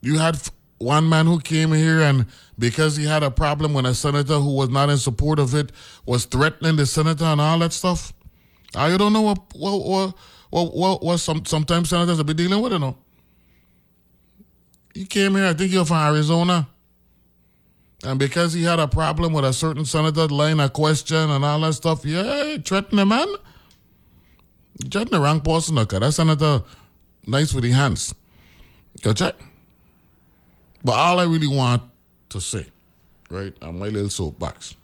You 0.00 0.18
had 0.18 0.38
one 0.78 1.08
man 1.08 1.26
who 1.26 1.40
came 1.40 1.72
here 1.72 2.00
and 2.00 2.26
because 2.58 2.96
he 2.96 3.04
had 3.04 3.22
a 3.22 3.30
problem 3.30 3.72
when 3.74 3.86
a 3.86 3.94
senator 3.94 4.38
who 4.38 4.54
was 4.54 4.68
not 4.68 4.90
in 4.90 4.98
support 4.98 5.38
of 5.38 5.54
it 5.54 5.72
was 6.06 6.24
threatening 6.24 6.76
the 6.76 6.86
senator 6.86 7.24
and 7.24 7.40
all 7.40 7.58
that 7.58 7.72
stuff. 7.72 8.12
Ah, 8.74 8.86
I 8.86 8.96
don't 8.96 9.12
know 9.12 9.22
what 9.22 9.38
what 9.54 9.84
what 9.84 10.14
what, 10.50 10.74
what, 10.76 11.02
what 11.02 11.18
some 11.18 11.44
sometimes 11.44 11.88
senators 11.88 12.16
will 12.18 12.24
be 12.24 12.34
dealing 12.34 12.62
with, 12.62 12.72
you 12.72 12.78
know. 12.78 12.96
He 14.94 15.04
came 15.04 15.34
here, 15.34 15.46
I 15.46 15.52
think 15.52 15.72
you're 15.72 15.84
from 15.84 15.96
Arizona. 15.96 16.68
And 18.04 18.20
because 18.20 18.52
he 18.52 18.62
had 18.62 18.78
a 18.78 18.86
problem 18.86 19.32
with 19.32 19.44
a 19.44 19.52
certain 19.52 19.84
senator 19.84 20.28
line 20.28 20.60
a 20.60 20.68
question 20.68 21.30
and 21.30 21.44
all 21.44 21.60
that 21.60 21.72
stuff, 21.72 22.04
yeah, 22.04 22.44
he 22.44 22.58
threatened 22.58 22.98
the 22.98 23.06
man. 23.06 23.26
He 24.80 24.88
threatened 24.88 25.14
the 25.14 25.20
wrong 25.20 25.40
person, 25.40 25.78
okay? 25.78 25.98
That 25.98 26.12
senator 26.12 26.62
nice 27.26 27.52
with 27.52 27.64
the 27.64 27.72
hands. 27.72 28.14
Go 29.02 29.12
check. 29.12 29.34
But 30.84 30.92
all 30.92 31.18
I 31.18 31.24
really 31.24 31.48
want 31.48 31.82
to 32.28 32.40
say, 32.40 32.66
right, 33.30 33.54
on 33.62 33.78
my 33.78 33.88
little 33.88 34.10
soapbox 34.10 34.76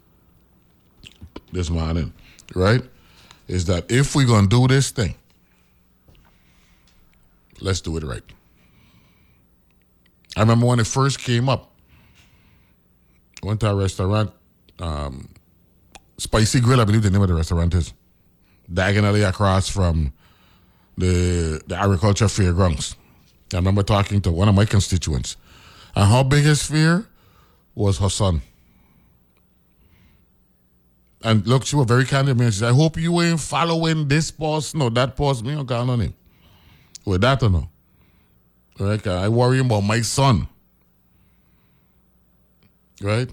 this 1.52 1.68
morning, 1.68 2.12
right, 2.54 2.82
is 3.48 3.66
that 3.66 3.90
if 3.90 4.14
we're 4.14 4.26
going 4.26 4.48
to 4.48 4.56
do 4.60 4.66
this 4.66 4.90
thing, 4.90 5.14
let's 7.60 7.80
do 7.80 7.96
it 7.98 8.04
right. 8.04 8.22
I 10.36 10.40
remember 10.40 10.66
when 10.66 10.80
it 10.80 10.86
first 10.86 11.18
came 11.18 11.48
up, 11.48 11.70
I 13.42 13.46
went 13.46 13.60
to 13.60 13.70
a 13.70 13.74
restaurant, 13.74 14.32
um, 14.78 15.28
Spicy 16.18 16.60
Grill, 16.60 16.80
I 16.80 16.84
believe 16.84 17.02
the 17.02 17.10
name 17.10 17.22
of 17.22 17.28
the 17.28 17.34
restaurant 17.34 17.74
is, 17.74 17.92
diagonally 18.72 19.22
across 19.22 19.68
from 19.68 20.12
the 20.96 21.60
the 21.66 21.76
agriculture 21.76 22.28
fairgrounds. 22.28 22.96
I 23.52 23.56
remember 23.56 23.82
talking 23.82 24.20
to 24.22 24.30
one 24.30 24.48
of 24.48 24.54
my 24.54 24.64
constituents, 24.64 25.36
and 25.94 26.10
her 26.10 26.24
biggest 26.24 26.70
fear 26.70 27.06
was 27.74 27.98
her 27.98 28.10
son. 28.10 28.42
And 31.22 31.46
look, 31.46 31.66
she 31.66 31.76
was 31.76 31.86
very 31.86 32.06
candid 32.06 32.36
with 32.36 32.46
me. 32.46 32.50
She 32.50 32.60
said, 32.60 32.70
I 32.70 32.74
hope 32.74 32.96
you 32.96 33.20
ain't 33.20 33.40
following 33.40 34.08
this 34.08 34.30
post, 34.30 34.74
no, 34.74 34.88
that 34.90 35.16
post. 35.16 35.44
Me, 35.44 35.54
don't 35.54 35.66
call 35.66 35.90
on 35.90 36.00
him. 36.00 36.14
With 37.04 37.20
that 37.20 37.42
or 37.42 37.50
no? 37.50 37.68
Right? 38.78 39.06
I 39.06 39.28
worry 39.28 39.58
about 39.58 39.82
my 39.82 40.00
son. 40.00 40.48
Right? 43.02 43.28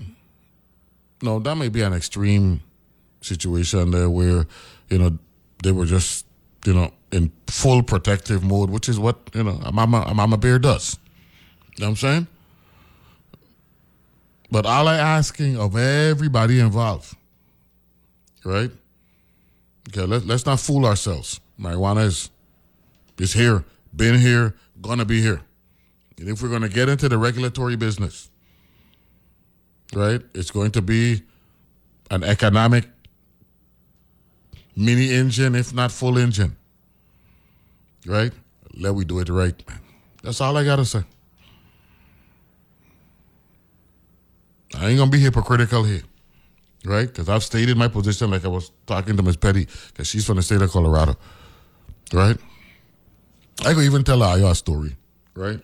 No, 1.21 1.39
that 1.39 1.55
may 1.55 1.69
be 1.69 1.81
an 1.81 1.93
extreme 1.93 2.61
situation 3.21 3.91
there 3.91 4.09
where, 4.09 4.45
you 4.89 4.97
know, 4.97 5.17
they 5.63 5.71
were 5.71 5.85
just, 5.85 6.25
you 6.65 6.73
know, 6.73 6.91
in 7.11 7.31
full 7.47 7.83
protective 7.83 8.43
mode, 8.43 8.69
which 8.69 8.89
is 8.89 8.99
what, 8.99 9.17
you 9.33 9.43
know, 9.43 9.59
a 9.63 9.71
mama, 9.71 10.03
a 10.07 10.13
mama 10.13 10.37
bear 10.37 10.59
does. 10.59 10.97
You 11.77 11.81
know 11.81 11.87
what 11.87 11.89
I'm 11.91 11.95
saying? 11.95 12.27
But 14.49 14.65
all 14.65 14.87
I 14.87 14.97
asking 14.97 15.57
of 15.57 15.75
everybody 15.75 16.59
involved, 16.59 17.15
right? 18.45 18.71
Okay, 19.89 20.01
let, 20.01 20.25
let's 20.25 20.45
not 20.45 20.59
fool 20.59 20.85
ourselves. 20.85 21.39
Marijuana 21.59 22.05
is, 22.05 22.29
is 23.19 23.33
here, 23.33 23.65
been 23.95 24.19
here, 24.19 24.55
gonna 24.81 25.05
be 25.05 25.21
here. 25.21 25.41
And 26.17 26.29
if 26.29 26.41
we're 26.41 26.49
gonna 26.49 26.69
get 26.69 26.87
into 26.87 27.09
the 27.09 27.17
regulatory 27.17 27.75
business, 27.75 28.29
right, 29.93 30.21
it's 30.33 30.51
going 30.51 30.71
to 30.71 30.81
be 30.81 31.23
an 32.09 32.23
economic 32.23 32.85
mini 34.75 35.13
engine, 35.13 35.55
if 35.55 35.73
not 35.73 35.91
full 35.91 36.17
engine. 36.17 36.55
Right? 38.05 38.31
Let 38.73 38.95
we 38.95 39.03
do 39.03 39.19
it 39.19 39.27
right. 39.27 39.61
That's 40.23 40.39
all 40.39 40.55
I 40.55 40.63
gotta 40.63 40.85
say. 40.85 41.03
I 44.77 44.89
ain't 44.89 44.97
gonna 44.97 45.11
be 45.11 45.19
hypocritical 45.19 45.83
here, 45.83 46.03
right? 46.85 47.07
Because 47.07 47.29
I've 47.29 47.43
stated 47.43 47.77
my 47.77 47.87
position 47.87 48.31
like 48.31 48.45
I 48.45 48.47
was 48.47 48.71
talking 48.85 49.17
to 49.17 49.23
Miss 49.23 49.35
Petty, 49.35 49.67
because 49.87 50.07
she's 50.07 50.25
from 50.25 50.37
the 50.37 50.43
state 50.43 50.61
of 50.61 50.71
Colorado, 50.71 51.15
right? 52.13 52.37
I 53.65 53.73
could 53.73 53.83
even 53.83 54.03
tell 54.03 54.21
her 54.21 54.45
a 54.45 54.55
story, 54.55 54.95
right? 55.35 55.59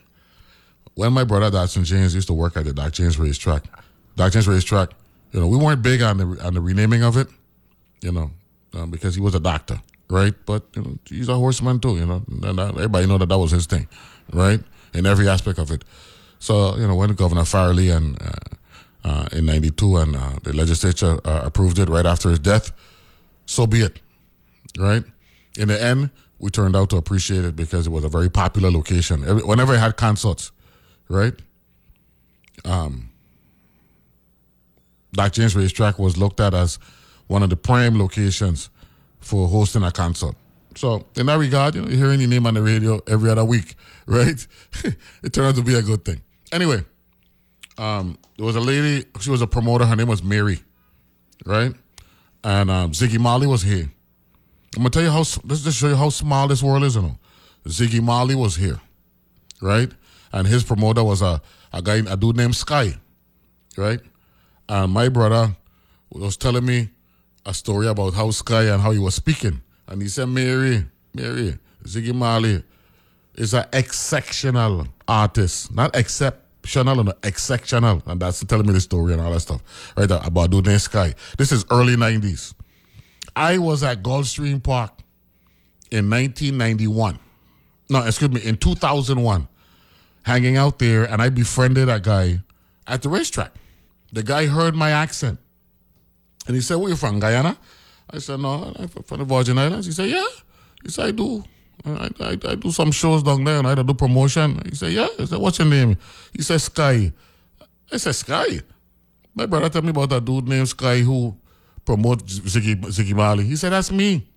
When 0.96 1.14
my 1.14 1.24
brother 1.24 1.52
Dodson 1.52 1.84
James 1.84 2.16
used 2.16 2.28
to 2.28 2.34
work 2.34 2.58
at 2.58 2.66
the 2.66 2.74
Doc 2.74 2.94
James 2.94 3.20
racetrack, 3.20 3.64
Doc 4.16 4.32
James 4.32 4.48
racetrack, 4.48 4.90
you 5.32 5.40
know, 5.40 5.48
we 5.48 5.58
weren't 5.58 5.82
big 5.82 6.02
on 6.02 6.18
the 6.18 6.46
on 6.46 6.54
the 6.54 6.62
renaming 6.62 7.04
of 7.04 7.18
it, 7.18 7.28
you 8.02 8.12
know, 8.12 8.32
um, 8.74 8.90
because 8.90 9.16
he 9.16 9.22
was 9.22 9.36
a 9.36 9.40
doctor, 9.40 9.80
right? 10.10 10.34
But 10.46 10.64
you 10.76 10.82
know, 10.82 10.98
he's 11.08 11.30
a 11.30 11.36
horseman 11.36 11.80
too, 11.80 11.98
you 11.98 12.06
know. 12.06 12.24
And 12.44 12.60
everybody 12.60 13.08
know 13.08 13.18
that 13.20 13.30
that 13.30 13.38
was 13.38 13.52
his 13.52 13.66
thing, 13.68 13.88
right? 14.32 14.60
In 14.94 15.06
every 15.06 15.28
aspect 15.28 15.60
of 15.60 15.72
it. 15.72 15.84
So 16.40 16.76
you 16.78 16.88
know, 16.88 16.96
when 16.96 17.14
Governor 17.14 17.42
Farrelly 17.42 17.96
and 17.96 18.22
uh, 18.22 18.56
uh, 19.04 19.28
in 19.32 19.46
'92 19.46 19.98
and 19.98 20.16
uh, 20.16 20.32
the 20.44 20.54
legislature 20.54 21.20
uh, 21.26 21.42
approved 21.44 21.80
it 21.80 21.90
right 21.90 22.06
after 22.06 22.30
his 22.30 22.40
death, 22.40 22.72
so 23.46 23.68
be 23.68 23.82
it, 23.82 24.00
right? 24.78 25.04
In 25.58 25.68
the 25.68 25.82
end, 25.82 26.10
we 26.40 26.50
turned 26.50 26.76
out 26.76 26.90
to 26.90 26.98
appreciate 26.98 27.46
it 27.46 27.56
because 27.56 27.88
it 27.88 27.90
was 27.92 28.04
a 28.04 28.10
very 28.10 28.30
popular 28.30 28.72
location. 28.72 29.22
Whenever 29.46 29.76
it 29.76 29.80
had 29.80 29.98
concerts, 29.98 30.52
right? 31.08 31.34
Um, 32.66 33.10
Doc 35.14 35.34
James 35.34 35.56
Racetrack 35.56 36.00
was 36.00 36.18
looked 36.18 36.40
at 36.40 36.54
as 36.54 36.80
one 37.28 37.44
of 37.44 37.50
the 37.50 37.56
prime 37.56 37.98
locations 37.98 38.70
for 39.20 39.48
hosting 39.48 39.84
a 39.84 39.92
concert. 39.92 40.36
So 40.76 41.06
in 41.16 41.28
that 41.28 41.38
regard, 41.38 41.76
you 41.76 41.82
know, 41.82 41.88
hearing 41.88 42.20
your 42.20 42.30
name 42.30 42.48
on 42.48 42.56
the 42.56 42.62
radio 42.62 43.00
every 43.08 43.30
other 43.30 43.46
week, 43.46 43.76
right? 44.06 44.46
it 45.24 45.34
turned 45.34 45.48
out 45.48 45.56
to 45.56 45.64
be 45.64 45.76
a 45.76 45.82
good 45.82 46.04
thing. 46.04 46.22
Anyway, 46.52 46.84
um, 47.78 48.18
there 48.38 48.46
was 48.46 48.56
a 48.56 48.60
lady, 48.62 49.06
she 49.20 49.30
was 49.30 49.42
a 49.42 49.48
promoter, 49.48 49.86
her 49.86 49.96
name 49.96 50.08
was 50.08 50.24
Mary, 50.24 50.62
right? 51.46 51.74
And 52.44 52.70
um, 52.70 52.92
Ziggy 52.92 53.20
Marley 53.20 53.48
was 53.48 53.62
here. 53.62 53.92
I'm 54.76 54.82
gonna 54.82 54.90
tell 54.90 55.04
you 55.04 55.12
how 55.12 55.22
s- 55.22 55.40
this 55.44 55.62
just 55.64 55.78
show 55.78 55.88
you 55.90 55.96
how 55.96 56.10
small 56.10 56.48
this 56.48 56.64
world 56.64 56.84
is, 56.84 56.96
you 56.96 57.02
know. 57.04 57.18
Ziggy 57.68 58.02
Marley 58.02 58.36
was 58.36 58.56
here, 58.56 58.80
right? 59.62 59.90
And 60.32 60.48
his 60.48 60.64
promoter 60.64 61.04
was 61.04 61.22
a, 61.22 61.42
a 61.72 61.82
guy, 61.82 61.98
a 62.10 62.18
dude 62.18 62.36
named 62.36 62.56
Sky, 62.56 62.96
right? 63.78 64.00
And 64.68 64.92
my 64.92 65.10
brother 65.10 65.56
was 66.12 66.38
telling 66.38 66.66
me 66.66 66.90
a 67.46 67.54
story 67.54 67.88
about 67.88 68.14
how 68.14 68.32
Sky 68.32 68.64
and 68.64 68.82
how 68.82 68.92
he 68.92 69.00
was 69.00 69.16
speaking. 69.16 69.62
And 69.88 70.02
he 70.02 70.08
said, 70.08 70.28
Mary, 70.28 70.86
Mary, 71.14 71.58
Ziggy 71.86 72.14
Marley 72.14 72.64
is 73.36 73.54
an 73.54 73.66
exceptional 73.74 74.88
artist. 75.08 75.74
Not 75.74 75.96
exceptional, 76.64 77.04
no, 77.04 77.14
exceptional. 77.24 78.04
And 78.06 78.20
that's 78.20 78.44
telling 78.46 78.66
me 78.66 78.74
the 78.74 78.82
story 78.82 79.14
and 79.14 79.22
all 79.22 79.32
that 79.32 79.42
stuff. 79.42 79.94
Right, 79.98 80.10
uh, 80.10 80.22
about 80.24 80.52
dude 80.52 80.66
named 80.66 80.82
Sky. 80.82 81.14
This 81.38 81.52
is 81.52 81.66
early 81.70 81.96
90s. 81.96 82.54
I 83.36 83.58
was 83.58 83.84
at 83.84 84.04
Gulfstream 84.04 84.62
Park 84.64 84.92
in 85.92 86.10
1991. 86.10 87.20
No, 87.90 88.04
excuse 88.04 88.32
me, 88.32 88.42
in 88.42 88.58
2001, 88.58 89.48
hanging 90.24 90.58
out 90.58 90.80
there, 90.80 91.04
and 91.04 91.22
I 91.22 91.30
befriended 91.30 91.90
a 91.90 92.00
guy 92.00 92.40
at 92.88 93.02
the 93.02 93.10
racetrack. 93.10 93.54
The 94.12 94.24
guy 94.24 94.46
heard 94.46 94.76
my 94.76 94.92
accent, 94.92 95.40
and 96.48 96.56
he 96.56 96.62
said, 96.62 96.76
"Where 96.76 96.90
you 96.90 96.96
from, 96.96 97.20
Guyana?" 97.20 97.58
I 98.10 98.20
said, 98.20 98.40
no, 98.40 98.72
I'm 98.76 98.88
from 98.88 99.20
the 99.20 99.26
Virgin 99.26 99.58
Islands. 99.58 99.88
He 99.88 99.92
said, 99.92 100.10
yeah. 100.10 100.26
He 100.84 100.90
said, 100.90 101.06
I 101.08 101.12
do. 101.12 101.44
I, 101.86 102.10
I, 102.20 102.38
I 102.48 102.56
do 102.56 102.72
some 102.72 102.92
shows 102.92 103.24
down 103.24 103.44
there 103.44 103.58
and 103.60 103.68
I 103.68 103.76
do 103.76 103.94
promotion. 103.94 104.62
He 104.70 104.76
said, 104.76 104.94
yeah. 104.94 105.08
I 105.20 105.26
said, 105.26 105.40
what's 105.40 105.60
your 105.60 105.68
name? 105.68 105.98
He 106.34 106.42
said, 106.42 106.62
Sky. 106.62 107.12
I 107.92 107.98
said, 107.98 108.16
Sky? 108.16 108.62
My 109.36 109.46
brother 109.46 109.70
told 109.70 109.86
me 109.86 109.90
about 109.90 110.12
a 110.14 110.22
dude 110.22 110.48
named 110.48 110.70
Sky 110.70 111.00
who 111.00 111.36
promotes 111.86 112.40
Ziggy, 112.40 112.76
Ziggy 112.76 113.14
Marley. 113.14 113.44
He 113.44 113.56
said, 113.56 113.72
that's 113.72 113.92
me. 113.92 114.28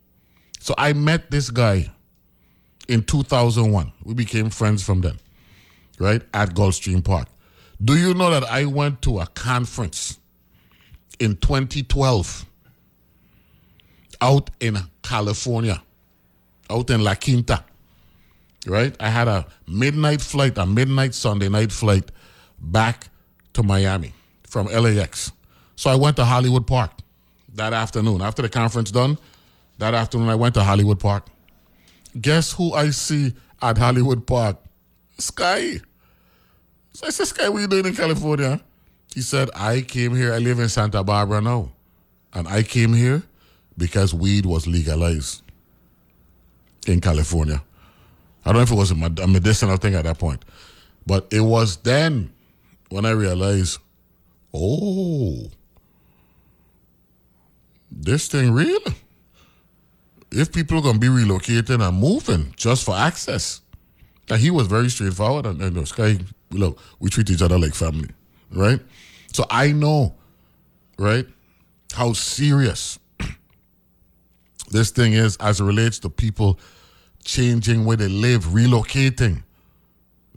So 0.60 0.74
I 0.76 0.92
met 0.92 1.30
this 1.30 1.50
guy 1.50 1.90
in 2.88 3.02
2001. 3.02 3.92
We 4.04 4.14
became 4.14 4.50
friends 4.50 4.82
from 4.82 5.00
then, 5.02 5.18
right? 5.98 6.22
At 6.34 6.54
Gulfstream 6.54 7.04
Park. 7.04 7.28
Do 7.84 7.96
you 7.96 8.14
know 8.14 8.30
that 8.30 8.44
I 8.44 8.64
went 8.64 9.02
to 9.02 9.20
a 9.20 9.26
conference 9.26 10.18
in 11.18 11.36
2012 11.36 12.46
out 14.20 14.50
in 14.60 14.78
California, 15.02 15.82
out 16.70 16.90
in 16.90 17.02
La 17.02 17.14
Quinta, 17.14 17.64
right? 18.66 18.94
I 19.00 19.08
had 19.08 19.28
a 19.28 19.46
midnight 19.66 20.20
flight, 20.20 20.58
a 20.58 20.66
midnight 20.66 21.14
Sunday 21.14 21.48
night 21.48 21.72
flight 21.72 22.10
back 22.58 23.08
to 23.52 23.62
Miami 23.62 24.12
from 24.46 24.66
LAX. 24.66 25.32
So 25.76 25.90
I 25.90 25.94
went 25.94 26.16
to 26.16 26.24
Hollywood 26.24 26.66
Park 26.66 26.90
that 27.54 27.72
afternoon. 27.72 28.22
After 28.22 28.42
the 28.42 28.48
conference 28.48 28.90
done, 28.90 29.18
that 29.78 29.94
afternoon 29.94 30.28
I 30.28 30.34
went 30.34 30.54
to 30.54 30.62
Hollywood 30.62 31.00
Park. 31.00 31.26
Guess 32.18 32.52
who 32.52 32.72
I 32.72 32.90
see 32.90 33.34
at 33.60 33.76
Hollywood 33.78 34.26
Park? 34.26 34.56
Sky. 35.18 35.80
So 36.92 37.06
I 37.06 37.10
said, 37.10 37.26
Sky, 37.26 37.48
what 37.48 37.58
are 37.58 37.60
you 37.62 37.66
doing 37.68 37.86
in 37.86 37.94
California? 37.94 38.60
He 39.14 39.20
said, 39.20 39.50
I 39.54 39.82
came 39.82 40.14
here, 40.14 40.32
I 40.32 40.38
live 40.38 40.58
in 40.58 40.68
Santa 40.68 41.02
Barbara 41.02 41.40
now. 41.40 41.72
And 42.32 42.48
I 42.48 42.62
came 42.62 42.92
here 42.92 43.22
because 43.76 44.12
weed 44.12 44.44
was 44.44 44.66
legalized 44.66 45.42
in 46.86 47.00
California. 47.00 47.62
I 48.44 48.50
don't 48.50 48.56
know 48.56 48.62
if 48.62 48.70
it 48.70 48.76
was 48.76 48.90
a 48.92 49.26
medicinal 49.26 49.76
thing 49.76 49.94
at 49.94 50.04
that 50.04 50.18
point, 50.18 50.44
but 51.06 51.26
it 51.32 51.40
was 51.40 51.78
then 51.78 52.32
when 52.90 53.04
I 53.04 53.10
realized, 53.10 53.78
oh, 54.54 55.50
this 57.90 58.28
thing 58.28 58.52
real. 58.52 58.80
If 60.30 60.52
people 60.52 60.78
are 60.78 60.92
to 60.92 60.98
be 60.98 61.06
relocating 61.06 61.86
and 61.86 61.98
moving 61.98 62.52
just 62.56 62.84
for 62.84 62.94
access. 62.94 63.60
And 64.28 64.40
he 64.40 64.50
was 64.50 64.66
very 64.66 64.90
straightforward. 64.90 65.46
And, 65.46 65.62
and 65.62 65.88
Sky, 65.88 66.18
look, 66.50 66.78
we 66.98 67.10
treat 67.10 67.30
each 67.30 67.42
other 67.42 67.58
like 67.58 67.74
family, 67.74 68.10
right? 68.52 68.80
So 69.32 69.44
I 69.50 69.72
know, 69.72 70.14
right, 70.98 71.26
how 71.92 72.12
serious 72.12 72.98
this 74.70 74.90
thing 74.90 75.12
is 75.12 75.36
as 75.36 75.60
it 75.60 75.64
relates 75.64 75.98
to 76.00 76.10
people 76.10 76.58
changing 77.26 77.84
where 77.84 77.96
they 77.96 78.08
live, 78.08 78.44
relocating, 78.46 79.42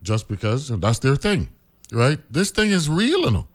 just 0.01 0.27
because 0.27 0.67
that's 0.67 0.99
their 0.99 1.15
thing, 1.15 1.47
right? 1.91 2.19
This 2.29 2.51
thing 2.51 2.71
is 2.71 2.89
real, 2.89 3.21
you 3.21 3.31
know. 3.31 3.47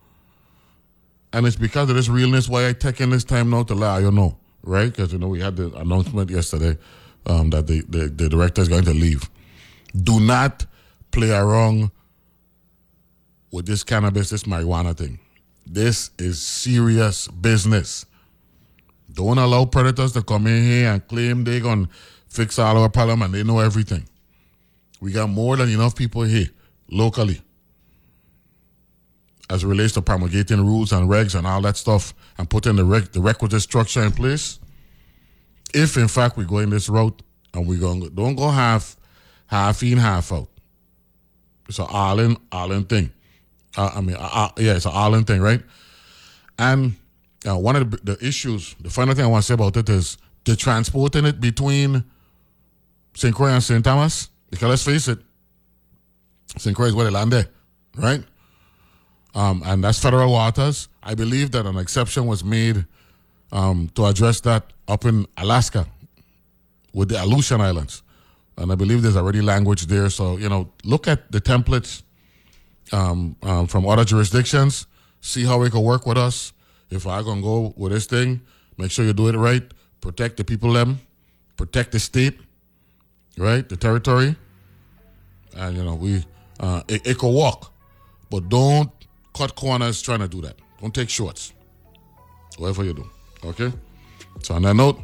And 1.32 1.46
it's 1.46 1.56
because 1.56 1.90
of 1.90 1.96
this 1.96 2.08
realness 2.08 2.48
why 2.48 2.68
I 2.68 2.72
taking 2.72 3.10
this 3.10 3.24
time 3.24 3.50
now 3.50 3.64
to 3.64 3.74
let 3.74 4.00
you 4.02 4.12
know, 4.12 4.38
right? 4.62 4.88
Because, 4.88 5.12
you 5.12 5.18
know, 5.18 5.28
we 5.28 5.40
had 5.40 5.56
the 5.56 5.74
announcement 5.74 6.30
yesterday 6.30 6.78
um, 7.26 7.50
that 7.50 7.66
the, 7.66 7.80
the, 7.88 8.06
the 8.06 8.28
director 8.28 8.62
is 8.62 8.68
going 8.68 8.84
to 8.84 8.94
leave. 8.94 9.28
Do 10.00 10.20
not 10.20 10.64
play 11.10 11.32
around 11.32 11.90
with 13.50 13.66
this 13.66 13.82
cannabis, 13.82 14.30
this 14.30 14.44
marijuana 14.44 14.96
thing. 14.96 15.18
This 15.66 16.10
is 16.18 16.40
serious 16.40 17.26
business. 17.26 18.06
Don't 19.12 19.38
allow 19.38 19.64
predators 19.64 20.12
to 20.12 20.22
come 20.22 20.46
in 20.46 20.62
here 20.62 20.92
and 20.92 21.06
claim 21.08 21.42
they're 21.42 21.60
going 21.60 21.86
to 21.86 21.90
fix 22.34 22.58
all 22.58 22.76
our 22.76 22.88
problem 22.88 23.22
and 23.22 23.32
they 23.32 23.42
know 23.42 23.60
everything. 23.60 24.08
We 25.00 25.12
got 25.12 25.28
more 25.28 25.56
than 25.56 25.68
enough 25.68 25.94
people 25.94 26.22
here 26.22 26.48
locally 26.90 27.40
as 29.50 29.62
it 29.62 29.66
relates 29.66 29.92
to 29.94 30.02
promulgating 30.02 30.64
rules 30.64 30.92
and 30.92 31.08
regs 31.08 31.34
and 31.34 31.46
all 31.46 31.60
that 31.62 31.76
stuff 31.76 32.14
and 32.38 32.48
putting 32.48 32.76
the, 32.76 33.08
the 33.12 33.20
requisite 33.20 33.62
structure 33.62 34.02
in 34.02 34.10
place. 34.10 34.58
If 35.74 35.96
in 35.96 36.08
fact 36.08 36.36
we're 36.36 36.44
going 36.44 36.70
this 36.70 36.88
route 36.88 37.22
and 37.52 37.66
we're 37.66 37.78
going, 37.78 38.08
don't 38.14 38.34
go 38.34 38.48
half, 38.48 38.96
half 39.46 39.82
in, 39.82 39.98
half 39.98 40.32
out. 40.32 40.48
It's 41.68 41.78
an 41.78 41.86
all 41.88 42.18
in, 42.18 42.36
all 42.50 42.72
in 42.72 42.84
thing. 42.84 43.12
Uh, 43.76 43.90
I 43.94 44.00
mean, 44.00 44.16
uh, 44.16 44.28
uh, 44.32 44.48
yeah, 44.58 44.74
it's 44.74 44.86
an 44.86 44.92
all 44.94 45.14
in 45.14 45.24
thing, 45.24 45.40
right? 45.40 45.62
And 46.58 46.96
uh, 47.48 47.58
one 47.58 47.76
of 47.76 47.90
the, 47.90 48.14
the, 48.14 48.26
issues, 48.26 48.74
the 48.80 48.90
final 48.90 49.14
thing 49.14 49.24
I 49.24 49.28
want 49.28 49.42
to 49.42 49.46
say 49.46 49.54
about 49.54 49.76
it 49.76 49.88
is 49.88 50.16
the 50.44 50.56
transporting 50.56 51.24
it 51.24 51.40
between 51.40 52.04
St. 53.14 53.34
Croix 53.34 53.48
and 53.48 53.62
St. 53.62 53.84
Thomas. 53.84 54.28
Because 54.50 54.68
let's 54.68 54.84
face 54.84 55.08
it, 55.08 55.18
St. 56.56 56.76
Croix 56.76 56.86
is 56.86 56.94
where 56.94 57.06
they 57.06 57.10
land 57.10 57.32
there, 57.32 57.48
right? 57.96 58.22
Um, 59.34 59.62
and 59.66 59.82
that's 59.82 59.98
federal 59.98 60.30
waters. 60.30 60.88
I 61.02 61.14
believe 61.14 61.50
that 61.52 61.66
an 61.66 61.76
exception 61.76 62.26
was 62.26 62.44
made 62.44 62.86
um, 63.50 63.90
to 63.94 64.06
address 64.06 64.40
that 64.42 64.72
up 64.86 65.04
in 65.04 65.26
Alaska 65.36 65.86
with 66.92 67.08
the 67.08 67.20
Aleutian 67.20 67.60
Islands. 67.60 68.02
And 68.56 68.70
I 68.70 68.76
believe 68.76 69.02
there's 69.02 69.16
already 69.16 69.42
language 69.42 69.86
there. 69.86 70.08
So, 70.10 70.36
you 70.36 70.48
know, 70.48 70.70
look 70.84 71.08
at 71.08 71.32
the 71.32 71.40
templates 71.40 72.02
um, 72.92 73.36
um, 73.42 73.66
from 73.66 73.86
other 73.86 74.04
jurisdictions, 74.04 74.86
see 75.20 75.44
how 75.44 75.62
it 75.62 75.70
can 75.70 75.82
work 75.82 76.06
with 76.06 76.16
us. 76.16 76.52
If 76.90 77.06
I 77.06 77.22
gonna 77.22 77.42
go 77.42 77.74
with 77.76 77.92
this 77.92 78.06
thing, 78.06 78.40
make 78.78 78.90
sure 78.92 79.04
you 79.04 79.12
do 79.12 79.28
it 79.28 79.36
right. 79.36 79.62
Protect 80.00 80.36
the 80.36 80.44
people 80.44 80.72
them, 80.72 81.00
protect 81.56 81.92
the 81.92 81.98
state, 81.98 82.38
right, 83.38 83.68
the 83.68 83.76
territory, 83.76 84.36
and 85.56 85.76
you 85.76 85.84
know 85.84 85.94
we 85.94 86.24
uh, 86.60 86.82
it, 86.88 87.06
it 87.06 87.18
can 87.18 87.32
walk, 87.32 87.72
but 88.30 88.48
don't 88.48 88.90
cut 89.36 89.54
corners 89.54 90.02
trying 90.02 90.20
to 90.20 90.28
do 90.28 90.40
that. 90.42 90.56
Don't 90.80 90.94
take 90.94 91.10
shorts. 91.10 91.52
Whatever 92.58 92.84
you 92.84 92.94
do, 92.94 93.10
okay. 93.44 93.72
So 94.42 94.54
on 94.54 94.62
that 94.62 94.74
note, 94.74 95.00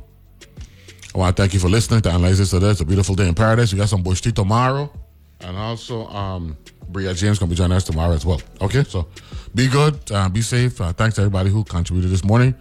I 1.14 1.18
want 1.18 1.36
to 1.36 1.42
thank 1.42 1.54
you 1.54 1.60
for 1.60 1.68
listening 1.68 2.00
to 2.02 2.10
Analyze 2.10 2.38
This 2.38 2.50
Today. 2.50 2.70
It's 2.70 2.80
a 2.80 2.84
beautiful 2.84 3.14
day 3.14 3.28
in 3.28 3.34
paradise. 3.34 3.72
We 3.72 3.78
got 3.78 3.88
some 3.88 4.02
bush 4.02 4.20
tea 4.20 4.32
tomorrow, 4.32 4.92
and 5.40 5.56
also 5.56 6.06
um, 6.08 6.56
Bria 6.88 7.14
James 7.14 7.38
gonna 7.38 7.50
be 7.50 7.56
joining 7.56 7.76
us 7.76 7.84
tomorrow 7.84 8.12
as 8.12 8.24
well. 8.24 8.40
Okay, 8.60 8.84
so 8.84 9.08
be 9.54 9.68
good, 9.68 9.98
uh, 10.12 10.28
be 10.28 10.42
safe. 10.42 10.80
Uh, 10.80 10.92
thanks 10.92 11.16
to 11.16 11.22
everybody 11.22 11.50
who 11.50 11.64
contributed 11.64 12.10
this 12.10 12.24
morning, 12.24 12.54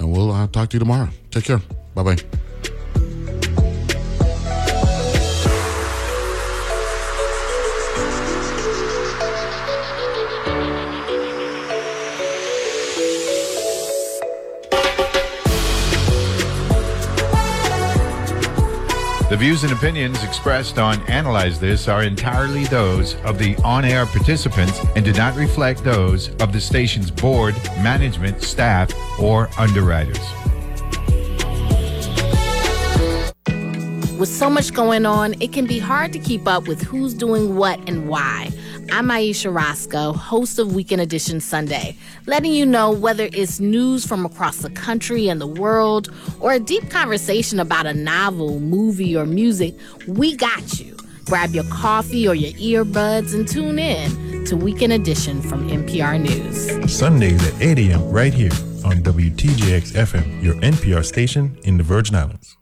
and 0.00 0.10
we'll 0.10 0.32
uh, 0.32 0.46
talk 0.48 0.70
to 0.70 0.76
you 0.76 0.80
tomorrow. 0.80 1.08
Take 1.30 1.44
care. 1.44 1.60
Bye 1.94 2.02
bye. 2.02 2.16
The 19.36 19.40
views 19.40 19.64
and 19.64 19.72
opinions 19.74 20.24
expressed 20.24 20.78
on 20.78 20.98
Analyze 21.10 21.60
This 21.60 21.88
are 21.88 22.02
entirely 22.02 22.64
those 22.64 23.16
of 23.16 23.38
the 23.38 23.54
on 23.56 23.84
air 23.84 24.06
participants 24.06 24.80
and 24.96 25.04
do 25.04 25.12
not 25.12 25.36
reflect 25.36 25.84
those 25.84 26.30
of 26.36 26.54
the 26.54 26.58
station's 26.58 27.10
board, 27.10 27.54
management, 27.82 28.42
staff, 28.42 28.90
or 29.20 29.50
underwriters. 29.58 30.16
With 34.18 34.30
so 34.30 34.48
much 34.48 34.72
going 34.72 35.04
on, 35.04 35.34
it 35.42 35.52
can 35.52 35.66
be 35.66 35.80
hard 35.80 36.14
to 36.14 36.18
keep 36.18 36.48
up 36.48 36.66
with 36.66 36.80
who's 36.80 37.12
doing 37.12 37.56
what 37.56 37.78
and 37.86 38.08
why. 38.08 38.50
I'm 38.90 39.10
Ayesha 39.10 39.50
Rascoe, 39.50 40.12
host 40.12 40.58
of 40.58 40.74
Weekend 40.74 41.00
Edition 41.02 41.40
Sunday, 41.40 41.96
letting 42.26 42.52
you 42.52 42.64
know 42.64 42.90
whether 42.90 43.28
it's 43.32 43.60
news 43.60 44.06
from 44.06 44.24
across 44.24 44.58
the 44.58 44.70
country 44.70 45.28
and 45.28 45.40
the 45.40 45.46
world 45.46 46.12
or 46.40 46.52
a 46.52 46.60
deep 46.60 46.88
conversation 46.90 47.58
about 47.60 47.86
a 47.86 47.94
novel, 47.94 48.60
movie, 48.60 49.16
or 49.16 49.26
music, 49.26 49.74
we 50.06 50.36
got 50.36 50.78
you. 50.78 50.96
Grab 51.24 51.50
your 51.50 51.64
coffee 51.64 52.28
or 52.28 52.34
your 52.34 52.84
earbuds 52.84 53.34
and 53.34 53.46
tune 53.48 53.78
in 53.78 54.44
to 54.46 54.56
Weekend 54.56 54.92
Edition 54.92 55.42
from 55.42 55.68
NPR 55.68 56.20
News. 56.20 56.96
Sundays 56.96 57.44
at 57.46 57.60
8 57.60 57.78
a.m. 57.90 58.10
right 58.10 58.32
here 58.32 58.52
on 58.84 59.02
WTJX 59.02 59.92
FM, 59.92 60.42
your 60.42 60.54
NPR 60.54 61.04
station 61.04 61.58
in 61.64 61.76
the 61.76 61.82
Virgin 61.82 62.14
Islands. 62.14 62.55